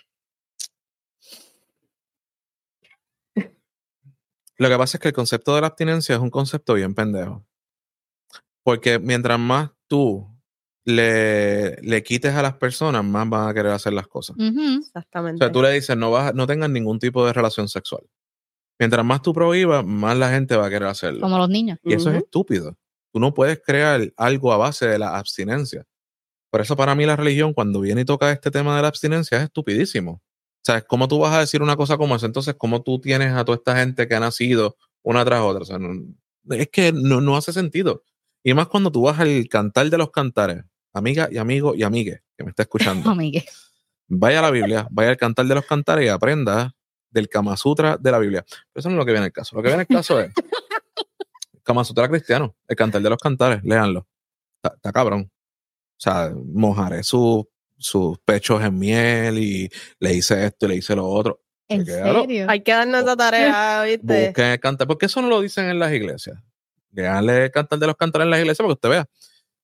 Lo 4.65 4.71
que 4.71 4.79
pasa 4.79 4.97
es 4.97 5.01
que 5.03 5.09
el 5.09 5.15
concepto 5.15 5.55
de 5.55 5.61
la 5.61 5.67
abstinencia 5.67 6.15
es 6.15 6.21
un 6.23 6.31
concepto 6.31 6.73
bien 6.73 6.95
pendejo. 6.95 7.45
Porque 8.65 8.99
mientras 8.99 9.39
más 9.39 9.71
tú 9.87 10.27
le, 10.87 11.77
le 11.83 12.03
quites 12.03 12.35
a 12.35 12.41
las 12.41 12.55
personas, 12.55 13.05
más 13.05 13.29
van 13.29 13.47
a 13.49 13.53
querer 13.53 13.73
hacer 13.73 13.93
las 13.93 14.07
cosas. 14.07 14.37
Ujú. 14.39 14.77
O 14.77 14.79
Exactamente. 14.79 15.39
sea, 15.45 15.53
tú 15.53 15.61
le 15.61 15.71
dices, 15.73 15.95
no, 15.99 16.11
vas, 16.11 16.31
a- 16.31 16.33
no 16.33 16.47
tengan 16.47 16.73
ningún 16.73 16.99
tipo 16.99 17.27
de 17.27 17.35
relación 17.35 17.69
sexual. 17.69 18.05
Mientras 18.81 19.05
más 19.05 19.21
tú 19.21 19.35
prohíbas, 19.35 19.85
más 19.85 20.17
la 20.17 20.31
gente 20.31 20.57
va 20.57 20.67
a 20.67 20.71
querer 20.71 20.89
hacerlo. 20.89 21.21
Como 21.21 21.37
los 21.37 21.49
niños. 21.51 21.79
Y 21.85 21.93
eso 21.93 22.11
es 22.11 22.17
estúpido. 22.17 22.75
Tú 23.13 23.21
no 23.21 23.35
puedes 23.35 23.61
crear 23.63 24.01
algo 24.17 24.51
a 24.53 24.57
base 24.57 24.87
de 24.89 24.99
la 24.99 25.19
abstinencia. 25.19 25.85
Por 26.51 26.63
eso 26.63 26.75
para 26.75 26.95
mí 26.95 27.05
la 27.05 27.17
religión 27.17 27.53
cuando 27.53 27.81
viene 27.81 28.01
y 28.01 28.05
toca 28.07 28.33
este 28.33 28.51
tema 28.51 28.75
de 28.77 28.83
la 28.83 28.89
abstinencia 28.89 29.37
es 29.39 29.45
estupidísimo. 29.45 30.23
O 30.67 30.73
sea, 30.73 30.81
¿cómo 30.83 31.09
tú 31.09 31.19
vas 31.19 31.35
a 31.35 31.41
decir 31.41 31.61
una 31.63 31.77
cosa 31.77 31.99
como 31.99 32.17
esa? 32.17 32.25
Entonces, 32.27 32.55
¿cómo 32.57 32.83
tú 32.83 32.99
tienes 32.99 33.33
a 33.35 33.45
toda 33.45 33.57
esta 33.57 33.77
gente 33.77 34.09
que 34.09 34.15
ha 34.15 34.21
nacido 34.21 34.77
una 35.03 35.23
tras 35.25 35.43
otra? 35.43 35.63
O 35.63 35.65
sea, 35.67 35.79
no- 35.79 36.03
es 36.57 36.69
que 36.71 36.91
no, 36.93 37.21
no 37.21 37.37
hace 37.37 37.53
sentido. 37.53 38.03
Y 38.43 38.55
más 38.55 38.69
cuando 38.69 38.91
tú 38.91 39.03
vas 39.03 39.21
al 39.21 39.47
cantar 39.49 39.91
de 39.91 39.99
los 39.99 40.11
cantares, 40.11 40.65
amiga 40.95 41.29
y 41.31 41.37
amigo 41.39 41.75
y 41.75 41.83
amigue 41.83 42.23
que 42.37 42.45
me 42.45 42.51
está 42.51 42.63
escuchando. 42.63 43.11
Amigue. 43.11 43.45
vaya 44.09 44.39
a 44.39 44.43
la 44.43 44.51
Biblia, 44.51 44.87
vaya 44.91 45.11
al 45.11 45.17
cantar 45.19 45.47
de 45.47 45.55
los 45.55 45.67
cantares 45.67 46.07
y 46.07 46.09
aprenda 46.09 46.75
del 47.11 47.29
Kama 47.29 47.57
Sutra 47.59 47.97
de 47.99 48.11
la 48.11 48.19
Biblia. 48.19 48.43
Pero 48.49 48.81
eso 48.81 48.89
no 48.89 48.95
es 48.95 48.99
lo 48.99 49.05
que 49.07 49.13
viene 49.13 49.27
el 49.27 49.33
caso. 49.33 49.57
Lo 49.57 49.63
que 49.63 49.69
viene 49.69 49.83
el 49.83 49.89
caso 49.89 50.19
es 50.21 50.33
Kama 51.63 51.85
Sutra 51.85 52.09
cristiano, 52.09 52.55
el 52.69 52.77
cantar 52.77 53.03
de 53.03 53.11
los 53.11 53.19
cantares, 53.19 53.63
léanlo. 53.65 54.07
Está, 54.63 54.77
está 54.77 54.93
cabrón. 54.93 55.31
O 55.31 56.01
sea, 56.01 56.33
mojaré 56.35 57.03
su- 57.03 57.49
sus 57.77 58.19
pechos 58.19 58.63
en 58.63 58.79
miel 58.79 59.39
y 59.39 59.71
le 59.99 60.15
hice 60.15 60.47
esto 60.47 60.67
y 60.67 60.69
le 60.71 60.77
hice 60.77 60.95
lo 60.95 61.07
otro. 61.07 61.41
¿En 61.69 61.85
serio? 61.87 62.47
Hay 62.49 62.63
que 62.63 62.73
darnos 62.73 63.03
esa 63.03 63.17
tarea, 63.17 63.83
¿viste? 63.85 64.27
Busquen 64.27 64.47
el 64.47 64.61
cantar. 64.61 64.87
¿Por 64.87 64.99
qué 64.99 65.07
eso 65.07 65.23
no 65.23 65.29
lo 65.29 65.41
dicen 65.41 65.67
en 65.67 65.79
las 65.79 65.93
iglesias? 65.93 66.39
El 66.95 67.51
cantar 67.51 67.79
de 67.79 67.87
los 67.87 67.97
cantares 67.97 68.25
en 68.27 68.31
las 68.31 68.41
iglesias 68.41 68.59
para 68.59 68.69
que 68.69 68.73
usted 68.75 68.89
vea. 68.91 69.07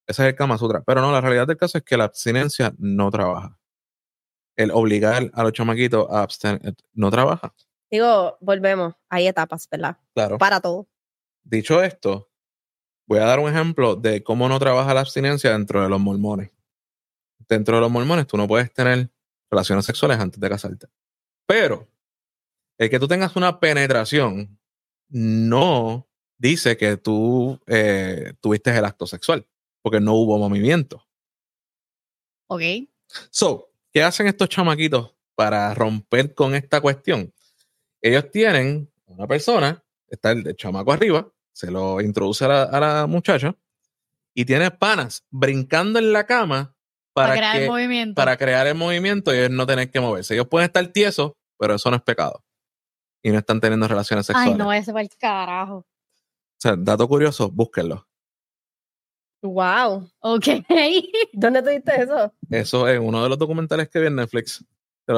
Ese 0.07 0.23
es 0.23 0.29
el 0.31 0.35
Kama 0.35 0.59
Sutra. 0.59 0.83
Pero 0.85 1.01
no, 1.01 1.13
la 1.13 1.21
realidad 1.21 1.47
del 1.47 1.57
caso 1.57 1.79
es 1.79 1.85
que 1.85 1.97
la 1.97 2.05
abstinencia 2.05 2.75
no 2.79 3.11
trabaja. 3.11 3.57
el 4.57 4.71
obligar 4.73 5.31
a 5.33 5.43
los 5.43 5.53
chamaquitos 5.53 6.07
a 6.11 6.23
abstener 6.23 6.75
no 6.93 7.11
trabaja. 7.11 7.55
Digo, 7.91 8.37
volvemos. 8.41 8.95
Hay 9.09 9.27
etapas, 9.27 9.67
¿verdad? 9.71 9.97
Claro. 10.15 10.39
Para 10.39 10.61
todo. 10.61 10.87
Dicho 11.43 11.83
esto, 11.83 12.31
voy 13.07 13.19
a 13.19 13.25
dar 13.25 13.41
un 13.41 13.49
ejemplo 13.51 13.97
de 13.97 14.23
cómo 14.23 14.49
no 14.49 14.59
trabaja 14.59 14.93
la 14.95 15.01
abstinencia 15.01 15.53
dentro 15.53 15.83
de 15.83 15.89
los 15.89 15.99
mormones. 15.99 16.51
Dentro 17.49 17.77
de 17.77 17.81
los 17.81 17.91
mormones 17.91 18.27
tú 18.27 18.37
no 18.37 18.47
puedes 18.47 18.73
tener 18.73 19.11
relaciones 19.51 19.85
sexuales 19.85 20.19
antes 20.19 20.41
de 20.41 20.49
casarte. 20.49 20.87
Pero 21.47 21.89
el 22.79 22.89
que 22.89 22.99
tú 22.99 23.09
tengas 23.09 23.37
una 23.37 23.59
penetración 23.61 24.59
no 25.09 26.09
dice 26.39 26.77
que 26.77 26.97
tú 26.97 27.61
eh, 27.67 28.35
tuviste 28.41 28.77
el 28.77 28.85
acto 28.85 29.07
sexual, 29.07 29.47
porque 29.83 30.01
no 30.01 30.15
hubo 30.15 30.39
movimiento. 30.39 31.07
Ok. 32.47 32.63
So, 33.31 33.73
¿qué 33.93 34.03
hacen 34.03 34.27
estos 34.29 34.49
chamaquitos 34.49 35.15
para 35.35 35.75
romper 35.75 36.35
con 36.35 36.55
esta 36.55 36.81
cuestión? 36.81 37.35
Ellos 38.01 38.31
tienen 38.31 38.91
una 39.07 39.27
persona, 39.27 39.85
está 40.09 40.31
el, 40.31 40.47
el 40.47 40.57
chamaco 40.57 40.93
arriba, 40.93 41.31
se 41.53 41.71
lo 41.71 42.01
introduce 42.01 42.45
a 42.45 42.49
la, 42.49 42.63
a 42.63 42.81
la 42.81 43.07
muchacha 43.07 43.55
y 44.33 44.45
tiene 44.45 44.71
panas 44.71 45.27
brincando 45.31 45.99
en 45.99 46.13
la 46.13 46.25
cama 46.27 46.75
Para, 47.13 47.29
para, 47.29 47.39
crear 47.39 47.57
que- 47.57 47.65
el 47.65 47.71
movimiento. 47.71 48.15
para 48.15 48.37
crear 48.37 48.67
el 48.67 48.75
movimiento 48.75 49.35
y 49.35 49.39
ellos 49.39 49.51
no 49.51 49.67
tener 49.67 49.91
que 49.91 50.01
moverse. 50.01 50.35
Ellos 50.35 50.47
pueden 50.49 50.67
estar 50.67 50.87
tiesos, 50.89 51.33
pero 51.59 51.75
eso 51.75 51.91
no 51.91 51.97
es 51.97 52.03
pecado. 52.03 52.45
Y 53.23 53.31
no 53.31 53.39
están 53.39 53.61
teniendo 53.61 53.87
relaciones 53.89 54.27
sexuales. 54.27 54.53
Ay, 54.53 54.59
no, 54.59 54.73
ese 54.73 54.93
va 54.93 55.01
el 55.03 55.11
carajo. 55.19 55.77
O 55.79 55.87
sea, 56.59 56.75
dato 56.77 57.07
curioso, 57.09 57.51
búsquenlo. 57.51 58.07
Wow. 59.43 60.11
Ok. 60.21 60.47
¿Dónde 61.33 61.63
tuviste 61.63 62.03
eso? 62.03 62.33
Eso 62.51 62.89
es 62.89 62.99
uno 63.01 63.23
de 63.23 63.29
los 63.29 63.39
documentales 63.39 63.89
que 63.89 63.99
vi 64.01 64.07
en 64.07 64.17
Netflix. 64.17 64.65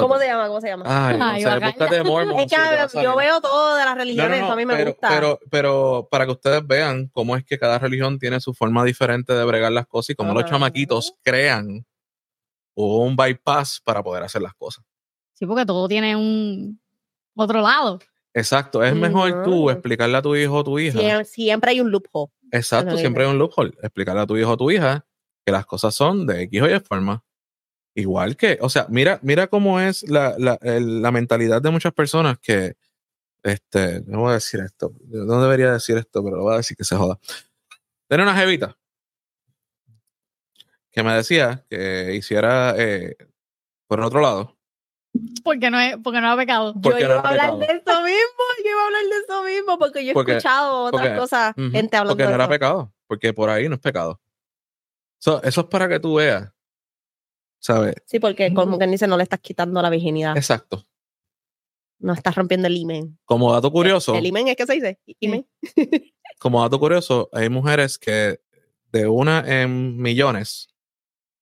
¿Cómo 0.00 0.18
se 0.18 0.26
llama? 0.26 0.48
¿Cómo 0.48 0.60
se 0.60 0.68
llama? 0.68 0.84
Ay, 0.86 1.18
no 1.18 1.24
Ay, 1.24 1.42
sé, 1.42 1.48
bacala. 1.48 1.66
búscate 1.72 2.02
Mormon. 2.04 2.38
es 2.40 2.50
que 2.52 3.02
yo 3.02 3.16
veo 3.16 3.40
todo 3.40 3.76
de 3.76 3.84
las 3.84 3.88
No, 3.90 3.94
no, 3.96 4.00
religiones, 4.04 4.38
no, 4.40 4.44
eso 4.46 4.52
a 4.52 4.56
mí 4.56 4.66
me 4.66 4.74
pero, 4.76 4.90
gusta. 4.92 5.08
Pero, 5.08 5.38
pero 5.50 6.08
para 6.10 6.24
que 6.26 6.30
ustedes 6.32 6.66
vean 6.66 7.08
cómo 7.08 7.36
es 7.36 7.44
que 7.44 7.58
cada 7.58 7.78
religión 7.78 8.18
tiene 8.18 8.40
su 8.40 8.54
forma 8.54 8.84
diferente 8.84 9.32
de 9.32 9.44
bregar 9.44 9.72
las 9.72 9.86
cosas 9.86 10.10
y 10.10 10.14
cómo 10.14 10.34
los 10.34 10.44
chamaquitos 10.44 11.14
crean 11.22 11.84
un 12.74 13.16
bypass 13.16 13.80
para 13.84 14.02
poder 14.02 14.22
hacer 14.22 14.42
las 14.42 14.54
cosas. 14.54 14.84
Sí, 15.34 15.46
porque 15.46 15.66
todo 15.66 15.88
tiene 15.88 16.16
un 16.16 16.80
otro 17.36 17.60
lado. 17.60 17.98
Exacto, 18.34 18.82
es 18.82 18.94
mejor 18.94 19.42
tú 19.44 19.68
explicarle 19.70 20.16
a 20.16 20.22
tu 20.22 20.34
hijo 20.34 20.54
o 20.56 20.64
tu 20.64 20.78
hija. 20.78 20.98
Sie- 20.98 21.24
siempre 21.24 21.72
hay 21.72 21.80
un 21.80 21.90
loophole. 21.90 22.32
Exacto, 22.50 22.96
siempre 22.96 23.24
hay 23.24 23.30
un 23.30 23.38
loophole. 23.38 23.72
Explicarle 23.82 24.22
a 24.22 24.26
tu 24.26 24.36
hijo 24.36 24.52
o 24.52 24.56
tu 24.56 24.70
hija 24.70 25.04
que 25.44 25.52
las 25.52 25.66
cosas 25.66 25.94
son 25.94 26.26
de 26.26 26.42
X 26.44 26.62
o 26.62 26.66
Y 26.70 26.80
forma. 26.80 27.22
Igual 27.94 28.36
que, 28.36 28.58
o 28.62 28.68
sea, 28.70 28.86
mira, 28.88 29.18
mira 29.22 29.46
cómo 29.48 29.78
es 29.80 30.08
la, 30.08 30.34
la, 30.38 30.58
el- 30.62 31.02
la 31.02 31.10
mentalidad 31.10 31.60
de 31.60 31.70
muchas 31.70 31.92
personas 31.92 32.38
que, 32.38 32.74
este, 33.42 34.02
no 34.06 34.20
voy 34.20 34.30
a 34.30 34.34
decir 34.34 34.60
esto, 34.60 34.92
no 35.08 35.42
debería 35.42 35.72
decir 35.72 35.96
esto, 35.98 36.22
pero 36.24 36.36
lo 36.36 36.42
voy 36.44 36.54
a 36.54 36.58
decir 36.58 36.76
que 36.76 36.84
se 36.84 36.96
joda. 36.96 37.18
Tenía 38.08 38.24
una 38.24 38.36
jevita 38.36 38.76
que 40.90 41.02
me 41.02 41.12
decía 41.14 41.64
que 41.70 42.14
hiciera 42.14 42.74
eh, 42.76 43.16
por 43.86 43.98
el 43.98 44.04
otro 44.04 44.20
lado. 44.20 44.56
Porque 45.44 45.70
no 45.70 45.78
es, 45.78 45.96
porque 46.02 46.20
no 46.20 46.30
ha 46.30 46.36
pecado. 46.36 46.72
Yo 46.76 46.90
no 46.92 46.98
iba 46.98 47.06
era 47.06 47.14
a 47.20 47.28
hablar 47.28 47.34
pecado. 47.34 47.58
de 47.58 47.64
eso 47.66 48.02
mismo, 48.02 48.44
yo 48.64 48.70
iba 48.70 48.82
a 48.82 48.86
hablar 48.86 49.02
de 49.02 49.18
eso 49.24 49.44
mismo, 49.44 49.78
porque 49.78 50.04
yo 50.04 50.10
he 50.12 50.14
Porque- 50.14 50.32
escuchado 50.32 50.84
otras 50.84 51.02
porque- 51.08 51.18
cosas, 51.18 51.54
Ujú, 51.56 51.70
gente 51.70 51.96
hablando 51.96 52.12
porque 52.14 52.22
no 52.24 52.28
de 52.30 52.34
era 52.36 52.44
eso. 52.44 52.50
pecado, 52.50 52.92
porque 53.06 53.34
por 53.34 53.50
ahí 53.50 53.68
no 53.68 53.74
es 53.74 53.80
pecado. 53.80 54.20
So, 55.18 55.42
eso 55.42 55.60
es 55.62 55.66
para 55.68 55.88
que 55.88 56.00
tú 56.00 56.14
veas, 56.14 56.50
¿sabes? 57.62 57.94
Sí, 58.06 58.18
porque 58.18 58.52
como 58.52 58.76
quien 58.76 58.90
dice, 58.90 59.06
no 59.06 59.16
le 59.16 59.22
estás 59.22 59.40
quitando 59.40 59.80
la 59.80 59.88
virginidad, 59.88 60.36
Exacto. 60.36 60.84
no 62.00 62.12
estás 62.12 62.34
rompiendo 62.34 62.66
el 62.66 62.76
imen. 62.76 63.18
Como 63.24 63.52
dato 63.52 63.70
curioso, 63.70 64.14
¿El 64.14 64.26
imen 64.26 64.48
es 64.48 64.56
que 64.56 64.66
se 64.66 64.74
dice? 64.74 65.00
¿Imen? 65.20 65.46
como 66.40 66.60
dato 66.60 66.78
curioso, 66.78 67.30
hay 67.32 67.48
mujeres 67.48 67.98
que 67.98 68.40
de 68.90 69.06
una 69.06 69.62
en 69.62 69.96
millones 69.96 70.68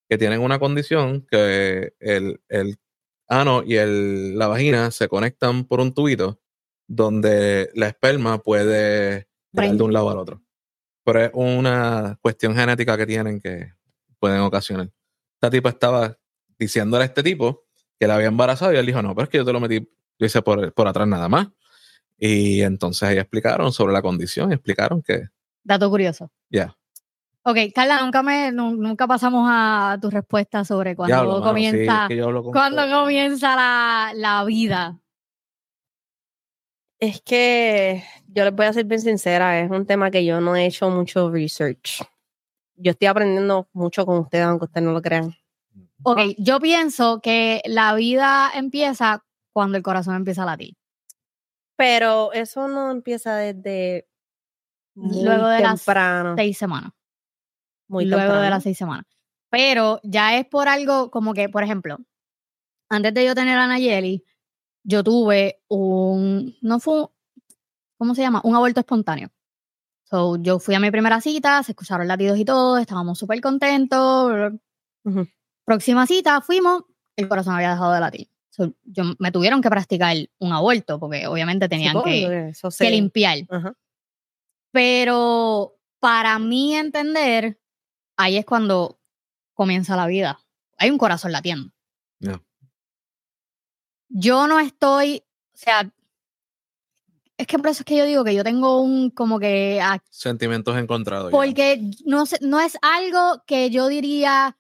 que 0.09 0.19
tienen 0.19 0.41
una 0.41 0.59
condición 0.59 1.27
que 1.29 1.95
el, 1.99 2.41
el 2.49 2.79
ano 3.27 3.63
y 3.65 3.77
el, 3.77 4.39
la 4.39 4.49
vagina 4.49 4.91
se 4.91 5.09
conectan 5.09 5.65
por 5.65 5.81
un 5.81 5.95
tubito 5.95 6.41
donde 6.87 7.71
la 7.75 7.87
esperma 7.87 8.43
puede 8.43 9.29
llegar 9.53 9.77
de 9.77 9.83
un 9.83 9.93
lado 9.93 10.11
al 10.11 10.19
otro. 10.19 10.43
Pero 11.05 11.25
es 11.25 11.31
una 11.33 12.19
cuestión 12.21 12.55
genética 12.55 12.97
que 12.97 13.07
tienen 13.07 13.41
que 13.41 13.73
pueden 14.19 14.41
ocasionar. 14.41 14.91
Esta 15.41 15.49
tipa 15.51 15.71
estaba 15.71 16.19
diciéndole 16.59 17.05
a 17.05 17.07
este 17.07 17.23
tipo 17.23 17.65
que 17.99 18.07
la 18.07 18.17
había 18.17 18.27
embarazado 18.27 18.75
y 18.75 18.77
él 18.77 18.85
dijo, 18.85 19.01
no, 19.01 19.15
pero 19.15 19.25
es 19.25 19.31
que 19.31 19.39
yo 19.39 19.45
te 19.47 19.55
lo 19.55 19.59
metí, 19.61 19.79
yo 20.19 20.27
hice 20.27 20.43
por, 20.43 20.71
por 20.75 20.87
atrás 20.87 21.09
nada 21.09 21.31
más. 21.31 21.49
Y 22.19 22.61
entonces 22.61 23.09
ellos 23.09 23.23
explicaron 23.23 23.73
sobre 23.73 23.95
la 23.95 24.03
condición, 24.03 24.51
y 24.51 24.55
explicaron 24.55 25.01
que, 25.03 25.29
Dato 25.65 25.89
curioso. 25.89 26.31
ya, 26.51 26.77
Ok, 27.43 27.57
Carla, 27.75 28.03
nunca 28.03 28.23
me, 28.23 28.53
nu- 28.53 28.77
nunca 28.77 29.07
pasamos 29.07 29.49
a 29.51 29.97
tu 29.99 30.11
respuesta 30.11 30.63
sobre 30.63 30.95
cuando 30.95 31.15
diablo, 31.15 31.31
mano, 31.41 31.43
sí, 31.43 31.49
comienza, 31.49 32.03
es 32.03 32.09
que 32.09 32.17
yo 32.17 32.27
hablo 32.27 32.43
con 32.43 32.53
cuando 32.53 32.83
comienza 32.91 33.57
la, 33.57 34.13
la 34.15 34.45
vida. 34.45 35.01
Es 36.99 37.23
que 37.23 38.05
yo 38.27 38.45
les 38.45 38.55
voy 38.55 38.67
a 38.67 38.75
ser 38.75 38.85
bien 38.85 39.01
sincera, 39.01 39.59
es 39.59 39.71
un 39.71 39.87
tema 39.87 40.11
que 40.11 40.23
yo 40.23 40.43
no 40.43 40.55
he 40.55 40.67
hecho 40.67 40.91
mucho 40.91 41.31
research. 41.31 42.03
Yo 42.83 42.93
estoy 42.93 43.09
aprendiendo 43.09 43.69
mucho 43.73 44.07
con 44.07 44.19
ustedes, 44.21 44.47
aunque 44.47 44.65
ustedes 44.65 44.85
no 44.87 44.93
lo 44.93 45.03
crean. 45.03 45.35
Ok, 46.03 46.19
yo 46.39 46.61
pienso 46.61 47.21
que 47.21 47.61
la 47.67 47.95
vida 47.95 48.51
empieza 48.55 49.25
cuando 49.53 49.77
el 49.77 49.83
corazón 49.83 50.15
empieza 50.17 50.43
a 50.45 50.47
latir. 50.47 50.75
Pero 51.77 52.33
eso 52.33 52.69
no 52.69 52.91
empieza 52.91 53.37
desde 53.37 54.09
muy 54.95 55.25
Luego 55.25 55.49
de 55.49 55.61
las. 55.61 55.83
Seis 56.37 56.57
semanas. 56.59 56.93
muy 57.89 58.05
luego 58.07 58.35
de 58.35 58.51
las 58.51 58.63
seis 58.63 58.79
semanas. 58.79 59.05
Pero 59.51 60.01
ya 60.03 60.39
es 60.39 60.47
por 60.47 60.69
algo 60.69 61.11
como 61.11 61.35
que, 61.35 61.49
por 61.49 61.63
ejemplo, 61.65 61.99
antes 62.89 63.13
de 63.13 63.25
yo 63.25 63.35
tener 63.35 63.59
a 63.59 63.67
Nayeli, 63.67 64.25
yo 64.85 65.03
tuve 65.03 65.61
un, 65.69 66.57
no 66.63 66.81
fue, 66.81 67.01
un- 67.03 67.09
¿cómo 67.99 68.15
se 68.15 68.23
llama? 68.23 68.41
Un 68.45 68.55
aborto 68.57 68.81
espontáneo. 68.81 69.29
So, 70.11 70.37
yo 70.43 70.59
fui 70.59 70.75
a 70.75 70.81
mi 70.81 70.91
primera 70.91 71.21
cita, 71.21 71.63
se 71.63 71.73
escucharon 71.73 72.09
latidos 72.09 72.37
y 72.37 72.45
todo, 72.45 72.79
estábamos 72.79 73.17
súper 73.17 73.41
contentos. 73.41 74.53
Ujú. 75.05 75.29
Próxima 75.65 76.05
cita, 76.07 76.41
fuimos, 76.41 76.83
el 77.15 77.29
corazón 77.29 77.55
había 77.55 77.71
dejado 77.71 77.93
de 77.93 78.01
latir. 78.01 78.29
So, 78.49 78.75
yo, 78.83 79.05
me 79.21 79.31
tuvieron 79.31 79.63
que 79.63 79.71
practicar 79.71 80.17
un 80.41 80.53
aborto 80.53 80.99
porque 80.99 81.29
obviamente 81.29 81.69
tenían 81.69 81.97
Sí, 81.99 82.03
que, 82.05 82.23
porque 82.23 82.49
eso 82.49 82.69
que 82.77 82.91
limpiar. 82.91 83.39
Ajá. 83.49 83.75
Pero 84.73 85.77
para 86.01 86.41
mí 86.41 86.75
entender, 86.75 87.61
ahí 88.17 88.37
es 88.37 88.45
cuando 88.45 88.99
comienza 89.55 89.95
la 89.95 90.07
vida. 90.07 90.41
Hay 90.77 90.91
un 90.91 90.99
corazón 90.99 91.31
latiendo. 91.31 91.71
Yo 94.09 94.49
no 94.49 94.59
estoy, 94.59 95.23
o 95.55 95.57
sea, 95.57 95.89
es 97.41 97.47
que 97.47 97.59
por 97.59 97.69
eso 97.69 97.81
es 97.81 97.85
que 97.87 97.97
yo 97.97 98.05
digo 98.05 98.23
que 98.23 98.35
yo 98.35 98.45
tengo 98.45 98.83
un 98.83 99.11
como 99.11 99.39
que 99.39 99.81
ah, 99.83 99.99
Sentimientos 100.11 100.77
encontrados. 100.77 101.31
ya. 101.31 101.37
porque 101.37 101.81
no 102.05 102.27
sé, 102.27 102.39
no 102.43 102.61
es 102.61 102.77
algo 102.83 103.43
que 103.47 103.71
yo 103.71 103.89
diría, 103.89 104.59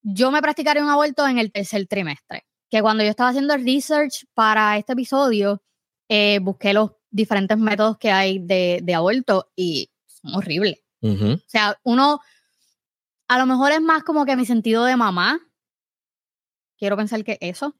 yo 0.00 0.30
me 0.30 0.40
practicaré 0.40 0.82
un 0.82 0.88
aborto 0.88 1.26
en 1.28 1.38
el 1.38 1.52
tercer 1.52 1.86
trimestre. 1.86 2.46
Que 2.70 2.80
cuando 2.80 3.04
yo 3.04 3.10
estaba 3.10 3.30
haciendo 3.30 3.52
el 3.52 3.64
research 3.64 4.24
para 4.32 4.78
este 4.78 4.94
episodio, 4.94 5.62
eh, 6.08 6.38
busqué 6.40 6.72
los 6.72 6.92
diferentes 7.10 7.58
métodos 7.58 7.98
que 7.98 8.10
hay 8.10 8.38
de, 8.38 8.80
de 8.82 8.94
aborto 8.94 9.50
y 9.54 9.90
son 10.06 10.34
horribles. 10.34 10.78
O 11.02 11.36
sea, 11.48 11.78
uno, 11.82 12.20
a 13.28 13.38
lo 13.38 13.44
mejor 13.44 13.72
es 13.72 13.82
más 13.82 14.04
como 14.04 14.24
que 14.24 14.36
mi 14.36 14.46
sentido 14.46 14.84
de 14.84 14.96
mamá. 14.96 15.40
Quiero 16.78 16.96
pensar 16.96 17.22
que 17.24 17.36
eso. 17.40 17.76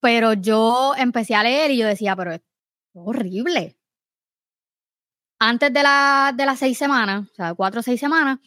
Pero 0.00 0.32
yo 0.32 0.94
empecé 0.96 1.34
a 1.36 1.44
leer 1.44 1.70
y 1.70 1.76
yo 1.76 1.86
decía, 1.86 2.16
pero 2.16 2.32
horrible. 2.94 3.76
Antes 5.38 5.72
de, 5.72 5.82
la, 5.82 6.32
de 6.36 6.46
las 6.46 6.58
seis 6.58 6.78
semanas, 6.78 7.28
o 7.32 7.34
sea, 7.34 7.54
cuatro 7.54 7.80
o 7.80 7.82
seis 7.82 7.98
semanas, 7.98 8.38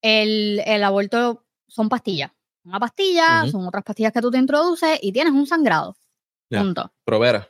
el, 0.00 0.62
el 0.64 0.82
aborto 0.82 1.44
son 1.68 1.88
pastillas. 1.88 2.30
Una 2.64 2.78
pastilla, 2.78 3.46
son 3.50 3.66
otras 3.66 3.84
pastillas 3.84 4.12
que 4.12 4.20
tú 4.20 4.30
te 4.30 4.38
introduces 4.38 4.98
y 5.02 5.12
tienes 5.12 5.32
un 5.32 5.46
sangrado. 5.46 5.96
Ya. 6.50 6.60
Punto. 6.60 6.92
Provera. 7.04 7.48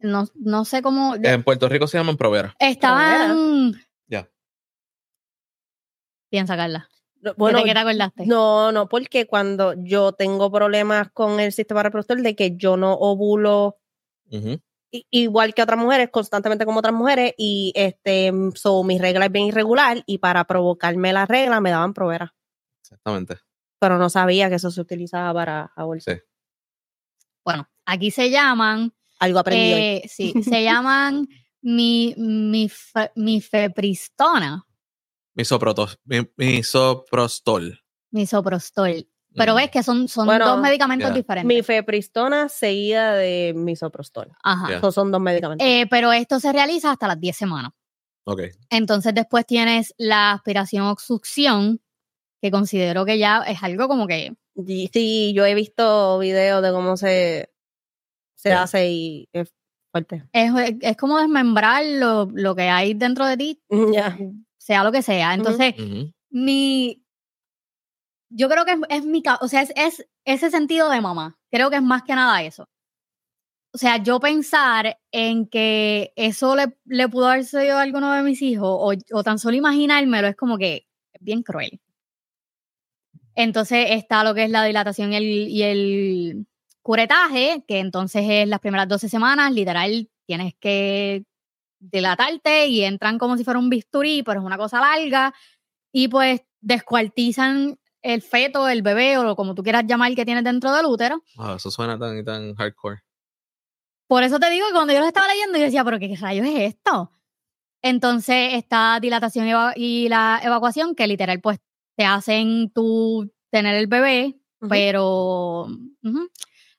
No, 0.00 0.26
no 0.34 0.64
sé 0.64 0.80
cómo. 0.80 1.16
En 1.16 1.42
Puerto 1.42 1.68
Rico 1.68 1.86
se 1.86 1.98
llaman 1.98 2.16
provera. 2.16 2.54
Estaban. 2.58 3.72
Ya. 4.06 4.28
Piensa, 6.30 6.56
Carla. 6.56 6.88
No, 7.20 7.34
Bueno, 7.36 7.64
¿Qué 7.64 7.72
te 7.72 7.78
acordaste? 7.78 8.26
no, 8.26 8.70
no, 8.70 8.88
porque 8.88 9.26
cuando 9.26 9.74
yo 9.76 10.12
tengo 10.12 10.52
problemas 10.52 11.10
con 11.10 11.40
el 11.40 11.52
sistema 11.52 11.82
reproductor 11.82 12.22
de 12.22 12.36
que 12.36 12.56
yo 12.56 12.76
no 12.76 12.92
ovulo 12.94 13.78
igual 15.10 15.54
que 15.54 15.62
otras 15.62 15.78
mujeres, 15.78 16.08
constantemente 16.10 16.64
como 16.64 16.78
otras 16.80 16.94
mujeres, 16.94 17.34
y 17.36 17.72
este, 17.74 18.32
so, 18.54 18.82
mi 18.84 18.98
regla 18.98 19.26
es 19.26 19.32
bien 19.32 19.46
irregular, 19.46 20.02
y 20.06 20.18
para 20.18 20.44
provocarme 20.44 21.12
la 21.12 21.26
regla 21.26 21.60
me 21.60 21.70
daban 21.70 21.92
provera. 21.94 22.34
Exactamente. 22.80 23.36
Pero 23.80 23.98
no 23.98 24.08
sabía 24.10 24.48
que 24.48 24.56
eso 24.56 24.70
se 24.70 24.80
utilizaba 24.80 25.32
para 25.34 25.72
aborto. 25.76 26.10
Sí. 26.12 26.18
Bueno, 27.44 27.68
aquí 27.86 28.10
se 28.10 28.30
llaman, 28.30 28.92
Algo 29.20 29.38
aprendí 29.38 29.72
hoy. 29.72 29.80
eh, 29.80 30.02
sí, 30.08 30.32
se 30.42 30.62
llaman 30.64 31.28
mi, 31.62 32.14
mi, 32.16 32.70
mifepristona, 33.14 34.64
Misoprotos- 35.36 35.98
mi- 36.04 36.28
misoprostol. 36.36 37.80
misoprostol. 38.10 39.08
Pero 39.38 39.54
ves 39.54 39.70
que 39.70 39.82
son, 39.82 40.08
son 40.08 40.26
Bueno, 40.26 40.46
dos 40.46 40.60
medicamentos 40.60 41.08
ya. 41.10 41.14
diferentes. 41.14 41.46
Mifepristona 41.56 42.48
seguida 42.48 43.14
de 43.14 43.52
misoprostol. 43.56 44.30
Ajá. 44.42 44.70
Ya. 44.70 44.76
Esos 44.78 44.94
son 44.94 45.10
dos 45.10 45.20
medicamentos. 45.20 45.66
Eh, 45.66 45.86
pero 45.90 46.12
esto 46.12 46.38
se 46.40 46.52
realiza 46.52 46.90
hasta 46.90 47.06
las 47.08 47.18
10 47.20 47.36
semanas. 47.36 47.70
Ok. 48.24 48.42
Entonces 48.70 49.14
después 49.14 49.46
tienes 49.46 49.94
la 49.96 50.32
aspiración 50.32 50.84
o 50.86 50.96
succión, 50.98 51.80
que 52.42 52.50
considero 52.50 53.04
que 53.04 53.18
ya 53.18 53.38
es 53.42 53.62
algo 53.62 53.88
como 53.88 54.06
que 54.06 54.34
sí, 54.92 55.32
yo 55.34 55.46
he 55.46 55.54
visto 55.54 56.18
videos 56.18 56.62
de 56.62 56.70
cómo 56.70 56.96
se, 56.96 57.50
se 58.34 58.52
hace 58.52 58.90
y 58.90 59.28
es 59.32 59.52
fuerte. 59.90 60.24
es, 60.32 60.52
es 60.82 60.96
como 60.96 61.18
desmembrar 61.18 61.82
lo, 61.84 62.28
lo 62.32 62.54
que 62.54 62.62
hay 62.68 62.94
dentro 62.94 63.24
de 63.26 63.36
ti, 63.36 63.62
Ya. 63.94 64.16
sea 64.58 64.84
lo 64.84 64.92
que 64.92 65.02
sea. 65.02 65.32
Entonces, 65.34 65.74
mi. 66.30 67.02
Yo 68.30 68.48
creo 68.48 68.64
que 68.64 68.72
es, 68.72 68.78
es 68.90 69.04
mi. 69.04 69.22
O 69.40 69.48
sea, 69.48 69.62
es, 69.62 69.72
es 69.76 70.06
ese 70.24 70.50
sentido 70.50 70.90
de 70.90 71.00
mamá. 71.00 71.38
Creo 71.50 71.70
que 71.70 71.76
es 71.76 71.82
más 71.82 72.02
que 72.02 72.14
nada 72.14 72.42
eso. 72.42 72.68
O 73.74 73.78
sea, 73.78 73.98
yo 74.02 74.18
pensar 74.18 74.98
en 75.12 75.46
que 75.46 76.12
eso 76.16 76.56
le, 76.56 76.76
le 76.86 77.08
pudo 77.08 77.28
haber 77.28 77.44
sucedido 77.44 77.78
a 77.78 77.82
alguno 77.82 78.12
de 78.12 78.22
mis 78.22 78.40
hijos 78.42 78.68
o, 78.68 78.92
o 79.12 79.22
tan 79.22 79.38
solo 79.38 79.56
imaginármelo 79.56 80.26
es 80.26 80.36
como 80.36 80.58
que 80.58 80.86
es 81.12 81.22
bien 81.22 81.42
cruel. 81.42 81.80
Entonces 83.34 83.86
está 83.90 84.24
lo 84.24 84.34
que 84.34 84.44
es 84.44 84.50
la 84.50 84.64
dilatación 84.64 85.12
y 85.12 85.16
el, 85.16 85.24
y 85.48 85.62
el 85.62 86.46
curetaje, 86.82 87.62
que 87.68 87.78
entonces 87.78 88.24
es 88.28 88.48
las 88.48 88.60
primeras 88.60 88.88
12 88.88 89.08
semanas, 89.08 89.52
literal, 89.52 90.08
tienes 90.26 90.54
que 90.58 91.24
dilatarte 91.78 92.66
y 92.66 92.82
entran 92.82 93.18
como 93.18 93.36
si 93.36 93.44
fuera 93.44 93.60
un 93.60 93.70
bisturí, 93.70 94.22
pero 94.24 94.40
es 94.40 94.46
una 94.46 94.58
cosa 94.58 94.80
larga 94.80 95.32
y 95.92 96.08
pues 96.08 96.42
descuartizan 96.60 97.78
el 98.02 98.22
feto, 98.22 98.68
el 98.68 98.82
bebé 98.82 99.18
o 99.18 99.24
lo 99.24 99.36
como 99.36 99.54
tú 99.54 99.62
quieras 99.62 99.84
llamar 99.86 100.14
que 100.14 100.24
tienes 100.24 100.44
dentro 100.44 100.72
del 100.72 100.86
útero. 100.86 101.22
Ah, 101.38 101.54
eso 101.56 101.70
suena 101.70 101.98
tan, 101.98 102.24
tan 102.24 102.54
hardcore. 102.54 103.00
Por 104.06 104.22
eso 104.22 104.38
te 104.38 104.48
digo 104.50 104.66
que 104.66 104.72
cuando 104.72 104.92
yo 104.92 105.00
lo 105.00 105.06
estaba 105.06 105.28
leyendo, 105.28 105.58
yo 105.58 105.64
decía, 105.64 105.84
pero 105.84 105.98
¿qué 105.98 106.16
rayos 106.18 106.46
es 106.46 106.74
esto? 106.74 107.12
Entonces, 107.82 108.54
esta 108.54 108.98
dilatación 109.00 109.46
y, 109.76 110.04
y 110.04 110.08
la 110.08 110.40
evacuación, 110.42 110.94
que 110.94 111.06
literal, 111.06 111.40
pues, 111.40 111.58
te 111.96 112.04
hacen 112.04 112.70
tú 112.72 113.30
tener 113.50 113.74
el 113.76 113.86
bebé, 113.86 114.40
pero 114.68 115.66
ujú, 116.02 116.30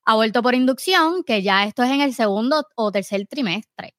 aborto 0.06 0.42
por 0.42 0.56
inducción, 0.56 1.24
que 1.24 1.42
ya 1.44 1.66
esto 1.66 1.84
es 1.84 1.92
en 1.92 2.02
el 2.02 2.14
segundo 2.14 2.66
o 2.76 2.92
tercer 2.92 3.26
trimestre. 3.28 3.96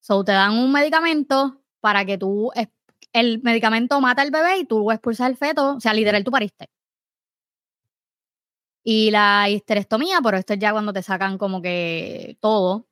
So, 0.00 0.24
te 0.24 0.32
dan 0.32 0.52
un 0.58 0.72
medicamento 0.72 1.62
para 1.80 2.04
que 2.04 2.16
tú, 2.18 2.50
es- 2.54 2.68
el 3.16 3.40
medicamento 3.42 4.00
mata 4.00 4.22
al 4.22 4.30
bebé 4.30 4.58
y 4.58 4.64
tú 4.66 4.90
expulsas 4.90 5.30
el 5.30 5.36
feto, 5.36 5.76
o 5.76 5.80
sea, 5.80 5.94
literal, 5.94 6.22
tú 6.22 6.30
pariste. 6.30 6.68
Y 8.84 9.10
la 9.10 9.48
histerectomía, 9.48 10.20
pero 10.22 10.36
esto 10.36 10.52
es 10.52 10.58
ya 10.58 10.72
cuando 10.72 10.92
te 10.92 11.02
sacan 11.02 11.38
como 11.38 11.62
que 11.62 12.36
todo. 12.40 12.86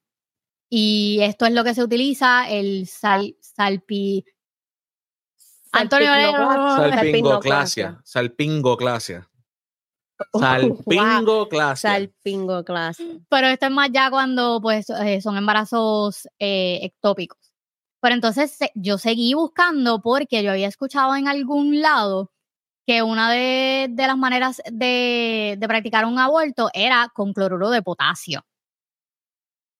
Y 0.70 1.18
esto 1.20 1.45
es 1.47 1.53
lo 1.53 1.62
que 1.62 1.75
se 1.75 1.83
utiliza, 1.83 2.49
el 2.49 2.89
sal, 2.89 3.37
salpi... 3.41 4.25
Antonio 5.72 6.09
Salpingoclasia. 6.09 8.01
Salpingoclasia. 8.05 8.05
Salpingoclasia. 8.05 9.31
Salpingoclasia. 10.33 11.91
Salpingoclasia. 11.91 13.07
Pero 13.29 13.47
esto 13.49 13.66
es 13.66 13.72
más 13.72 13.91
ya 13.93 14.09
cuando 14.09 14.61
pues 14.62 14.89
eh, 14.89 15.20
son 15.20 15.37
embarazos 15.37 16.29
eh, 16.39 16.79
ectópicos. 16.83 17.53
Pero 18.05 18.16
entonces 18.16 18.59
yo 18.74 18.98
seguí 18.98 19.32
buscando 19.32 20.02
porque 20.02 20.42
yo 20.42 20.50
había 20.50 20.68
escuchado 20.68 21.16
en 21.16 21.26
algún 21.26 21.80
lado 21.80 22.30
que 22.86 23.02
una 23.02 23.32
de, 23.32 23.90
las 23.96 24.18
maneras 24.18 24.61
de, 24.70 25.57
practicar 25.66 26.05
un 26.05 26.18
aborto 26.18 26.68
era 26.74 27.11
con 27.14 27.32
cloruro 27.32 27.70
de 27.70 27.80
potasio. 27.80 28.44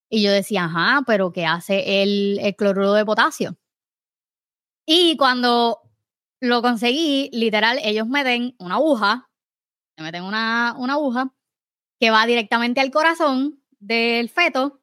Y 0.09 0.23
yo 0.23 0.33
decía, 0.33 0.65
ajá, 0.65 1.03
pero 1.07 1.33
¿qué 1.33 1.45
hace 1.45 2.03
el, 2.03 2.39
el 2.41 2.57
cloruro 2.57 2.95
de 2.95 3.05
potasio? 3.05 3.59
Y 4.87 5.19
cuando 5.19 5.83
lo 6.41 6.63
conseguí, 6.63 7.29
literal, 7.31 7.79
ellos 7.83 8.07
meten 8.07 8.57
una 8.59 8.77
aguja, 8.77 9.29
me 9.99 10.05
meten 10.05 10.25
una, 10.25 10.75
una 10.79 10.95
aguja 10.95 11.31
que 12.01 12.11
va 12.11 12.25
directamente 12.25 12.81
al 12.81 12.91
corazón 12.91 13.63
del 13.81 14.31
feto, 14.31 14.81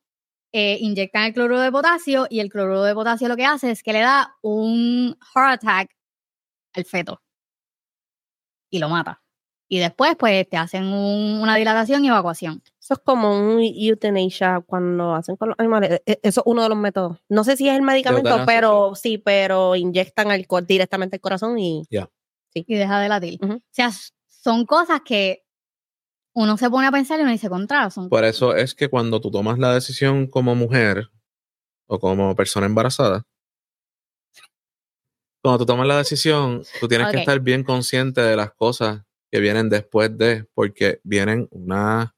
eh, 0.54 0.78
inyectan 0.82 1.24
el 1.26 1.34
cloruro 1.34 1.60
de 1.62 1.72
potasio 1.72 2.28
y 2.30 2.40
el 2.40 2.50
cloruro 2.50 2.84
de 2.84 2.94
potasio 2.94 3.28
lo 3.28 3.36
que 3.38 3.46
hace 3.46 3.72
es 3.72 3.84
que 3.84 3.94
le 3.94 4.00
da 4.02 4.36
un 4.42 5.18
heart 5.34 5.64
attack 5.64 5.92
al 6.74 6.86
feto 6.86 7.22
y 8.70 8.80
lo 8.80 8.90
mata. 8.90 9.22
Y 9.68 9.80
después, 9.80 10.16
pues, 10.20 10.50
te 10.50 10.58
hacen 10.58 10.84
un- 10.86 11.40
una 11.42 11.56
dilatación 11.56 12.04
y 12.04 12.10
evacuación. 12.10 12.62
Eso 12.82 12.96
es 12.96 13.00
como 13.06 13.30
un 13.40 13.62
euthanasia 13.62 14.62
cuando 14.66 15.16
hacen 15.16 15.38
con 15.38 15.50
los 15.50 15.60
animales. 15.60 16.02
E- 16.06 16.20
Eso 16.24 16.42
es 16.42 16.46
uno 16.46 16.64
de 16.64 16.70
los 16.70 16.78
métodos. 16.78 17.20
No 17.30 17.46
sé 17.46 17.56
si 17.56 17.70
es 17.70 17.76
el 17.76 17.82
medicamento, 17.82 18.30
pero 18.46 18.96
sí, 18.96 19.18
pero 19.18 19.76
inyectan 19.78 20.30
al 20.30 20.46
cor- 20.48 20.66
directamente 20.66 21.16
al 21.16 21.22
corazón 21.22 21.58
y 21.58 21.84
Y 22.54 22.76
deja 22.76 23.00
de 23.00 23.08
latir. 23.08 23.40
O 23.56 23.62
sea, 23.72 23.92
son 24.28 24.66
cosas 24.66 25.02
que 25.06 25.46
uno 26.34 26.58
se 26.58 26.70
pone 26.70 26.88
a 26.88 26.92
pensar 26.92 27.20
y 27.20 27.24
uno 27.24 27.32
dice 27.32 27.50
contra. 27.50 27.90
Son 27.90 28.10
Por 28.10 28.24
eso 28.24 28.56
es 28.56 28.74
que 28.74 28.90
cuando 28.90 29.20
tú 29.20 29.32
tomas 29.32 29.60
la 29.60 29.74
decisión 29.74 30.28
como 30.28 30.56
mujer 30.56 31.10
o 31.88 32.00
como 32.00 32.36
persona 32.36 32.66
embarazada, 32.66 33.26
cuando 35.44 35.60
tú 35.60 35.66
tomas 35.66 35.88
la 35.88 35.98
decisión, 35.98 36.64
tú 36.80 36.88
tienes 36.88 37.12
que 37.12 37.20
estar 37.20 37.40
bien 37.40 37.64
consciente 37.64 38.22
de 38.22 38.36
las 38.36 38.54
cosas 38.54 39.04
que 39.32 39.40
vienen 39.40 39.70
después 39.70 40.16
de, 40.18 40.46
porque 40.54 41.00
vienen 41.04 41.48
una, 41.52 42.16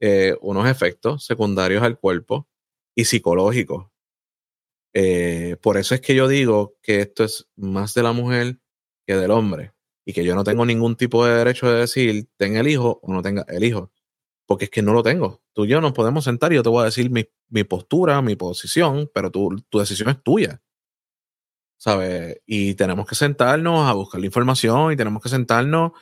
eh, 0.00 0.36
unos 0.42 0.68
efectos 0.68 1.24
secundarios 1.24 1.82
al 1.82 1.98
cuerpo 1.98 2.48
y 2.94 3.06
psicológicos. 3.06 3.86
Eh, 4.92 5.56
por 5.62 5.76
eso 5.76 5.94
es 5.94 6.00
que 6.00 6.14
yo 6.14 6.28
digo 6.28 6.76
que 6.82 7.00
esto 7.00 7.24
es 7.24 7.48
más 7.56 7.94
de 7.94 8.02
la 8.02 8.12
mujer 8.12 8.58
que 9.06 9.16
del 9.16 9.30
hombre 9.30 9.75
y 10.06 10.14
que 10.14 10.24
yo 10.24 10.34
no 10.34 10.44
tengo 10.44 10.64
ningún 10.64 10.96
tipo 10.96 11.26
de 11.26 11.34
derecho 11.34 11.70
de 11.70 11.80
decir 11.80 12.28
tenga 12.38 12.60
el 12.60 12.68
hijo 12.68 13.00
o 13.02 13.12
no 13.12 13.20
tenga 13.20 13.44
el 13.48 13.64
hijo 13.64 13.90
porque 14.46 14.66
es 14.66 14.70
que 14.70 14.82
no 14.82 14.92
lo 14.92 15.02
tengo. 15.02 15.42
Tú 15.52 15.64
y 15.64 15.68
yo 15.68 15.80
nos 15.80 15.92
podemos 15.92 16.24
sentar 16.24 16.52
y 16.52 16.56
yo 16.56 16.62
te 16.62 16.68
voy 16.68 16.82
a 16.82 16.86
decir 16.86 17.10
mi, 17.10 17.28
mi 17.48 17.64
postura, 17.64 18.22
mi 18.22 18.36
posición, 18.36 19.10
pero 19.12 19.30
tu, 19.30 19.60
tu 19.68 19.80
decisión 19.80 20.08
es 20.08 20.22
tuya. 20.22 20.62
¿Sabes? 21.78 22.40
Y 22.46 22.74
tenemos 22.74 23.06
que 23.06 23.14
sentarnos 23.14 23.86
a 23.86 23.92
buscar 23.92 24.20
la 24.20 24.26
información 24.26 24.92
y 24.92 24.96
tenemos 24.96 25.22
que 25.22 25.28
sentarnos 25.28 25.92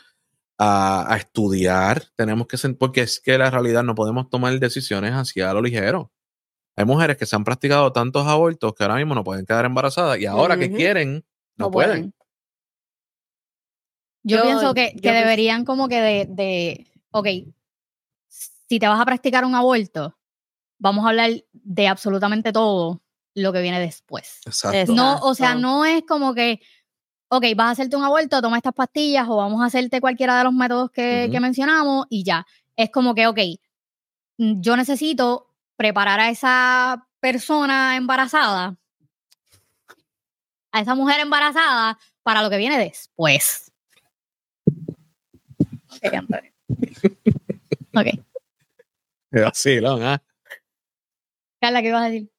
a, 0.59 1.13
a 1.13 1.17
estudiar. 1.17 2.05
Tenemos 2.15 2.47
que 2.47 2.57
porque 2.75 3.01
es 3.01 3.19
que 3.19 3.37
la 3.39 3.51
realidad 3.51 3.83
no 3.83 3.95
podemos 3.95 4.29
tomar 4.29 4.57
decisiones 4.61 5.15
así 5.15 5.41
a 5.41 5.53
lo 5.53 5.63
ligero. 5.63 6.13
Hay 6.77 6.85
mujeres 6.85 7.17
que 7.17 7.27
se 7.27 7.35
han 7.35 7.45
practicado 7.45 7.93
tantos 7.93 8.27
abortos 8.27 8.75
que 8.75 8.85
ahora 8.85 8.97
mismo 8.97 9.15
no 9.15 9.25
pueden 9.25 9.47
quedar 9.47 9.65
embarazadas 9.65 10.19
y 10.19 10.27
ahora 10.27 10.59
que 10.59 10.71
quieren, 10.71 11.25
no, 11.57 11.71
pueden. 11.71 12.13
Yo, 14.25 14.39
Yo- 14.39 14.43
pienso 14.43 14.75
que, 14.75 14.93
yo 14.97 15.01
que 15.03 15.11
pens- 15.11 15.19
deberían 15.21 15.65
como 15.65 15.87
que 15.89 16.01
de, 16.01 16.27
de, 16.29 16.87
ok, 17.13 17.29
si 18.29 18.79
te 18.79 18.89
vas 18.89 19.01
a 19.01 19.05
practicar 19.05 19.45
un 19.45 19.55
aborto, 19.55 20.17
vamos 20.79 21.05
a 21.05 21.11
hablar 21.11 21.31
de 21.53 21.89
absolutamente 21.89 22.53
todo 22.53 23.03
lo 23.35 23.53
que 23.53 23.63
viene 23.63 23.79
después. 23.81 24.41
Exacto. 24.47 24.95
No, 24.95 25.19
o 25.23 25.35
sea, 25.35 25.55
no 25.55 25.85
es 25.85 26.03
como 26.09 26.35
que, 26.35 26.61
ok, 27.29 27.45
vas 27.57 27.67
a 27.69 27.71
hacerte 27.73 27.97
un 27.97 28.05
aborto, 28.05 28.41
toma 28.41 28.57
estas 28.57 28.73
pastillas 28.75 29.27
o 29.29 29.37
vamos 29.37 29.61
a 29.63 29.67
hacerte 29.67 30.01
cualquiera 30.01 30.39
de 30.39 30.45
los 30.45 30.53
métodos 30.53 30.91
que, 30.91 31.29
que 31.31 31.41
mencionamos 31.41 32.07
y 32.09 32.25
ya. 32.25 32.47
Es 32.77 32.91
como 32.91 33.15
que, 33.15 33.27
ok, 33.27 33.39
mm, 34.39 34.61
yo 34.61 34.77
necesito 34.77 35.51
preparar 35.77 36.21
a 36.21 36.31
esa 36.31 37.07
persona 37.21 37.97
embarazada, 37.97 38.77
a 40.73 40.81
esa 40.81 40.95
mujer 40.95 41.21
embarazada 41.21 41.99
para 42.23 42.43
lo 42.43 42.51
que 42.51 42.57
viene 42.57 42.79
después. 42.79 43.64
Ok, 46.05 46.15
Antonio. 46.15 46.53
Ok. 47.95 48.07
Qué 49.31 49.41
vacilón, 49.41 50.03
¿ah? 50.03 50.23
Carla, 51.61 51.83
¿qué 51.83 51.89
ibas 51.89 52.03
a 52.03 52.11
decir? 52.11 52.31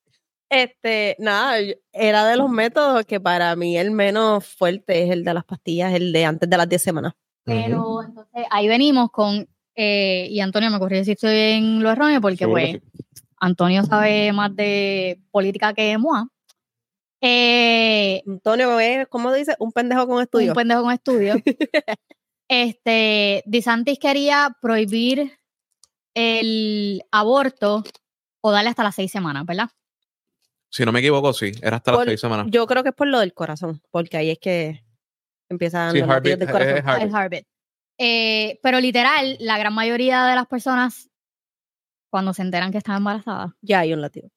Este, 0.49 1.15
nada, 1.19 1.57
era 1.91 2.25
de 2.25 2.37
los 2.37 2.49
métodos 2.49 3.05
que 3.05 3.19
para 3.19 3.55
mí 3.55 3.77
el 3.77 3.91
menos 3.91 4.45
fuerte 4.45 5.03
es 5.03 5.11
el 5.11 5.23
de 5.23 5.33
las 5.33 5.43
pastillas, 5.43 5.93
el 5.93 6.13
de 6.13 6.25
antes 6.25 6.49
de 6.49 6.57
las 6.57 6.69
10 6.69 6.81
semanas. 6.81 7.13
Pero 7.43 8.03
entonces 8.03 8.45
ahí 8.49 8.67
venimos 8.67 9.11
con, 9.11 9.47
eh, 9.75 10.27
y 10.29 10.39
Antonio 10.39 10.69
me 10.71 10.79
corrige 10.79 11.05
si 11.05 11.11
estoy 11.11 11.35
en 11.35 11.83
lo 11.83 11.91
erróneo, 11.91 12.21
porque 12.21 12.47
pues 12.47 12.79
Antonio 13.39 13.83
sabe 13.83 14.31
más 14.33 14.55
de 14.55 15.19
política 15.31 15.73
que 15.73 15.97
Moa. 15.97 16.29
Eh, 17.21 18.21
Antonio, 18.27 18.75
¿ves 18.75 19.07
¿cómo 19.09 19.33
dice? 19.33 19.55
Un 19.59 19.71
pendejo 19.71 20.07
con 20.07 20.21
estudio. 20.21 20.51
un 20.51 20.55
pendejo 20.55 20.83
con 20.83 20.93
estudio. 20.93 21.35
este, 22.47 23.43
DeSantis 23.45 23.99
quería 23.99 24.55
prohibir 24.61 25.37
el 26.13 27.03
aborto 27.11 27.83
o 28.41 28.51
darle 28.51 28.69
hasta 28.69 28.83
las 28.83 28.95
seis 28.95 29.11
semanas, 29.11 29.45
¿verdad? 29.45 29.69
Si 30.69 30.83
no 30.85 30.91
me 30.91 30.99
equivoco, 30.99 31.33
sí, 31.33 31.51
era 31.61 31.77
hasta 31.77 31.91
las 31.93 32.03
seis 32.05 32.19
semanas. 32.19 32.47
Yo 32.49 32.65
creo 32.67 32.83
que 32.83 32.89
es 32.89 32.95
por 32.95 33.07
lo 33.07 33.19
del 33.19 33.33
corazón, 33.33 33.81
porque 33.91 34.17
ahí 34.17 34.29
es 34.31 34.39
que 34.39 34.83
empiezan 35.49 35.91
Sí, 35.91 35.99
los 35.99 36.07
heartbeat, 36.09 36.39
del 36.39 36.49
es 36.49 36.53
heartbeat. 36.55 37.01
El 37.01 37.09
heartbeat. 37.11 37.45
Eh, 37.97 38.59
pero 38.61 38.79
literal, 38.79 39.37
la 39.39 39.57
gran 39.57 39.73
mayoría 39.73 40.25
de 40.25 40.35
las 40.35 40.47
personas, 40.47 41.09
cuando 42.11 42.33
se 42.33 42.41
enteran 42.41 42.71
que 42.71 42.77
están 42.77 42.97
embarazadas, 42.97 43.51
Ya 43.61 43.79
hay 43.79 43.93
un 43.93 44.01
latido. 44.01 44.29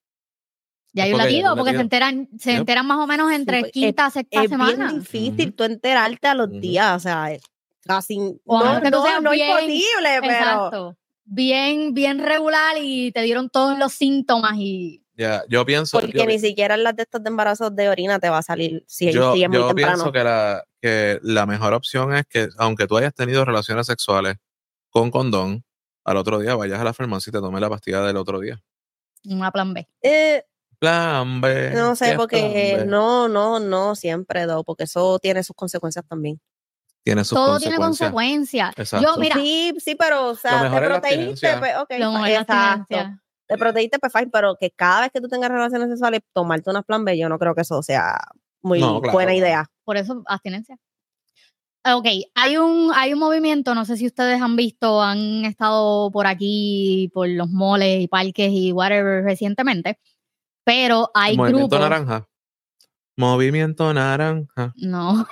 ya 0.93 1.03
Es 1.03 1.07
hay 1.07 1.11
un 1.13 1.17
latido, 1.19 1.55
porque 1.57 1.73
se 1.73 1.81
enteran, 1.81 2.29
se 2.39 2.51
Yep. 2.51 2.59
enteran 2.61 2.87
más 2.87 2.97
o 2.99 3.07
menos 3.07 3.31
entre 3.31 3.59
pues, 3.61 3.71
quinta, 3.73 4.09
sexta 4.09 4.43
Es 4.43 4.49
semana. 4.49 4.87
bien 4.87 4.99
difícil 4.99 5.53
tú 5.53 5.63
enterarte 5.65 6.27
a 6.27 6.35
los 6.35 6.49
días, 6.49 6.95
o 6.95 6.99
sea, 6.99 7.31
es 7.33 7.41
casi 7.81 8.17
O 8.45 8.63
no, 8.63 8.81
que 8.81 8.91
tú 8.91 8.97
no, 8.97 9.03
seas 9.05 9.21
no 9.21 9.31
bien- 9.31 9.49
imposible, 9.49 10.17
pero 10.21 10.33
Exacto. 10.33 10.97
Bien, 11.31 11.93
bien 11.93 12.19
regular 12.19 12.75
y 12.81 13.11
te 13.11 13.21
dieron 13.21 13.49
todos 13.49 13.77
los 13.77 13.93
síntomas 13.93 14.53
y 14.57 15.03
Ya, 15.15 15.43
yo 15.47 15.63
pienso. 15.65 15.99
porque 15.99 16.17
yo, 16.17 16.25
ni 16.25 16.39
siquiera 16.39 16.73
en 16.75 16.83
las 16.83 16.95
de 16.95 17.03
estas 17.03 17.21
de 17.23 17.29
embarazos 17.29 17.75
de 17.75 17.87
orina 17.87 18.19
te 18.19 18.29
va 18.29 18.39
a 18.39 18.43
salir 18.43 18.83
si, 18.87 19.11
yo, 19.11 19.33
si 19.35 19.43
es 19.43 19.49
muy 19.49 19.59
yo 19.59 19.67
temprano. 19.67 19.93
pienso 19.95 20.11
que 20.11 20.23
la, 20.23 20.63
que 20.81 21.19
la 21.21 21.45
mejor 21.45 21.73
opción 21.73 22.15
es 22.15 22.25
que, 22.27 22.47
aunque 22.57 22.87
tú 22.87 22.97
hayas 22.97 23.13
tenido 23.13 23.45
relaciones 23.45 23.85
sexuales 23.85 24.37
con 24.89 25.11
condón, 25.11 25.63
al 26.03 26.17
otro 26.17 26.39
día 26.39 26.55
vayas 26.55 26.79
a 26.79 26.83
la 26.83 26.93
farmacia 26.93 27.29
y 27.29 27.33
te 27.33 27.39
tomes 27.39 27.61
la 27.61 27.69
pastilla 27.69 28.01
del 28.01 28.17
otro 28.17 28.39
día. 28.39 28.59
una 29.25 29.51
plan 29.51 29.71
B. 29.73 29.87
Eh, 30.01 30.43
Plan 30.79 31.41
B. 31.41 31.71
no 31.75 31.89
¿qué 31.91 31.95
sé, 31.97 32.15
porque 32.15 32.85
no, 32.87 33.27
no, 33.27 33.59
no 33.59 33.93
siempre, 33.95 34.45
do, 34.47 34.63
porque 34.63 34.85
eso 34.85 35.19
tiene 35.19 35.43
sus 35.43 35.55
consecuencias 35.55 36.05
también. 36.07 36.39
Tiene 37.09 37.23
sus 37.25 37.35
Todo 37.35 37.57
tiene 37.57 37.77
consecuencias. 37.77 38.75
Yo, 39.01 39.17
mira, 39.17 39.35
sí, 39.35 39.73
sí, 39.79 39.95
pero, 39.95 40.27
o 40.27 40.35
sea, 40.35 40.57
Lo 40.57 40.69
mejor 40.69 40.81
te 40.81 40.87
protegiste, 40.89 41.57
pues, 41.57 41.75
ok, 41.77 41.89
lo 41.97 42.11
mejor 42.11 42.29
exacto. 42.29 42.97
Te 43.47 43.57
protegiste, 43.57 43.97
pues, 43.97 44.13
fine, 44.13 44.29
pero 44.31 44.55
que 44.59 44.69
cada 44.69 45.01
vez 45.01 45.11
que 45.11 45.19
tú 45.21 45.27
tengas 45.27 45.49
relaciones 45.49 45.89
sexuales, 45.89 46.21
tomarte 46.33 46.69
unas 46.69 46.85
plan 46.85 47.03
B, 47.03 47.17
yo 47.17 47.27
no 47.29 47.39
creo 47.39 47.55
que 47.55 47.61
eso 47.61 47.81
sea 47.81 48.15
muy 48.61 48.79
No, 48.79 49.01
claro, 49.01 49.13
buena 49.13 49.33
idea. 49.33 49.65
por 49.83 49.97
eso 49.97 50.21
abstinencia. 50.27 50.77
Ok, 51.83 52.05
hay 52.35 52.57
un, 52.57 52.91
hay 52.93 53.13
un 53.13 53.19
movimiento, 53.19 53.73
no 53.73 53.85
sé 53.85 53.97
si 53.97 54.05
ustedes 54.05 54.39
han 54.39 54.55
visto, 54.55 55.01
han 55.01 55.45
estado 55.45 56.11
por 56.11 56.27
aquí, 56.27 57.09
por 57.13 57.27
los 57.27 57.49
moles 57.49 58.01
y 58.01 58.07
parques 58.07 58.51
y 58.51 58.71
whatever 58.71 59.23
recientemente, 59.23 59.97
pero 60.63 61.09
hay 61.15 61.35
Movimiento 61.37 61.69
grupos. 61.77 61.89
naranja. 61.89 62.27
Movimiento 63.17 63.93
naranja. 63.93 64.73
No, 64.75 65.25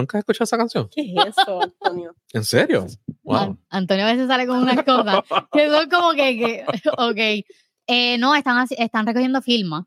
¿Nunca 0.00 0.18
has 0.18 0.22
escuchado 0.22 0.44
esa 0.44 0.56
canción? 0.58 0.88
¿Qué 0.94 1.14
es 1.16 1.38
eso, 1.38 1.60
Antonio? 1.62 2.14
¿En 2.32 2.44
serio? 2.44 2.86
Wow. 3.22 3.36
An- 3.36 3.58
Antonio 3.70 4.04
a 4.06 4.12
veces 4.12 4.26
sale 4.28 4.46
con 4.46 4.58
unas 4.58 4.82
cosas 4.84 5.20
que 5.52 5.68
son 5.68 5.88
como 5.88 6.12
que, 6.12 6.36
que 6.38 6.64
ok. 6.98 7.46
Eh, 7.86 8.18
no, 8.18 8.34
están, 8.34 8.66
están 8.76 9.06
recogiendo 9.06 9.40
firmas 9.42 9.84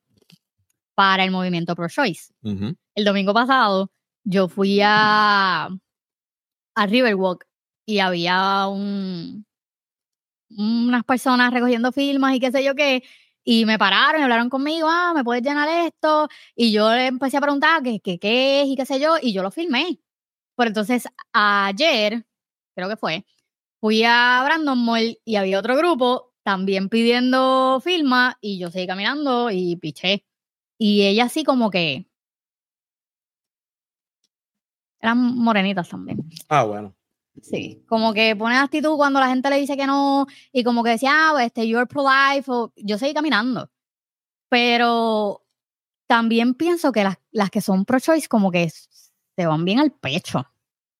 para 0.95 1.23
el 1.23 1.31
movimiento 1.31 1.75
Pro 1.75 1.87
Choice. 1.89 2.33
El 2.95 3.05
domingo 3.05 3.33
pasado 3.33 3.91
yo 4.23 4.47
fui 4.47 4.79
a, 4.83 5.67
a 6.75 6.85
Riverwalk 6.87 7.45
y 7.85 7.99
había 7.99 8.67
un, 8.67 9.45
unas 10.57 11.03
personas 11.03 11.51
recogiendo 11.53 11.91
firmas 11.91 12.35
y 12.35 12.39
qué 12.39 12.51
sé 12.51 12.63
yo 12.63 12.75
qué, 12.75 13.03
y 13.43 13.65
me 13.65 13.77
pararon 13.77 14.21
y 14.21 14.23
hablaron 14.23 14.49
conmigo, 14.49 14.87
ah, 14.89 15.13
¿me 15.15 15.23
puedes 15.23 15.43
llenar 15.43 15.67
esto? 15.85 16.27
Y 16.55 16.71
yo 16.71 16.89
le 16.93 17.07
empecé 17.07 17.37
a 17.37 17.41
preguntar 17.41 17.81
qué, 17.83 17.99
qué, 17.99 18.19
qué 18.19 18.61
es 18.61 18.67
y 18.69 18.75
qué 18.75 18.85
sé 18.85 18.99
yo, 18.99 19.15
y 19.21 19.33
yo 19.33 19.41
lo 19.43 19.51
firmé. 19.51 19.99
Pero 20.55 20.67
entonces 20.67 21.07
ayer, 21.31 22.25
creo 22.75 22.89
que 22.89 22.97
fue, 22.97 23.25
fui 23.79 24.03
a 24.03 24.41
Brandon 24.45 24.77
Mall 24.77 25.19
y 25.25 25.35
había 25.35 25.59
otro 25.59 25.75
grupo 25.75 26.33
también 26.43 26.89
pidiendo 26.89 27.79
firma 27.83 28.37
y 28.41 28.59
yo 28.59 28.69
seguí 28.69 28.87
caminando 28.87 29.49
y 29.51 29.75
piché. 29.77 30.25
Y 30.77 31.03
ella 31.03 31.25
así 31.25 31.43
como 31.43 31.69
que... 31.69 32.07
Eran 34.99 35.17
morenitas 35.17 35.89
también. 35.89 36.19
Ah, 36.49 36.63
bueno. 36.63 36.95
Sí, 37.41 37.83
como 37.87 38.13
que 38.13 38.35
pone 38.35 38.55
actitud 38.55 38.95
cuando 38.95 39.19
la 39.19 39.27
gente 39.27 39.49
le 39.49 39.57
dice 39.57 39.75
que 39.75 39.87
no 39.87 40.27
y 40.51 40.63
como 40.63 40.83
que 40.83 40.91
decía, 40.91 41.11
ah, 41.13 41.43
este, 41.43 41.67
you're 41.67 41.87
pro-life, 41.87 42.49
o 42.51 42.71
yo 42.75 42.97
seguí 42.97 43.13
caminando. 43.13 43.71
Pero 44.49 45.43
también 46.07 46.53
pienso 46.53 46.91
que 46.91 47.03
las, 47.03 47.17
las 47.31 47.49
que 47.49 47.61
son 47.61 47.85
pro-choice 47.85 48.27
como 48.27 48.51
que 48.51 48.71
se 49.35 49.45
van 49.45 49.65
bien 49.65 49.79
al 49.79 49.91
pecho. 49.91 50.45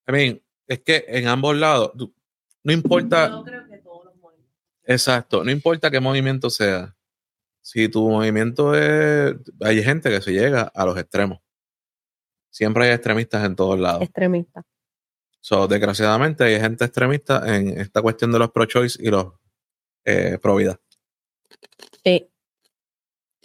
I 0.07 0.11
mean, 0.11 0.41
es 0.67 0.81
que 0.81 1.05
en 1.07 1.27
ambos 1.27 1.55
lados, 1.55 1.91
no 2.63 2.73
importa, 2.73 3.41
creo 3.45 3.67
que 3.67 3.77
todos 3.77 4.05
los 4.05 4.15
movimientos. 4.15 4.59
exacto, 4.83 5.43
no 5.43 5.51
importa 5.51 5.91
qué 5.91 5.99
movimiento 5.99 6.49
sea. 6.49 6.95
Si 7.61 7.87
tu 7.87 8.09
movimiento 8.09 8.75
es, 8.75 9.35
hay 9.61 9.83
gente 9.83 10.09
que 10.09 10.21
se 10.21 10.33
llega 10.33 10.63
a 10.63 10.85
los 10.85 10.97
extremos. 10.97 11.39
Siempre 12.49 12.85
hay 12.85 12.91
extremistas 12.91 13.45
en 13.45 13.55
todos 13.55 13.79
lados. 13.79 14.03
Extremista. 14.03 14.63
So, 15.39 15.67
desgraciadamente 15.67 16.43
hay 16.43 16.59
gente 16.59 16.85
extremista 16.85 17.55
en 17.55 17.77
esta 17.79 18.01
cuestión 18.01 18.31
de 18.31 18.39
los 18.39 18.51
pro-choice 18.51 19.01
y 19.01 19.09
los 19.09 19.33
eh, 20.05 20.37
pro-vida. 20.41 20.79
Sí. 22.03 22.29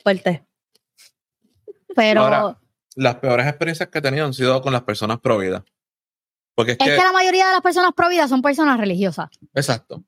Fuerte. 0.02 0.46
Pero 1.94 2.20
Ahora, 2.22 2.60
Las 3.00 3.16
peores 3.16 3.46
experiencias 3.46 3.88
que 3.90 3.98
he 3.98 4.02
tenido 4.02 4.26
han 4.26 4.34
sido 4.34 4.60
con 4.60 4.72
las 4.72 4.82
personas 4.82 5.20
pro-vida. 5.20 5.64
Porque 6.56 6.72
es, 6.72 6.78
es 6.80 6.84
que, 6.84 6.96
que 6.96 7.02
la 7.04 7.12
mayoría 7.12 7.46
de 7.46 7.52
las 7.52 7.60
personas 7.60 7.92
pro-vida 7.94 8.26
son 8.26 8.42
personas 8.42 8.78
religiosas. 8.78 9.28
exacto, 9.54 10.02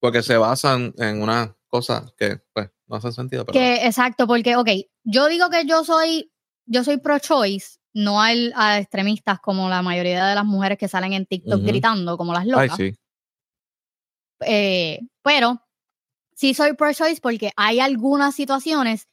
porque 0.00 0.22
se 0.22 0.36
basan 0.36 0.92
en 0.98 1.22
unas 1.22 1.50
cosas 1.68 2.12
que 2.16 2.40
pues 2.52 2.68
no 2.88 2.96
hacen 2.96 3.12
sentido. 3.12 3.44
Pero 3.46 3.52
Que, 3.52 3.86
exacto, 3.86 4.26
porque, 4.26 4.56
ok, 4.56 4.68
yo 5.04 5.28
digo 5.28 5.48
que 5.50 5.64
yo 5.66 5.84
soy, 5.84 6.32
yo 6.66 6.82
soy 6.82 6.96
pro-choice, 6.96 7.78
no 7.94 8.20
al- 8.20 8.52
a 8.56 8.78
extremistas 8.78 9.38
como 9.38 9.68
la 9.68 9.82
mayoría 9.82 10.26
de 10.26 10.34
las 10.34 10.44
mujeres 10.44 10.78
que 10.78 10.88
salen 10.88 11.12
en 11.12 11.26
TikTok 11.26 11.62
gritando 11.62 12.16
como 12.18 12.32
las 12.32 12.42
Ay, 12.42 12.48
locas. 12.50 12.76
sí. 12.76 12.92
Eh, 14.40 15.00
pero 15.22 15.62
sí 16.34 16.54
soy 16.54 16.72
pro-choice 16.74 17.20
porque 17.20 17.52
hay 17.56 17.78
algunas 17.78 18.34
situaciones 18.34 19.06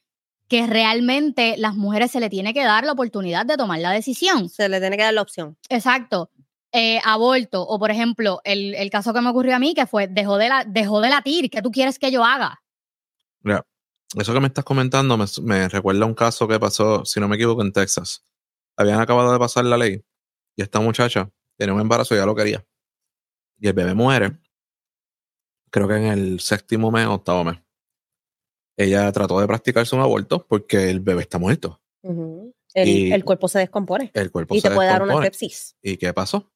que 0.50 0.66
realmente 0.66 1.54
las 1.58 1.76
mujeres 1.76 2.10
se 2.10 2.18
le 2.18 2.28
tiene 2.28 2.52
que 2.52 2.64
dar 2.64 2.84
la 2.84 2.90
oportunidad 2.90 3.46
de 3.46 3.56
tomar 3.56 3.78
la 3.78 3.92
decisión. 3.92 4.48
Se 4.48 4.68
le 4.68 4.80
tiene 4.80 4.96
que 4.96 5.04
dar 5.04 5.14
la 5.14 5.22
opción. 5.22 5.56
Exacto. 5.68 6.32
Eh, 6.72 7.00
aborto, 7.04 7.62
o 7.62 7.78
por 7.78 7.92
ejemplo, 7.92 8.40
el, 8.42 8.74
el 8.74 8.90
caso 8.90 9.14
que 9.14 9.20
me 9.20 9.28
ocurrió 9.28 9.54
a 9.54 9.60
mí, 9.60 9.74
que 9.74 9.86
fue 9.86 10.08
dejó 10.08 10.38
de, 10.38 10.48
la, 10.48 10.64
dejó 10.64 11.00
de 11.00 11.08
latir, 11.08 11.50
¿qué 11.50 11.62
tú 11.62 11.70
quieres 11.70 12.00
que 12.00 12.10
yo 12.10 12.24
haga? 12.24 12.62
Eso 14.16 14.34
que 14.34 14.40
me 14.40 14.48
estás 14.48 14.64
comentando 14.64 15.16
me, 15.16 15.24
me 15.42 15.68
recuerda 15.68 16.02
a 16.02 16.08
un 16.08 16.14
caso 16.14 16.48
que 16.48 16.58
pasó, 16.58 17.04
si 17.04 17.20
no 17.20 17.28
me 17.28 17.36
equivoco, 17.36 17.62
en 17.62 17.72
Texas. 17.72 18.24
Habían 18.76 19.00
acabado 19.00 19.32
de 19.32 19.38
pasar 19.38 19.64
la 19.66 19.76
ley 19.76 20.04
y 20.56 20.62
esta 20.62 20.80
muchacha 20.80 21.30
tenía 21.56 21.74
un 21.74 21.80
embarazo 21.80 22.16
y 22.16 22.18
ya 22.18 22.26
lo 22.26 22.34
quería. 22.34 22.66
Y 23.56 23.68
el 23.68 23.72
bebé 23.72 23.94
muere, 23.94 24.40
creo 25.70 25.86
que 25.86 25.94
en 25.94 26.06
el 26.06 26.40
séptimo 26.40 26.90
mes 26.90 27.06
o 27.06 27.14
octavo 27.14 27.44
mes. 27.44 27.60
Ella 28.76 29.10
trató 29.12 29.40
de 29.40 29.46
practicarse 29.46 29.94
un 29.94 30.02
aborto 30.02 30.46
porque 30.46 30.90
el 30.90 31.00
bebé 31.00 31.22
está 31.22 31.38
muerto. 31.38 31.80
El, 32.02 32.88
Y- 32.88 33.12
el 33.12 33.24
cuerpo 33.24 33.48
se 33.48 33.58
descompone. 33.58 34.10
El 34.14 34.30
cuerpo 34.30 34.54
Y 34.54 34.60
se 34.60 34.68
te 34.68 34.74
puede 34.74 34.88
dar 34.88 35.02
una 35.02 35.22
sepsis. 35.22 35.76
¿Y 35.82 35.96
qué 35.96 36.12
pasó? 36.14 36.50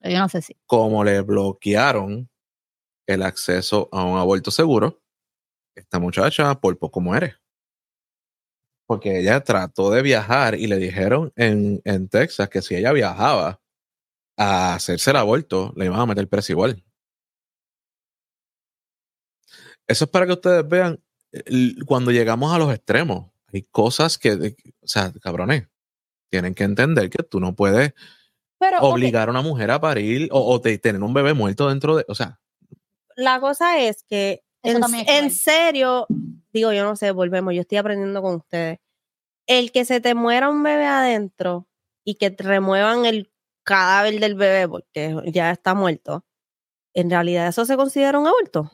Yo 0.00 0.18
no 0.18 0.28
sé 0.28 0.42
si. 0.42 0.56
Como 0.66 1.04
le 1.04 1.20
bloquearon 1.20 2.28
el 3.06 3.22
acceso 3.22 3.88
a 3.92 4.04
un 4.04 4.18
aborto 4.18 4.50
seguro, 4.50 5.00
esta 5.74 5.98
muchacha 5.98 6.54
por 6.60 6.78
poco 6.78 7.00
muere. 7.00 7.36
Porque 8.86 9.20
ella 9.20 9.42
trató 9.42 9.90
de 9.90 10.02
viajar 10.02 10.54
y 10.54 10.66
le 10.66 10.76
dijeron 10.76 11.32
en, 11.36 11.80
en 11.84 12.08
Texas 12.08 12.48
que 12.48 12.60
si 12.62 12.74
ella 12.74 12.92
viajaba 12.92 13.60
a 14.36 14.74
hacerse 14.74 15.10
el 15.10 15.16
aborto, 15.16 15.72
le 15.76 15.86
iban 15.86 16.00
a 16.00 16.06
meter 16.06 16.28
preso 16.28 16.52
igual. 16.52 16.84
Eso 19.86 20.04
es 20.04 20.10
para 20.10 20.26
que 20.26 20.32
ustedes 20.32 20.66
vean 20.68 21.02
cuando 21.86 22.10
llegamos 22.10 22.52
a 22.52 22.58
los 22.58 22.72
extremos. 22.72 23.30
Hay 23.52 23.62
cosas 23.62 24.18
que, 24.18 24.36
de- 24.36 24.56
o 24.80 24.86
sea, 24.86 25.12
cabrones, 25.22 25.68
tienen 26.30 26.54
que 26.54 26.64
entender 26.64 27.10
que 27.10 27.22
tú 27.22 27.40
no 27.40 27.54
puedes 27.54 27.92
Pero 28.58 28.78
obligar 28.80 29.28
a 29.28 29.30
una 29.30 29.42
mujer 29.42 29.70
a 29.70 29.80
parir 29.80 30.28
o, 30.32 30.60
tener 30.60 31.02
un 31.02 31.12
bebé 31.12 31.34
muerto 31.34 31.68
dentro 31.68 31.96
de, 31.96 32.04
o 32.08 32.14
sea, 32.14 32.40
la 33.16 33.40
cosa 33.40 33.78
es 33.78 34.04
que 34.04 34.42
en, 34.62 34.82
es 35.06 35.40
serio, 35.40 36.06
digo, 36.52 36.72
yo 36.72 36.84
no 36.84 36.96
sé, 36.96 37.10
volvemos, 37.10 37.54
yo 37.54 37.62
estoy 37.62 37.78
aprendiendo 37.78 38.22
con 38.22 38.36
ustedes. 38.36 38.78
El 39.46 39.72
que 39.72 39.84
se 39.84 40.00
te 40.00 40.14
muera 40.14 40.48
un 40.48 40.62
bebé 40.62 40.86
adentro 40.86 41.68
y 42.04 42.14
que 42.14 42.30
te 42.30 42.44
remuevan 42.44 43.04
el 43.04 43.30
cadáver 43.64 44.20
del 44.20 44.34
bebé 44.34 44.68
porque 44.68 45.16
ya 45.26 45.50
está 45.50 45.74
muerto, 45.74 46.24
en 46.94 47.10
realidad 47.10 47.48
eso 47.48 47.64
se 47.64 47.76
considera 47.76 48.18
un 48.18 48.26
aborto. 48.26 48.70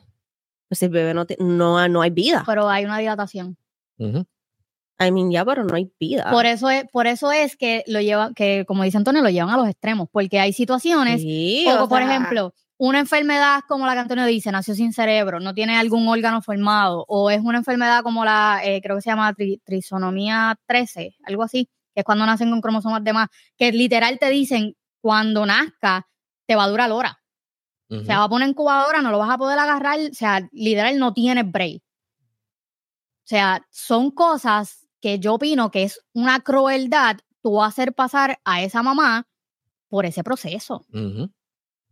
Pues 0.69 0.81
el 0.83 0.89
bebé 0.89 1.13
no, 1.13 1.25
ti- 1.25 1.35
no, 1.39 1.85
no 1.89 2.01
hay 2.01 2.11
vida. 2.11 2.43
Pero 2.45 2.69
hay 2.69 2.85
una 2.85 2.97
dilatación. 2.99 3.57
I 5.01 5.11
mean, 5.11 5.31
ya, 5.31 5.43
pero 5.45 5.63
no 5.63 5.75
hay 5.75 5.91
vida. 5.99 6.29
Por 6.29 6.45
eso 6.45 6.69
es, 6.69 6.83
por 6.91 7.07
eso 7.07 7.31
es 7.31 7.55
que 7.55 7.83
lo 7.87 8.01
llevan, 8.01 8.33
que 8.33 8.65
como 8.67 8.83
dice 8.83 8.97
Antonio, 8.97 9.21
lo 9.21 9.29
llevan 9.29 9.49
a 9.49 9.57
los 9.57 9.67
extremos, 9.69 10.09
porque 10.11 10.39
hay 10.39 10.51
situaciones, 10.53 11.21
Sí, 11.21 11.65
o 11.67 11.83
o 11.85 11.89
por 11.89 11.99
sea, 11.99 12.09
ejemplo, 12.09 12.53
una 12.77 12.99
enfermedad 12.99 13.61
como 13.67 13.85
la 13.85 13.93
que 13.93 13.99
Antonio 13.99 14.25
dice, 14.25 14.51
nació 14.51 14.75
sin 14.75 14.91
cerebro, 14.93 15.39
no 15.39 15.53
tiene 15.53 15.77
algún 15.77 16.07
órgano 16.07 16.41
formado, 16.41 17.05
o 17.07 17.29
es 17.31 17.39
una 17.41 17.59
enfermedad 17.59 18.03
como 18.03 18.25
la, 18.25 18.59
eh, 18.63 18.81
creo 18.81 18.97
que 18.97 19.01
se 19.01 19.09
llama 19.09 19.33
tri- 19.33 19.61
trisonomía 19.63 20.57
13, 20.67 21.15
algo 21.23 21.43
así, 21.43 21.69
que 21.93 22.01
es 22.01 22.03
cuando 22.05 22.25
nacen 22.25 22.49
con 22.49 22.59
cromosomas 22.61 23.03
de 23.03 23.13
más, 23.13 23.29
que 23.57 23.71
literal 23.71 24.19
te 24.19 24.29
dicen, 24.29 24.75
cuando 25.01 25.45
nazca, 25.45 26.07
te 26.45 26.55
va 26.57 26.65
a 26.65 26.67
durar 26.69 26.89
Se 27.89 28.15
va 28.15 28.23
a 28.23 28.29
poner 28.29 28.45
en 28.45 28.51
incubadora, 28.51 29.01
no 29.01 29.09
lo 29.11 29.17
vas 29.19 29.31
a 29.31 29.37
poder 29.37 29.57
agarrar, 29.57 29.97
o 29.99 30.13
sea, 30.13 30.47
literal 30.51 30.97
no 30.99 31.13
tiene 31.13 31.43
break. 31.43 31.81
O 31.81 33.27
sea, 33.29 33.65
son 33.69 34.11
cosas 34.11 34.87
que 35.01 35.19
yo 35.19 35.35
opino 35.35 35.71
que 35.71 35.83
es 35.83 35.99
una 36.13 36.39
crueldad 36.41 37.17
tú 37.41 37.63
hacer 37.63 37.93
pasar 37.93 38.39
a 38.43 38.61
esa 38.63 38.83
mamá 38.83 39.27
por 39.87 40.05
ese 40.05 40.23
proceso. 40.23 40.85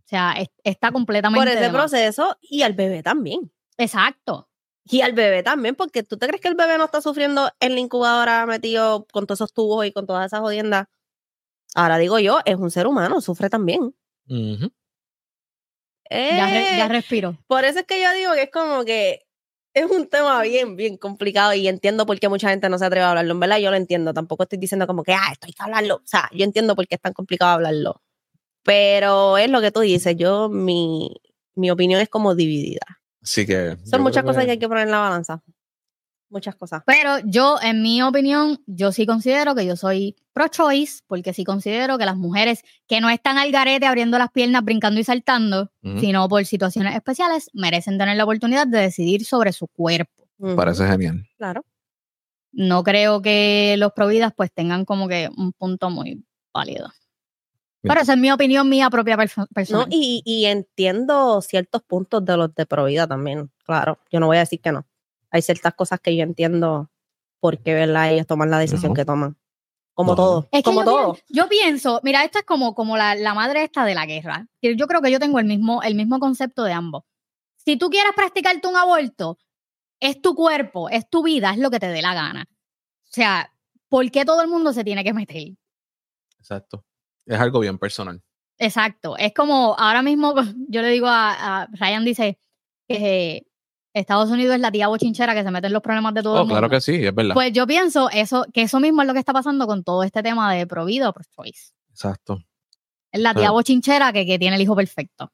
O 0.04 0.10
sea, 0.10 0.34
es- 0.34 0.50
está 0.64 0.92
completamente. 0.92 1.40
Por 1.40 1.48
ese 1.48 1.70
proceso 1.72 2.38
y 2.42 2.62
al 2.62 2.74
bebé 2.74 3.02
también. 3.04 3.52
Exacto. 3.78 4.50
Y 4.90 5.02
al 5.02 5.14
bebé 5.14 5.44
también, 5.44 5.76
porque 5.76 6.04
tú 6.04 6.18
te 6.18 6.28
crees 6.28 6.42
que 6.42 6.48
el 6.48 6.56
bebé 6.56 6.78
no 6.78 6.86
está 6.86 7.02
sufriendo 7.02 7.52
en 7.60 7.74
la 7.74 7.80
incubadora 7.82 8.46
metido 8.46 9.06
con 9.12 9.26
todos 9.26 9.40
esos 9.40 9.54
tubos 9.54 9.86
y 9.86 9.92
con 9.92 10.06
todas 10.06 10.28
esas 10.28 10.40
jodiendas. 10.40 10.88
Ahora 11.76 11.98
digo 11.98 12.20
yo, 12.20 12.40
es 12.46 12.56
un 12.56 12.72
ser 12.72 12.88
humano, 12.88 13.20
sufre 13.20 13.50
también. 13.50 13.94
Ujú. 16.10 16.38
Ya, 16.38 16.48
re- 16.48 16.74
Eh, 16.74 16.78
ya 16.78 16.88
respiro. 16.88 17.38
Por 17.48 17.66
eso 17.66 17.80
es 17.80 17.86
que 17.86 18.02
yo 18.02 18.14
digo 18.14 18.34
que 18.34 18.44
es 18.44 18.52
como 18.52 18.84
que 18.86 19.26
es 19.74 19.86
un 19.86 20.08
tema 20.10 20.42
bien, 20.42 20.76
bien 20.76 20.98
complicado 20.98 21.54
y 21.54 21.68
entiendo 21.68 22.06
por 22.06 22.20
qué 22.20 22.30
mucha 22.30 22.50
gente 22.50 22.68
no 22.70 22.78
se 22.80 22.86
atreve 22.86 23.06
a 23.06 23.10
hablarlo. 23.10 23.34
En 23.34 23.40
verdad, 23.40 23.58
yo 23.60 23.70
lo 23.70 23.78
entiendo. 23.78 24.14
Tampoco 24.14 24.44
estoy 24.44 24.58
diciendo 24.58 24.88
como 24.88 25.04
que, 25.04 25.14
ah, 25.14 25.30
esto 25.32 25.46
hay 25.48 25.54
que 25.54 25.64
hablarlo. 25.64 25.96
O 25.96 26.02
sea, 26.08 26.30
yo 26.34 26.44
entiendo 26.46 26.76
por 26.76 26.88
qué 26.88 26.96
es 26.96 27.02
tan 27.02 27.14
complicado 27.14 27.52
hablarlo. 27.52 28.02
Pero 28.64 29.38
es 29.38 29.50
lo 29.50 29.62
que 29.62 29.72
tú 29.72 29.82
dices. 29.82 30.16
Yo, 30.18 30.50
mi, 30.50 31.16
mi 31.56 31.72
opinión 31.72 32.02
es 32.02 32.10
como 32.10 32.36
dividida. 32.36 32.86
Así 33.22 33.46
que. 33.46 33.78
Son 33.86 34.02
muchas 34.02 34.24
cosas 34.24 34.46
que 34.46 34.52
hay 34.52 34.60
que 34.60 34.68
poner 34.68 34.84
en 34.86 34.92
la 34.92 35.00
balanza. 35.00 35.42
Muchas 36.30 36.56
cosas. 36.56 36.84
Pero 36.86 37.20
yo, 37.24 37.58
en 37.62 37.82
mi 37.82 38.02
opinión, 38.02 38.62
yo 38.68 38.92
sí 38.92 39.06
considero 39.06 39.56
que 39.56 39.66
yo 39.66 39.78
soy 39.78 40.16
pro-choice, 40.34 41.02
porque 41.08 41.32
sí 41.34 41.46
considero 41.46 41.98
que 41.98 42.06
las 42.06 42.18
mujeres 42.18 42.64
que 42.86 43.00
no 43.00 43.10
están 43.10 43.38
al 43.38 43.52
garete 43.52 43.86
abriendo 43.86 44.18
las 44.18 44.30
piernas, 44.32 44.64
brincando 44.64 45.00
y 45.00 45.06
saltando, 45.06 45.72
sino 46.00 46.28
por 46.28 46.44
situaciones 46.46 46.96
especiales, 46.96 47.50
merecen 47.54 47.98
tener 47.98 48.18
la 48.18 48.26
oportunidad 48.26 48.68
de 48.68 48.80
decidir 48.80 49.24
sobre 49.24 49.54
su 49.54 49.68
cuerpo. 49.68 50.28
Ujú, 50.38 50.56
Parece 50.58 50.86
genial. 50.86 51.26
Claro. 51.38 51.66
No 52.52 52.84
creo 52.84 53.22
que 53.22 53.76
los 53.78 53.94
providas 53.94 54.34
pues 54.36 54.52
tengan 54.52 54.84
como 54.84 55.08
que 55.08 55.30
un 55.38 55.54
punto 55.54 55.90
muy 55.90 56.26
válido. 56.54 56.90
Bien. 57.84 57.90
Pero 57.94 58.02
esa 58.02 58.14
es 58.14 58.20
mi 58.20 58.32
opinión 58.32 58.68
mía 58.68 58.90
propia 58.90 59.16
perso- 59.16 59.42
No, 59.42 59.48
personal. 59.54 59.88
y, 59.92 60.22
y 60.26 60.46
entiendo 60.46 61.42
ciertos 61.42 61.84
puntos 61.84 62.26
de 62.26 62.36
los 62.36 62.54
de 62.54 62.66
Provida 62.66 63.08
también, 63.08 63.50
claro. 63.64 64.00
Yo 64.12 64.20
no 64.20 64.26
voy 64.28 64.38
a 64.38 64.42
decir 64.42 64.60
que 64.60 64.72
no. 64.72 64.86
Hay 65.38 65.42
ciertas 65.42 65.74
cosas 65.76 66.00
que 66.00 66.16
yo 66.16 66.24
entiendo 66.24 66.90
por 67.40 67.62
qué, 67.62 67.74
¿verdad? 67.74 68.12
Ellos 68.12 68.28
toman 68.28 68.50
la 68.50 68.60
decisión 68.60 68.92
No. 68.92 68.96
que 68.96 69.06
toman. 69.06 69.38
Como 69.94 70.12
No. 70.12 70.16
todo. 70.16 70.50
Es 70.52 70.60
que 70.60 70.64
como 70.64 70.82
yo, 70.82 70.86
todo. 70.86 71.18
yo 71.30 71.48
pienso, 71.50 72.00
mira, 72.04 72.24
esta 72.24 72.40
es 72.40 72.46
como, 72.46 72.76
como 72.76 72.98
la, 72.98 73.16
la 73.16 73.34
madre 73.34 73.64
esta 73.64 73.86
de 73.86 73.96
la 73.96 74.06
guerra. 74.06 74.48
Yo 74.62 74.88
creo 74.88 75.02
que 75.02 75.12
yo 75.12 75.20
tengo 75.20 75.40
el 75.40 75.46
mismo, 75.46 75.82
el 75.84 75.96
mismo 75.96 76.20
concepto 76.20 76.64
de 76.64 76.74
ambos. 76.74 77.04
Si 77.56 77.78
tú 77.78 77.90
quieres 77.90 78.14
practicarte 78.16 78.68
un 78.68 78.76
aborto, 78.76 79.38
es 80.00 80.22
tu 80.22 80.36
cuerpo, 80.36 80.90
es 80.90 81.10
tu 81.10 81.24
vida, 81.24 81.52
es 81.52 81.58
lo 81.58 81.72
que 81.72 81.80
te 81.80 81.88
dé 81.88 82.02
la 82.02 82.14
gana. 82.14 82.46
O 82.50 83.12
sea, 83.12 83.52
¿por 83.90 84.10
qué 84.12 84.24
todo 84.26 84.42
el 84.42 84.48
mundo 84.48 84.72
se 84.74 84.84
tiene 84.84 85.04
que 85.04 85.14
meter? 85.14 85.54
Exacto. 86.40 86.86
Es 87.26 87.40
algo 87.40 87.60
bien 87.60 87.78
personal. 87.80 88.22
Exacto. 88.60 89.18
Es 89.18 89.34
como 89.34 89.76
ahora 89.78 90.02
mismo 90.02 90.34
yo 90.70 90.82
le 90.82 90.90
digo 90.90 91.08
a, 91.08 91.62
a 91.64 91.68
Ryan 91.72 92.06
dice 92.06 92.40
que 92.88 93.47
Estados 93.98 94.30
Unidos 94.30 94.56
es 94.56 94.62
la 94.62 94.72
tía 94.72 94.88
bochinchera 94.88 95.34
que 95.34 95.44
se 95.44 95.52
mete 95.52 95.68
en 95.68 95.74
los 95.74 95.82
problemas 95.82 96.14
de 96.14 96.24
todo 96.24 96.34
Oh, 96.34 96.38
el 96.38 96.42
mundo. 96.44 96.54
claro 96.56 96.70
que 96.70 96.82
sí, 96.82 97.06
es 97.06 97.14
verdad. 97.14 97.34
Pues 97.34 97.52
yo 97.54 97.66
pienso 97.68 98.10
eso, 98.12 98.46
que 98.54 98.64
eso 98.64 98.80
mismo 98.80 99.02
es 99.02 99.08
lo 99.08 99.14
que 99.14 99.20
está 99.20 99.34
pasando 99.34 99.68
con 99.68 99.84
todo 99.84 100.04
este 100.04 100.22
tema 100.24 100.54
de 100.54 100.66
pro 100.68 100.86
vida 100.86 101.10
o 101.10 101.14
pro 101.14 101.24
choice. 101.36 101.72
Exacto. 101.92 102.40
Es 103.12 103.22
la 103.22 103.34
tía 103.34 103.52
bochinchera 103.52 104.12
que, 104.14 104.26
que 104.26 104.38
tiene 104.40 104.56
el 104.58 104.62
hijo 104.62 104.76
perfecto. 104.76 105.32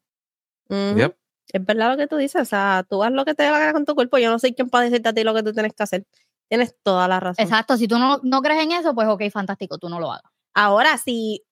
Yep. 0.70 1.16
Es 1.51 1.66
verdad 1.66 1.91
lo 1.91 1.97
que 1.97 2.07
tú 2.07 2.16
dices. 2.18 2.41
O 2.41 2.45
sea, 2.45 2.86
tú 2.89 3.03
haz 3.03 3.11
lo 3.11 3.26
que 3.26 3.34
te 3.36 3.43
dé 3.43 3.51
la 3.51 3.59
gana 3.59 3.74
con 3.74 3.86
tu 3.86 3.95
cuerpo. 3.95 4.18
Yo 4.18 4.32
no 4.32 4.39
soy 4.39 4.53
quien 4.53 4.70
para 4.70 4.86
decirte 4.86 5.09
a 5.09 5.14
ti 5.14 5.24
lo 5.24 5.34
que 5.34 5.43
tú 5.43 5.51
tienes 5.53 5.74
que 5.74 5.84
hacer. 5.84 6.05
Tienes 6.49 6.76
toda 6.84 7.07
la 7.07 7.20
razón. 7.20 7.43
Exacto. 7.43 7.76
Si 7.78 7.88
tú 7.88 7.97
no, 7.99 8.20
no 8.24 8.41
crees 8.41 8.64
en 8.64 8.72
eso, 8.72 8.93
pues 8.95 9.07
ok, 9.07 9.24
fantástico, 9.32 9.78
tú 9.78 9.89
no 9.89 9.99
lo 9.99 10.11
hagas. 10.11 10.32
Ahora, 10.53 10.97
si 10.97 11.43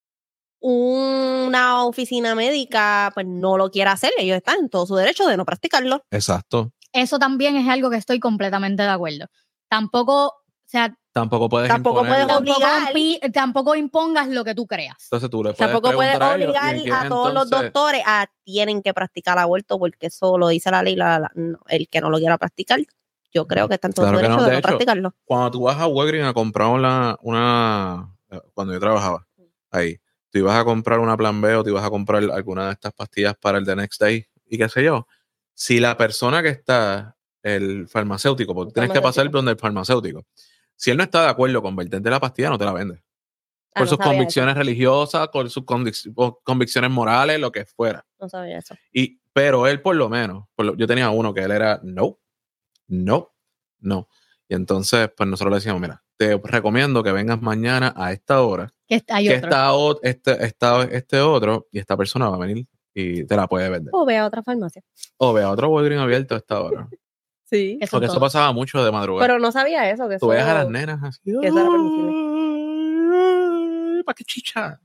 una 0.59 1.83
oficina 1.85 2.35
médica 2.35 3.11
pues 3.13 3.25
no 3.25 3.57
lo 3.57 3.71
quiere 3.71 3.89
hacer, 3.89 4.11
ellos 4.17 4.37
están 4.37 4.59
en 4.59 4.69
todo 4.69 4.85
su 4.85 4.95
derecho 4.95 5.25
de 5.27 5.37
no 5.37 5.45
practicarlo. 5.45 6.03
Exacto. 6.11 6.71
Eso 6.93 7.19
también 7.19 7.55
es 7.55 7.67
algo 7.67 7.89
que 7.89 7.97
estoy 7.97 8.19
completamente 8.19 8.83
de 8.83 8.89
acuerdo. 8.89 9.25
Tampoco, 9.69 10.27
o 10.27 10.33
sea, 10.65 10.95
Tampoco 11.13 11.49
puedes 11.49 11.67
Tampoco 11.67 12.05
puedes 12.05 12.25
tampoco, 12.25 12.39
Obligar. 12.53 12.93
impi- 12.93 13.33
tampoco 13.33 13.75
impongas 13.75 14.29
lo 14.29 14.45
que 14.45 14.55
tú 14.55 14.65
creas. 14.65 14.95
Entonces 15.11 15.29
tú 15.29 15.43
le 15.43 15.51
puedes 15.53 15.57
Tampoco 15.57 15.91
puedes 15.93 16.13
a 16.15 16.35
ellos, 16.35 16.47
obligar 16.47 16.75
¿y 16.75 16.79
en 16.79 16.85
qué 16.85 16.91
a 16.93 17.09
todos 17.09 17.33
los 17.33 17.43
entonces- 17.43 17.73
doctores 17.73 18.01
a 18.05 18.27
tienen 18.45 18.81
que 18.81 18.93
practicar 18.93 19.37
aborto 19.37 19.77
porque 19.77 20.07
eso 20.07 20.37
lo 20.37 20.47
dice 20.47 20.71
la 20.71 20.81
ley. 20.81 20.95
la- 20.95 21.19
la- 21.19 21.31
no, 21.35 21.59
el 21.67 21.89
que 21.89 21.99
no 21.99 22.09
lo 22.09 22.17
quiera 22.17 22.37
practicar, 22.37 22.79
yo 23.33 23.45
creo 23.45 23.67
que 23.67 23.73
está 23.73 23.87
en 23.89 23.93
todo 23.93 24.05
Claro 24.05 24.19
que 24.19 24.23
no, 24.29 24.29
derecho 24.29 24.43
de, 24.43 24.49
de 24.49 24.53
no 24.53 24.59
hecho, 24.59 24.67
practicarlo. 24.69 25.15
Cuando 25.25 25.51
tú 25.51 25.61
vas 25.63 25.77
a 25.77 25.87
Walgreens 25.87 26.29
a 26.29 26.33
comprar 26.33 26.67
una, 26.69 27.17
una 27.23 28.09
eh, 28.29 28.39
cuando 28.53 28.71
yo 28.73 28.79
trabajaba 28.79 29.27
ahí, 29.69 29.97
tú 30.31 30.39
ibas 30.39 30.55
a 30.55 30.63
comprar 30.63 30.99
una 30.99 31.17
plan 31.17 31.41
B 31.41 31.53
o 31.57 31.63
te 31.65 31.71
ibas 31.71 31.83
a 31.83 31.89
comprar 31.89 32.23
alguna 32.31 32.67
de 32.67 32.71
estas 32.71 32.93
pastillas 32.93 33.35
para 33.35 33.57
el 33.57 33.65
The 33.65 33.75
Next 33.75 33.99
Day 33.99 34.25
y 34.45 34.57
qué 34.57 34.69
sé 34.69 34.81
yo. 34.81 35.05
Si 35.63 35.79
la 35.79 35.95
persona 35.95 36.41
que 36.41 36.49
está, 36.49 37.15
el 37.43 37.87
farmacéutico, 37.87 38.55
porque 38.55 38.73
tienes 38.73 38.89
que 38.89 38.95
pasar 38.99 39.25
farmacéutico. 39.25 39.37
donde 39.37 39.51
el 39.51 39.59
farmacéutico, 39.59 40.25
si 40.75 40.89
él 40.89 40.97
no 40.97 41.03
está 41.03 41.21
de 41.21 41.29
acuerdo 41.29 41.61
con 41.61 41.75
venderte 41.75 42.09
la 42.09 42.19
pastilla, 42.19 42.49
no 42.49 42.57
te 42.57 42.65
la 42.65 42.73
vende. 42.73 42.95
Ah, 42.95 43.71
Por 43.75 43.83
no 43.83 43.89
sus 43.89 43.97
convicciones 43.99 44.55
religiosas, 44.55 45.27
por 45.27 45.47
sus 45.51 45.63
convic- 45.63 46.11
por 46.15 46.39
convicciones 46.41 46.89
morales, 46.89 47.39
lo 47.39 47.51
que 47.51 47.65
fuera. 47.65 48.03
No 48.19 48.27
sabía 48.27 48.57
eso. 48.57 48.75
Y, 48.91 49.21
pero 49.33 49.67
él 49.67 49.83
por 49.83 49.95
lo 49.95 50.09
menos, 50.09 50.45
por 50.55 50.65
lo- 50.65 50.75
yo 50.75 50.87
tenía 50.87 51.11
uno 51.11 51.31
que 51.31 51.41
él 51.41 51.51
era 51.51 51.79
no, 51.83 52.19
no, 52.87 53.35
no. 53.81 54.07
Y 54.49 54.55
entonces, 54.55 55.11
pues 55.15 55.29
nosotros 55.29 55.51
le 55.51 55.57
decíamos, 55.57 55.79
mira, 55.79 56.03
te 56.17 56.41
recomiendo 56.43 57.03
que 57.03 57.11
vengas 57.11 57.39
mañana 57.39 57.93
a 57.95 58.11
esta 58.11 58.41
hora, 58.41 58.73
Que 58.87 59.03
hay 59.09 59.27
que 59.27 59.35
otro. 59.37 59.99
está 60.01 60.09
este, 60.09 60.43
está 60.43 60.83
este 60.85 61.19
otro, 61.19 61.67
y 61.71 61.77
esta 61.77 61.95
persona 61.95 62.29
va 62.29 62.37
a 62.37 62.39
venir 62.39 62.67
y 62.93 63.25
te 63.25 63.35
la 63.35 63.47
puede 63.47 63.69
vender. 63.69 63.91
O 63.93 64.05
ve 64.05 64.17
a 64.17 64.25
otra 64.25 64.43
farmacia. 64.43 64.81
O 65.17 65.33
ve 65.33 65.43
a 65.43 65.49
otro 65.51 65.69
Walgreens 65.69 66.03
abierto 66.03 66.35
a 66.35 66.37
esta 66.37 66.61
hora. 66.61 66.87
Sí. 67.51 67.79
Porque 67.91 68.05
eso 68.05 68.17
pasaba 68.17 68.53
mucho 68.53 68.81
de 68.81 68.93
madrugada. 68.93 69.27
Pero 69.27 69.37
no 69.37 69.51
sabía 69.51 69.91
eso. 69.91 70.07
Que 70.07 70.17
Tú 70.17 70.29
veías 70.29 70.47
a 70.47 70.53
las 70.53 70.69
nenas 70.69 71.03
así. 71.03 71.19
que 71.21 71.47
eso 71.49 71.59
era 71.59 71.67
¿Para 74.05 74.15
qué 74.15 74.23
chicha? 74.23 74.79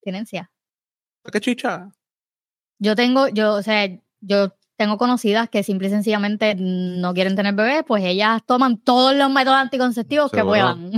Tenencia. 0.00 0.52
¿Para 1.20 1.32
qué 1.32 1.40
chicha? 1.40 1.88
Yo 2.78 2.94
tengo, 2.94 3.26
yo, 3.26 3.54
o 3.54 3.62
sea, 3.62 3.88
yo 4.20 4.54
tengo 4.76 4.96
conocidas 4.96 5.48
que 5.48 5.64
simple 5.64 5.88
y 5.88 5.90
sencillamente 5.90 6.54
no 6.56 7.12
quieren 7.12 7.34
tener 7.34 7.54
bebés, 7.54 7.82
pues 7.84 8.04
ellas 8.04 8.42
toman 8.46 8.78
todos 8.78 9.16
los 9.16 9.30
métodos 9.30 9.58
anticonceptivos 9.58 10.30
que 10.30 10.44
puedan. 10.44 10.92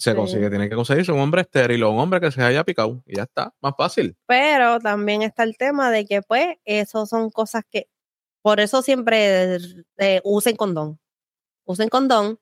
Se 0.00 0.12
Sí. 0.12 0.16
consigue, 0.16 0.48
tiene 0.48 0.68
que 0.70 0.74
conseguirse 0.74 1.12
un 1.12 1.20
hombre 1.20 1.42
estéril 1.42 1.82
o 1.82 1.90
un 1.90 1.98
hombre 2.00 2.20
que 2.22 2.30
se 2.32 2.42
haya 2.42 2.64
picado. 2.64 3.02
Y 3.06 3.16
ya 3.16 3.24
está, 3.24 3.52
más 3.60 3.74
fácil. 3.76 4.16
Pero 4.26 4.78
también 4.80 5.20
está 5.22 5.42
el 5.42 5.56
tema 5.58 5.90
de 5.90 6.06
que, 6.06 6.22
pues, 6.22 6.56
eso 6.64 7.04
son 7.04 7.30
cosas 7.30 7.64
que. 7.70 7.88
Por 8.42 8.60
eso 8.60 8.80
siempre 8.80 9.58
eh, 9.98 10.20
usen 10.24 10.56
condón. 10.56 10.98
Usen 11.66 11.90
condón, 11.90 12.38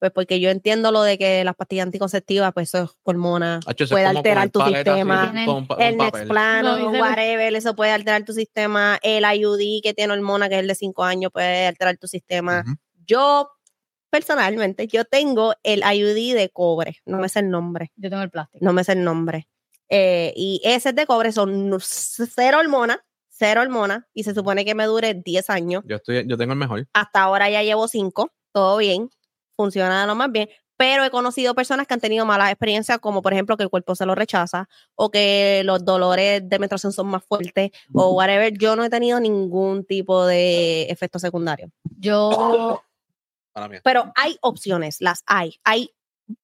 pues 0.00 0.10
porque 0.10 0.40
yo 0.40 0.50
entiendo 0.50 0.90
lo 0.90 1.02
de 1.02 1.16
que 1.16 1.44
las 1.44 1.54
pastillas 1.54 1.84
anticonceptivas, 1.86 2.52
pues 2.52 2.74
eso 2.74 2.84
es 2.84 2.90
hormona, 3.04 3.60
es 3.78 3.88
puede 3.88 4.04
alterar 4.04 4.50
tu 4.50 4.58
paleta 4.58 4.92
sistema. 4.92 5.28
con 5.28 5.38
El 5.38 5.46
con 5.46 5.66
papel. 5.68 5.96
Nexplano, 5.96 6.76
No, 6.78 6.90
whatever, 6.90 7.54
eso 7.54 7.76
puede 7.76 7.92
alterar 7.92 8.24
tu 8.24 8.32
sistema. 8.32 8.98
El 9.02 9.24
IUD 9.38 9.80
que 9.82 9.94
tiene 9.94 10.12
hormona, 10.12 10.48
que 10.48 10.56
es 10.56 10.60
el 10.62 10.66
de 10.66 10.74
5 10.74 11.04
años, 11.04 11.30
puede 11.32 11.68
alterar 11.68 11.96
tu 11.96 12.08
sistema. 12.08 12.64
Ujú. 12.66 12.74
Yo, 13.06 13.50
personalmente, 14.10 14.86
yo 14.86 15.04
tengo 15.04 15.54
el 15.62 15.82
IUD 15.82 16.34
de 16.34 16.50
cobre, 16.52 16.98
no 17.04 17.18
me 17.18 17.28
sé 17.28 17.40
el 17.40 17.50
nombre. 17.50 17.92
Yo 17.96 18.10
tengo 18.10 18.22
el 18.22 18.30
plástico. 18.30 18.64
no 18.64 18.72
me 18.72 18.84
sé 18.84 18.92
el 18.92 19.04
nombre. 19.04 19.48
Eh, 19.88 20.32
y 20.36 20.60
ese 20.64 20.92
de 20.92 21.06
cobre 21.06 21.32
son 21.32 21.76
cero 21.80 22.58
hormonas, 22.58 22.98
cero 23.28 23.62
hormonas, 23.62 24.04
y 24.14 24.24
se 24.24 24.34
supone 24.34 24.64
que 24.64 24.74
me 24.74 24.84
dure 24.86 25.14
10 25.14 25.50
años. 25.50 25.84
Yo, 25.86 25.96
estoy, 25.96 26.26
yo 26.26 26.36
tengo 26.36 26.52
el 26.52 26.58
mejor. 26.58 26.88
Hasta 26.92 27.22
ahora 27.22 27.50
ya 27.50 27.62
llevo 27.62 27.88
5, 27.88 28.32
todo 28.52 28.76
bien, 28.78 29.10
funciona 29.56 30.00
de 30.00 30.06
lo 30.06 30.14
más 30.14 30.30
bien. 30.32 30.48
Pero 30.78 31.04
he 31.04 31.10
conocido 31.10 31.54
personas 31.54 31.86
que 31.86 31.94
han 31.94 32.00
tenido 32.00 32.26
malas 32.26 32.50
experiencias, 32.50 32.98
como 32.98 33.22
por 33.22 33.32
ejemplo 33.32 33.56
que 33.56 33.62
el 33.62 33.70
cuerpo 33.70 33.94
se 33.94 34.04
lo 34.04 34.14
rechaza, 34.14 34.68
o 34.94 35.10
que 35.10 35.62
los 35.64 35.84
dolores 35.86 36.46
de 36.46 36.58
menstruación 36.58 36.92
son 36.92 37.06
más 37.06 37.24
fuertes, 37.24 37.70
o 37.94 38.12
whatever. 38.12 38.52
Yo 38.58 38.76
no 38.76 38.84
he 38.84 38.90
tenido 38.90 39.18
ningún 39.18 39.84
tipo 39.86 40.26
de 40.26 40.82
efecto 40.84 41.18
secundario. 41.18 41.70
Yo. 41.98 42.82
Pero 43.84 44.12
hay 44.14 44.36
opciones, 44.42 45.00
las 45.00 45.22
hay. 45.26 45.58
Hay 45.64 45.90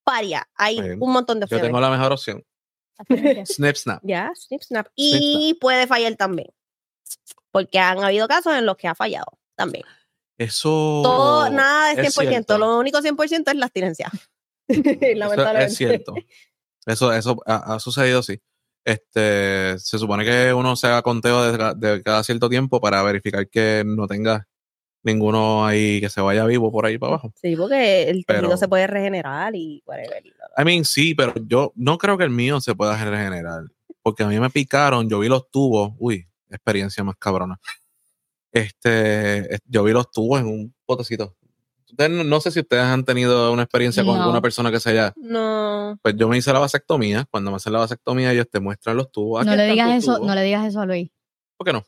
varias, 0.04 0.44
hay 0.54 0.80
bien. 0.80 0.98
un 1.00 1.12
montón 1.12 1.38
de 1.40 1.44
Yo 1.44 1.46
opciones. 1.56 1.66
tengo 1.66 1.80
la 1.80 1.90
mejor 1.90 2.12
opción. 2.12 2.44
Snip, 3.46 3.76
snap. 3.76 4.00
Ya, 4.04 4.30
snip, 4.34 4.62
snap. 4.62 4.86
Y 4.94 5.54
puede 5.60 5.86
fallar 5.86 6.14
también. 6.16 6.48
Porque 7.50 7.78
han 7.78 8.02
habido 8.02 8.28
casos 8.28 8.54
en 8.54 8.64
los 8.64 8.76
que 8.76 8.88
ha 8.88 8.94
fallado 8.94 9.26
también. 9.56 9.84
Eso. 10.38 11.00
Todo, 11.02 11.50
nada 11.50 11.94
de 11.94 12.00
Oh, 12.02 12.04
es 12.04 12.16
100%. 12.16 12.28
cierto. 12.28 12.58
Lo 12.58 12.78
único 12.78 13.00
100% 13.00 13.50
es 13.50 13.56
la 13.56 13.66
abstinencia. 13.66 14.10
Eso 14.68 15.18
Lamentablemente. 15.18 15.64
es 15.66 15.76
cierto. 15.76 16.14
Eso, 16.86 17.12
eso 17.12 17.36
ha, 17.46 17.74
ha 17.74 17.78
sucedido, 17.80 18.22
sí. 18.22 18.40
Este, 18.84 19.78
se 19.78 19.98
supone 19.98 20.24
que 20.24 20.52
uno 20.52 20.74
se 20.74 20.88
haga 20.88 21.02
conteo 21.02 21.52
de, 21.52 21.74
de 21.76 22.02
cada 22.02 22.24
cierto 22.24 22.48
tiempo 22.48 22.80
para 22.80 23.02
verificar 23.04 23.48
que 23.48 23.84
no 23.86 24.08
tenga 24.08 24.48
ninguno 25.02 25.66
ahí 25.66 26.00
que 26.00 26.08
se 26.08 26.20
vaya 26.20 26.44
vivo 26.46 26.70
por 26.70 26.86
ahí 26.86 26.98
para 26.98 27.14
abajo. 27.14 27.32
Sí, 27.40 27.56
porque 27.56 28.02
el 28.08 28.24
tejido 28.24 28.48
Pero- 28.48 28.56
se 28.56 28.68
puede 28.68 28.86
regenerar 28.86 29.54
y 29.56 29.82
whatever. 29.86 30.22
I 30.58 30.64
mean, 30.64 30.84
sí, 30.84 31.14
pero 31.14 31.34
yo 31.46 31.72
no 31.76 31.98
creo 31.98 32.16
que 32.18 32.24
el 32.24 32.30
mío 32.30 32.60
se 32.60 32.74
pueda 32.74 32.96
regenerar. 33.04 33.64
Porque 34.02 34.22
a 34.24 34.26
mí 34.28 34.38
me 34.40 34.50
picaron, 34.50 35.08
yo 35.08 35.18
vi 35.20 35.28
los 35.28 35.50
tubos. 35.50 35.92
Uy, 35.98 36.26
experiencia 36.50 37.02
más 37.04 37.16
cabrona. 37.18 37.58
Este, 38.50 39.54
es- 39.54 39.60
yo 39.66 39.82
vi 39.84 39.92
los 39.92 40.10
tubos 40.10 40.40
en 40.40 40.46
un 40.46 40.74
potecito. 40.84 41.34
No, 41.98 42.24
no 42.24 42.40
sé 42.40 42.50
si 42.50 42.60
ustedes 42.60 42.84
han 42.84 43.04
tenido 43.04 43.52
una 43.52 43.62
experiencia 43.64 44.02
con 44.04 44.16
No. 44.16 44.22
alguna 44.22 44.40
persona 44.40 44.70
que 44.70 44.80
se 44.80 44.90
haya. 44.90 45.12
No. 45.16 45.98
Pues 46.02 46.16
yo 46.16 46.26
me 46.28 46.38
hice 46.38 46.52
la 46.52 46.58
vasectomía. 46.58 47.26
Cuando 47.30 47.50
me 47.50 47.56
hacen 47.58 47.72
la 47.72 47.80
vasectomía, 47.80 48.32
ellos 48.32 48.46
te 48.50 48.60
muestran 48.60 48.96
los 48.96 49.12
tubos. 49.12 49.44
No 49.44 49.52
Aquí 49.52 49.58
le 49.60 49.66
digas 49.70 49.90
eso, 50.02 50.14
tubos. 50.16 50.26
no 50.28 50.34
le 50.34 50.42
digas 50.42 50.66
eso 50.66 50.80
a 50.80 50.86
Luis. 50.86 51.10
¿Por 51.56 51.66
qué 51.66 51.72
no? 51.74 51.84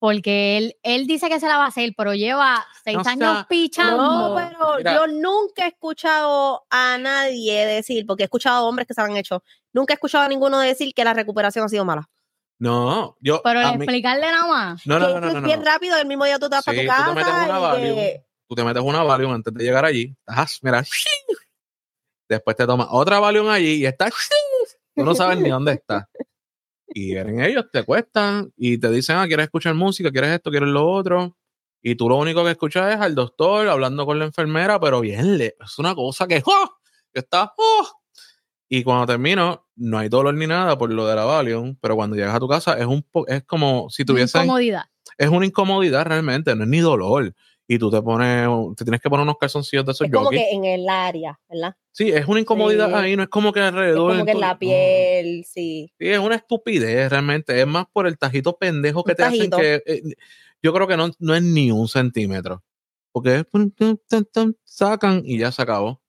Porque 0.00 0.56
él, 0.58 0.76
él 0.84 1.06
dice 1.08 1.28
que 1.28 1.40
se 1.40 1.48
la 1.48 1.58
va 1.58 1.64
a 1.64 1.68
hacer, 1.68 1.92
pero 1.96 2.14
lleva 2.14 2.64
seis 2.84 2.96
No 2.98 3.02
años 3.10 3.18
sea- 3.38 3.46
pichando. 3.48 3.96
No, 3.96 4.34
pero 4.36 4.76
Mira. 4.78 4.94
yo 4.94 5.06
nunca 5.08 5.64
he 5.64 5.68
escuchado 5.68 6.64
a 6.70 6.98
nadie 6.98 7.66
decir, 7.66 8.06
porque 8.06 8.22
he 8.22 8.26
escuchado 8.26 8.66
hombres 8.66 8.86
que 8.86 8.94
se 8.94 9.00
han 9.00 9.16
hecho, 9.16 9.42
nunca 9.72 9.92
he 9.92 9.96
escuchado 9.96 10.24
a 10.24 10.28
ninguno 10.28 10.60
decir 10.60 10.94
que 10.94 11.02
la 11.04 11.14
recuperación 11.14 11.64
ha 11.64 11.68
sido 11.68 11.84
mala. 11.84 12.08
No, 12.60 13.16
yo. 13.20 13.40
Pero 13.42 13.58
a 13.60 13.70
el 13.72 13.78
mí- 13.78 13.84
explicarle 13.84 14.26
nada 14.30 14.46
más. 14.46 14.86
no, 14.86 14.98
no, 15.00 15.20
no, 15.20 15.32
no, 15.32 15.42
bien 15.42 15.64
rápido, 15.64 15.96
el 15.96 16.06
mismo 16.06 16.24
día 16.24 16.38
tú 16.38 16.48
te 16.48 16.56
vas 16.56 16.64
para 16.64 16.78
Sí, 16.78 16.86
tu 16.86 16.92
tú 16.92 17.02
te 17.08 17.14
metes 17.14 17.32
casa. 17.32 17.44
una 17.44 17.58
Valium. 17.58 17.96
que- 17.96 18.24
Tú 18.48 18.54
te 18.54 18.64
metes 18.64 18.82
una 18.82 19.02
Valium 19.02 19.32
antes 19.32 19.52
de 19.52 19.64
llegar 19.64 19.84
allí. 19.84 20.16
Ajá, 20.26 20.46
mira. 20.62 20.82
Después 22.28 22.56
te 22.56 22.66
tomas 22.66 22.88
otra 22.90 23.18
Valium 23.20 23.48
allí 23.48 23.74
y 23.82 23.86
estás. 23.86 24.12
Tú 24.94 25.04
no 25.04 25.14
sabes 25.14 25.38
ni 25.38 25.48
dónde 25.50 25.72
está. 25.72 26.08
Y 26.88 27.12
vienen 27.14 27.40
ellos, 27.40 27.66
te 27.72 27.82
cuestan 27.84 28.52
y 28.56 28.78
te 28.78 28.90
dicen, 28.90 29.16
ah, 29.16 29.26
¿quieres 29.26 29.44
escuchar 29.44 29.74
música? 29.74 30.10
¿Quieres 30.10 30.30
esto? 30.30 30.50
¿Quieres 30.50 30.68
lo 30.68 30.86
otro? 30.90 31.36
Y 31.82 31.94
tú 31.94 32.08
lo 32.08 32.16
único 32.16 32.44
que 32.44 32.50
escuchas 32.52 32.94
es 32.94 33.00
al 33.00 33.14
doctor 33.14 33.68
hablando 33.68 34.04
con 34.06 34.18
la 34.18 34.24
enfermera, 34.24 34.80
pero 34.80 35.00
bien, 35.00 35.40
es 35.40 35.78
una 35.78 35.94
cosa 35.94 36.26
que, 36.26 36.42
¡oh! 36.44 36.70
que 37.12 37.20
está, 37.20 37.52
¡oh! 37.56 37.86
Y 38.68 38.82
cuando 38.82 39.06
termino, 39.06 39.66
no 39.76 39.98
hay 39.98 40.08
dolor 40.08 40.34
ni 40.34 40.46
nada 40.46 40.76
por 40.76 40.92
lo 40.92 41.06
de 41.06 41.14
la 41.14 41.24
Valium, 41.24 41.76
pero 41.80 41.94
cuando 41.96 42.16
llegas 42.16 42.34
a 42.34 42.40
tu 42.40 42.48
casa 42.48 42.76
es 42.78 42.86
un 42.86 43.02
po- 43.02 43.26
es 43.28 43.44
como 43.44 43.88
si 43.90 44.04
tuviesen 44.04 44.42
Incomodidad. 44.42 44.82
es 45.16 45.28
una 45.28 45.46
incomodidad 45.46 46.04
realmente, 46.06 46.54
no 46.54 46.64
es 46.64 46.68
ni 46.68 46.80
dolor. 46.80 47.32
Y 47.70 47.78
tú 47.78 47.90
te 47.90 48.00
pones, 48.00 48.48
te 48.76 48.84
tienes 48.84 49.00
que 49.02 49.10
poner 49.10 49.24
unos 49.24 49.36
calzoncillos 49.38 49.84
de 49.84 49.92
esos 49.92 50.06
Es 50.06 50.12
como 50.12 50.30
que 50.30 50.50
en 50.52 50.64
el 50.64 50.88
área, 50.88 51.38
¿verdad? 51.50 51.76
Sí, 51.92 52.08
es 52.10 52.26
una 52.26 52.40
incomodidad 52.40 52.88
Sí. 52.88 52.94
ahí, 52.94 53.14
no 53.16 53.22
es 53.24 53.28
como 53.28 53.52
que 53.52 53.60
Es 53.60 53.66
alrededor. 53.66 54.10
como 54.12 54.24
que 54.24 54.30
en 54.30 54.40
la 54.40 54.58
piel, 54.58 55.44
sí. 55.44 55.92
Sí, 55.98 56.08
es 56.08 56.18
una 56.18 56.36
estupidez 56.36 57.10
realmente. 57.10 57.60
Es 57.60 57.66
más 57.66 57.84
por 57.92 58.06
el 58.06 58.16
tajito 58.16 58.56
pendejo 58.56 59.04
que 59.04 59.12
Un 59.12 59.16
te 59.16 59.22
tajito. 59.22 59.56
hacen 59.58 59.80
que. 59.84 59.92
eh, 59.92 60.02
yo 60.62 60.72
creo 60.72 60.86
que 60.88 60.96
no, 60.96 61.10
no 61.18 61.34
es 61.34 61.42
ni 61.42 61.70
un 61.70 61.88
centímetro. 61.88 62.64
Porque 63.12 63.36
es. 63.40 63.44
sacan 64.64 65.22
y 65.24 65.38
ya 65.38 65.52
se 65.52 65.60
acabó. 65.62 66.00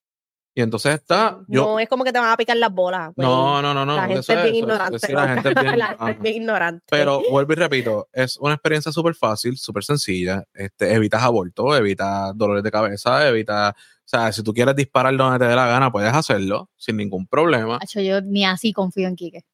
Y 0.55 0.61
entonces 0.61 0.95
está. 0.95 1.39
Yo, 1.47 1.63
no 1.63 1.79
es 1.79 1.87
como 1.87 2.03
que 2.03 2.11
te 2.11 2.19
van 2.19 2.31
a 2.31 2.35
picar 2.37 2.57
las 2.57 2.71
bolas. 2.73 3.11
pues. 3.15 3.25
no, 3.25 3.61
no, 3.61 3.73
no, 3.73 3.85
no. 3.85 3.95
la 3.95 4.07
gente 4.07 4.33
es 4.33 4.43
bien 4.43 4.55
ignorante. 4.55 4.99
sí, 4.99 5.13
la 5.13 5.27
gente 5.35 5.49
es 5.49 5.55
bien- 5.61 5.79
La 5.79 5.87
gente 5.87 6.03
es 6.03 6.09
ajá. 6.11 6.21
bien 6.23 6.35
ignorante. 6.35 6.85
Pero 6.89 7.21
vuelvo 7.29 7.53
y 7.53 7.55
repito, 7.55 8.09
es 8.11 8.37
una 8.37 8.55
experiencia 8.55 8.91
súper 8.91 9.15
fácil, 9.15 9.57
súper 9.57 9.83
sencilla. 9.83 10.43
Este, 10.53 10.93
evitas 10.93 11.21
aborto, 11.23 11.75
evitas 11.75 12.35
dolores 12.35 12.63
de 12.63 12.71
cabeza, 12.71 13.27
evitas. 13.29 13.73
O 13.73 14.09
sea, 14.09 14.31
si 14.31 14.41
tú 14.43 14.53
quieres 14.53 14.75
disparar 14.75 15.15
donde 15.15 15.37
te 15.39 15.45
dé 15.45 15.55
la 15.55 15.67
gana, 15.67 15.91
puedes 15.91 16.11
hacerlo 16.13 16.69
sin 16.75 16.97
ningún 16.97 17.27
problema. 17.27 17.77
Hacho, 17.81 18.01
yo 18.01 18.19
ni 18.21 18.43
así 18.43 18.73
confío 18.73 19.07
en 19.07 19.15
Quique. 19.15 19.45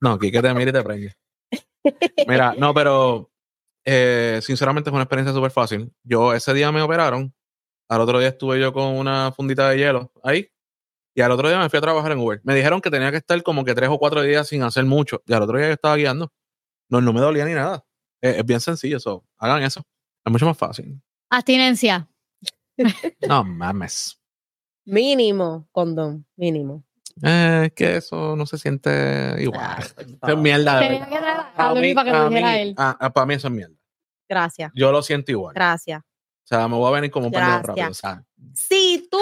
No, 0.00 0.12
aquí 0.12 0.30
que 0.30 0.42
te 0.42 0.52
mire 0.54 0.70
y 0.70 0.72
te 0.74 0.82
prende. 0.82 1.16
Mira, 2.28 2.54
no, 2.58 2.74
pero 2.74 3.30
eh, 3.84 4.40
sinceramente 4.42 4.90
es 4.90 4.94
una 4.94 5.04
experiencia 5.04 5.32
súper 5.34 5.50
fácil. 5.50 5.90
Yo 6.04 6.34
ese 6.34 6.52
día 6.52 6.70
me 6.70 6.82
operaron, 6.82 7.32
al 7.88 8.00
otro 8.00 8.18
día 8.18 8.28
estuve 8.28 8.60
yo 8.60 8.72
con 8.72 8.96
una 8.96 9.32
fundita 9.32 9.68
de 9.70 9.78
hielo 9.78 10.12
ahí, 10.22 10.48
y 11.14 11.20
al 11.22 11.30
otro 11.32 11.48
día 11.48 11.58
me 11.58 11.68
fui 11.70 11.78
a 11.78 11.80
trabajar 11.82 12.12
en 12.12 12.18
Uber. 12.18 12.40
Me 12.44 12.54
dijeron 12.54 12.80
que 12.80 12.90
tenía 12.90 13.10
que 13.10 13.16
estar 13.18 13.42
como 13.42 13.64
que 13.64 13.74
tres 13.74 13.88
o 13.90 13.98
cuatro 13.98 14.22
días 14.22 14.48
sin 14.48 14.62
hacer 14.62 14.84
mucho, 14.84 15.22
y 15.26 15.32
al 15.32 15.42
otro 15.42 15.56
día 15.58 15.68
yo 15.68 15.72
estaba 15.74 15.96
guiando. 15.96 16.32
No, 16.88 17.00
no 17.00 17.12
me 17.12 17.20
dolía 17.20 17.44
ni 17.44 17.54
nada. 17.54 17.84
Es, 18.20 18.36
es 18.38 18.44
bien 18.46 18.60
sencillo, 18.60 18.96
eso. 18.98 19.24
hagan 19.38 19.62
eso. 19.62 19.82
Es 20.24 20.32
mucho 20.32 20.46
más 20.46 20.56
fácil. 20.58 21.00
Abstinencia. 21.30 22.08
No 23.28 23.42
mames. 23.44 24.20
Mínimo 24.84 25.68
condón, 25.72 26.26
mínimo. 26.36 26.84
Eh, 27.22 27.62
es 27.66 27.72
que 27.72 27.96
eso 27.96 28.36
no 28.36 28.44
se 28.46 28.58
siente 28.58 29.34
igual. 29.38 29.60
Ah, 30.20 30.28
Es 30.30 30.36
mierda. 30.36 30.78
Tenía 30.80 31.06
que 31.08 31.16
traer 31.18 31.40
a 31.56 31.70
A 31.70 31.74
mí- 31.74 31.94
para 31.94 32.10
que 32.10 32.16
a 32.16 32.22
lo 32.24 32.28
dijera 32.28 32.52
mí- 32.52 32.58
él. 32.60 32.74
a- 32.76 32.96
a- 33.06 33.10
para 33.12 33.26
mí 33.26 33.34
eso 33.34 33.48
es 33.48 33.54
mierda. 33.54 33.74
Gracias, 34.28 34.70
Yo 34.74 34.92
lo 34.92 35.02
siento 35.02 35.30
igual. 35.32 35.54
gracias. 35.54 36.02
O 36.46 36.48
sea, 36.48 36.68
me 36.68 36.76
voy 36.76 36.86
a 36.86 36.94
venir 36.94 37.10
como 37.10 37.26
un 37.26 37.32
Gracias. 37.32 37.66
rápido. 37.66 37.90
O 37.90 37.94
sea, 37.94 38.24
Si 38.54 39.08
tú, 39.10 39.18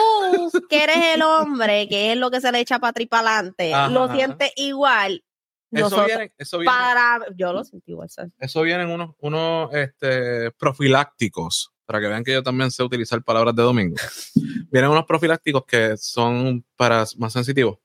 que 0.69 0.85
eres 0.85 1.15
el 1.15 1.23
hombre, 1.23 1.89
que 1.89 2.13
es 2.13 2.19
lo 2.19 2.31
que 2.31 2.43
se 2.43 2.53
le 2.53 2.61
echa 2.61 2.79
para 2.79 2.93
Ajá, 2.93 3.89
lo 3.89 4.13
sientes 4.13 4.53
igual, 4.57 5.25
eso 5.71 6.05
viene, 6.05 6.33
eso 6.37 6.59
viene, 6.59 6.71
para, 6.71 7.21
yo 7.35 7.53
lo 7.55 7.65
sentí 7.65 7.93
igual, 7.93 8.11
¿sabes? 8.11 8.31
eso 8.39 8.61
vienen 8.61 8.91
unos, 8.91 9.15
unos 9.21 9.73
este, 9.73 10.51
profilácticos, 10.53 11.73
para 11.87 11.99
que 11.99 12.09
vean 12.09 12.25
que 12.25 12.35
yo 12.35 12.43
también 12.43 12.71
sé 12.71 12.83
utilizar 12.83 13.23
palabras 13.25 13.57
de 13.57 13.63
domingo. 13.63 13.97
vienen 14.71 14.91
unos 14.91 15.07
profilácticos 15.07 15.65
que 15.65 15.97
son 15.97 16.63
para 16.77 17.07
más 17.17 17.33
sensitivos 17.33 17.79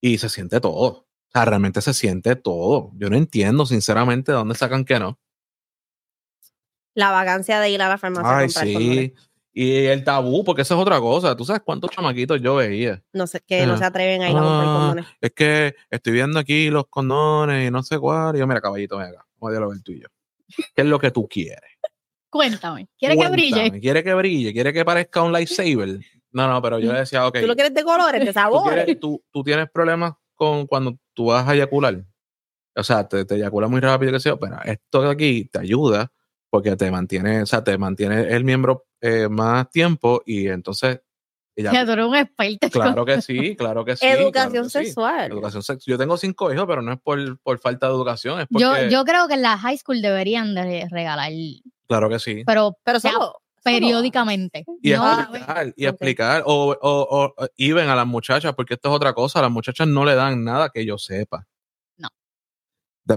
y 0.00 0.18
se 0.18 0.28
siente 0.28 0.60
todo. 0.60 0.72
O 0.72 1.06
sea, 1.32 1.44
realmente 1.44 1.80
se 1.80 1.94
siente 1.94 2.34
todo. 2.34 2.90
Yo 2.96 3.08
no 3.08 3.16
entiendo, 3.16 3.66
sinceramente, 3.66 4.32
de 4.32 4.38
dónde 4.38 4.56
sacan 4.56 4.84
que 4.84 4.98
no. 4.98 5.18
La 6.94 7.10
vagancia 7.10 7.60
de 7.60 7.70
ir 7.70 7.82
a 7.82 7.88
la 7.88 7.98
farmacia 7.98 8.30
a 8.30 8.38
Ay, 8.38 8.46
comprar 8.46 8.64
condones. 8.72 8.98
sí. 8.98 9.14
Y 9.56 9.86
el 9.86 10.02
tabú, 10.02 10.42
porque 10.42 10.62
eso 10.62 10.74
es 10.74 10.80
otra 10.80 10.98
cosa. 10.98 11.36
Tú 11.36 11.44
sabes 11.44 11.62
cuántos 11.64 11.90
chamaquitos 11.92 12.40
yo 12.42 12.56
veía. 12.56 13.00
No 13.12 13.26
sé, 13.28 13.40
que 13.46 13.64
no 13.66 13.76
se 13.76 13.84
atreven 13.84 14.22
a 14.22 14.30
ir 14.30 14.36
a 14.36 14.40
comprar 14.40 14.68
Ah, 14.68 14.72
condones. 14.72 15.06
Es 15.20 15.30
que 15.32 15.74
estoy 15.90 16.12
viendo 16.12 16.40
aquí 16.40 16.70
los 16.70 16.86
condones 16.88 17.68
y 17.68 17.70
no 17.70 17.82
sé 17.84 17.98
cuál. 17.98 18.34
Y 18.34 18.40
yo, 18.40 18.46
mira, 18.48 18.60
caballito, 18.60 18.96
ven 18.98 19.08
acá. 19.08 19.24
Vamos 19.38 19.50
a 19.50 19.52
dialogar 19.52 19.78
tú 19.82 19.92
y 19.92 20.00
yo. 20.00 20.08
¿Qué 20.74 20.82
es 20.82 20.86
lo 20.86 20.98
que 20.98 21.10
tú 21.12 21.28
quieres? 21.28 21.60
Cuéntame. 22.30 22.88
¿Quieres 22.98 23.16
que 23.18 23.28
brille? 23.28 23.80
¿Quiere 23.80 24.02
que 24.02 24.14
brille? 24.14 24.52
¿Quiere 24.52 24.72
que 24.72 24.84
parezca 24.84 25.22
un 25.22 25.30
lightsaber? 25.32 26.00
No, 26.32 26.48
no, 26.48 26.60
pero 26.60 26.80
yo 26.80 26.92
le 26.92 26.98
decía, 27.00 27.24
ok. 27.26 27.38
¿Tú 27.40 27.46
lo 27.46 27.54
quieres 27.54 27.72
de 27.74 27.84
colores, 27.84 28.20
de 28.20 28.26
¿tú, 28.26 28.32
sabores? 28.32 28.74
quieres- 28.74 28.98
tú- 29.00 29.22
tú 29.30 29.44
tienes 29.44 29.70
problemas 29.70 30.14
con 30.34 30.66
cuando 30.66 30.98
tú 31.12 31.26
vas 31.26 31.46
a 31.48 31.54
eyacular. 31.54 32.04
O 32.74 32.82
sea, 32.82 33.06
te, 33.08 33.24
te 33.24 33.36
eyacula 33.36 33.68
muy 33.68 33.80
rápido, 33.80 34.10
que 34.10 34.18
sea. 34.18 34.36
Pero 34.36 34.58
esto 34.64 35.02
de 35.02 35.10
aquí 35.12 35.44
te 35.44 35.60
ayuda 35.60 36.10
porque 36.54 36.76
te 36.76 36.88
mantiene, 36.88 37.42
o 37.42 37.46
sea, 37.46 37.64
te 37.64 37.76
mantiene 37.76 38.32
el 38.32 38.44
miembro 38.44 38.84
eh, 39.00 39.26
más 39.28 39.68
tiempo 39.70 40.22
y 40.24 40.46
entonces. 40.46 41.00
Ya 41.56 41.70
ella- 41.72 41.84
tú 41.84 41.90
eres 41.92 42.06
un 42.06 42.14
experto. 42.14 42.70
claro 42.70 43.04
que 43.04 43.20
sí, 43.20 43.56
claro 43.56 43.84
que 43.84 43.96
sí. 43.96 44.06
claro 44.06 44.22
Educación 44.22 44.64
que 44.64 44.70
sí. 44.70 44.84
sexual. 44.86 45.32
Educación 45.32 45.62
sexual. 45.64 45.92
Yo 45.94 45.98
tengo 45.98 46.16
cinco 46.16 46.52
hijos, 46.52 46.64
pero 46.68 46.80
no 46.80 46.92
es 46.92 47.00
por, 47.00 47.40
por 47.40 47.58
falta 47.58 47.88
de 47.88 47.92
educación, 47.94 48.38
es 48.40 48.46
porque. 48.46 48.62
Yo, 48.62 48.88
yo 48.88 49.04
creo 49.04 49.26
que 49.26 49.34
en 49.34 49.42
la 49.42 49.58
high 49.58 49.76
school 49.76 50.00
deberían 50.00 50.54
de 50.54 50.86
regalar, 50.92 51.32
Claro 51.88 52.08
que 52.08 52.20
sí. 52.20 52.44
pero 52.46 52.76
Pero 52.84 52.98
ya, 53.00 53.10
solo, 53.10 53.40
periódicamente. 53.64 54.64
Y 54.80 54.92
No, 54.92 55.10
explicar, 55.12 55.74
y 55.76 55.86
ok. 55.86 55.90
explicar, 55.92 56.42
o, 56.46 56.76
o, 56.80 57.34
o 57.36 57.46
even 57.56 57.88
a 57.88 57.96
las 57.96 58.06
muchachas, 58.06 58.54
porque 58.54 58.74
esto 58.74 58.90
es 58.90 58.94
otra 58.94 59.12
cosa, 59.12 59.40
a 59.40 59.42
las 59.42 59.50
muchachas 59.50 59.88
no 59.88 60.04
le 60.04 60.14
dan 60.14 60.44
nada 60.44 60.68
que 60.70 60.86
yo 60.86 60.98
sepa. 60.98 61.48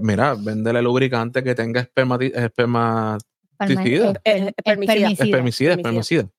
Mira, 0.02 0.36
véndele 0.36 0.82
lubricante 0.82 1.44
que 1.44 1.56
tenga 1.56 1.82
espermati- 1.82 2.32
esperma, 2.36 3.18
perme- 3.58 3.74
Suicida. 3.76 4.14
esper- 4.14 4.22
Es- 4.24 4.48
es 4.48 4.54
permicida. 4.64 4.94
espermicida. 4.94 5.26
espermicida, 5.26 5.72
Espermicida. 5.74 5.74
espermicida. 5.74 6.30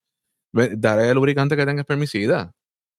Ve- 0.53 0.75
Daré 0.77 1.09
el 1.09 1.15
lubricante 1.15 1.57
que 1.57 1.67
tenga 1.67 1.81
espermicida. 1.81 2.53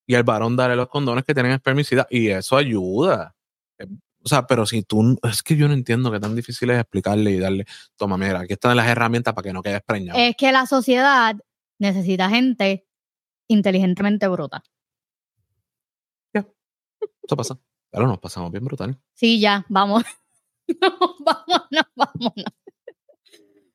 Y 0.08 0.16
al 0.16 0.24
varón 0.24 0.56
daré 0.56 0.76
los 0.76 0.88
condones 0.90 1.24
que 1.24 1.34
tienen 1.36 1.52
espermicida. 1.52 2.08
Y 2.10 2.30
eso 2.30 2.58
ayuda. 2.58 3.36
Eh, 3.78 3.86
O 4.22 4.28
sea, 4.28 4.46
pero 4.48 4.66
si 4.66 4.84
tú, 4.84 5.18
es 5.24 5.42
que 5.42 5.56
yo 5.56 5.68
no 5.70 5.74
entiendo 5.74 6.12
que 6.12 6.20
tan 6.20 6.36
difícil 6.36 6.70
es 6.72 6.80
explicarle 6.80 7.32
y 7.32 7.40
darle, 7.40 7.66
toma, 7.96 8.18
mira, 8.18 8.42
aquí 8.42 8.52
están 8.54 8.76
las 8.76 8.88
herramientas 8.88 9.34
para 9.34 9.44
que 9.48 9.54
no 9.54 9.62
quedes 9.64 9.82
preñado. 9.82 10.20
Es 10.20 10.36
que 10.36 10.52
la 10.52 10.66
sociedad 10.66 11.38
necesita 11.80 12.30
gente 12.30 12.86
inteligentemente 13.48 14.28
bruta. 14.28 14.62
Eso 16.34 17.38
pasa. 17.38 17.58
Claro, 17.92 18.08
nos 18.08 18.20
pasamos 18.20 18.52
bien 18.52 18.66
brutal. 18.66 19.00
Sí, 19.14 19.40
ya, 19.40 19.66
vamos. 19.70 20.04
vámonos, 21.20 21.86
vámonos. 21.96 22.46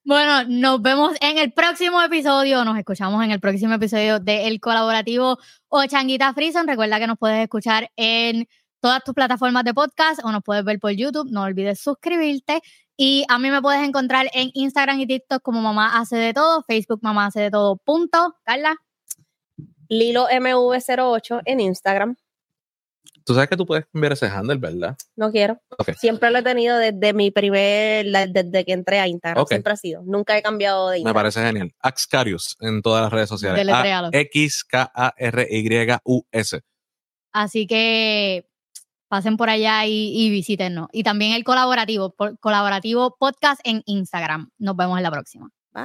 Bueno, 0.06 0.44
nos 0.48 0.82
vemos 0.82 1.16
en 1.20 1.38
el 1.38 1.52
próximo 1.52 2.02
episodio. 2.02 2.62
Nos 2.64 2.76
escuchamos 2.76 3.24
en 3.24 3.30
el 3.30 3.40
próximo 3.40 3.74
episodio 3.74 4.20
de 4.20 4.46
El 4.48 4.60
Colaborativo 4.60 5.38
o 5.68 5.86
Changuita 5.86 6.34
Frison. 6.34 6.68
Recuerda 6.68 6.98
que 6.98 7.06
nos 7.06 7.18
puedes 7.18 7.42
escuchar 7.42 7.90
en 7.96 8.46
todas 8.80 9.02
tus 9.02 9.14
plataformas 9.14 9.64
de 9.64 9.72
podcast 9.72 10.22
o 10.22 10.30
nos 10.30 10.42
puedes 10.42 10.62
ver 10.62 10.78
por 10.78 10.90
YouTube. 10.90 11.30
No 11.30 11.42
olvides 11.42 11.80
suscribirte. 11.80 12.60
Y 12.98 13.24
a 13.28 13.38
mí 13.38 13.50
me 13.50 13.62
puedes 13.62 13.82
encontrar 13.82 14.28
en 14.34 14.50
Instagram 14.52 15.00
y 15.00 15.06
TikTok 15.06 15.42
como 15.42 15.62
Mamá 15.62 15.98
Hace 15.98 16.16
de 16.16 16.34
Todo, 16.34 16.62
Facebook 16.64 17.00
Mamá 17.02 17.26
Hace 17.26 17.40
de 17.40 17.50
Todo. 17.50 17.76
Punto. 17.78 18.36
Carla. 18.44 18.76
Lilo 19.88 20.28
MV08 20.28 21.42
en 21.46 21.60
Instagram. 21.60 22.16
Tú 23.24 23.32
sabes 23.34 23.48
que 23.48 23.56
tú 23.56 23.64
puedes 23.64 23.86
cambiar 23.86 24.12
ese 24.12 24.26
handle, 24.26 24.56
¿verdad? 24.58 24.96
No 25.16 25.30
quiero. 25.32 25.58
Siempre 25.98 26.30
lo 26.30 26.38
he 26.40 26.42
tenido 26.42 26.76
desde 26.76 27.14
mi 27.14 27.30
primer, 27.30 28.04
desde 28.28 28.64
que 28.66 28.72
entré 28.72 28.98
a 29.00 29.08
Instagram. 29.08 29.46
Siempre 29.46 29.72
ha 29.72 29.76
sido. 29.76 30.02
Nunca 30.04 30.36
he 30.36 30.42
cambiado 30.42 30.88
de 30.88 30.96
Me 30.96 30.98
Instagram. 30.98 31.14
parece 31.22 31.42
genial. 31.42 31.72
Axcarius 31.80 32.56
en 32.60 32.82
todas 32.82 33.02
las 33.02 33.12
redes 33.12 33.28
sociales. 33.30 33.58
Deletréalo. 33.64 34.10
X-K-A-R-Y-U-S. 35.32 36.60
Así 37.32 37.66
que 37.66 38.46
pasen 39.08 39.36
por 39.38 39.48
allá 39.48 39.86
y, 39.86 40.12
y 40.14 40.28
visítenos. 40.30 40.88
Y 40.92 41.02
también 41.02 41.32
el 41.32 41.44
colaborativo, 41.44 42.10
por- 42.14 42.38
colaborativo 42.40 43.16
podcast 43.18 43.60
en 43.64 43.82
Instagram. 43.86 44.50
Nos 44.58 44.76
vemos 44.76 44.98
en 44.98 45.02
la 45.02 45.10
próxima. 45.10 45.48
Bye. 45.72 45.84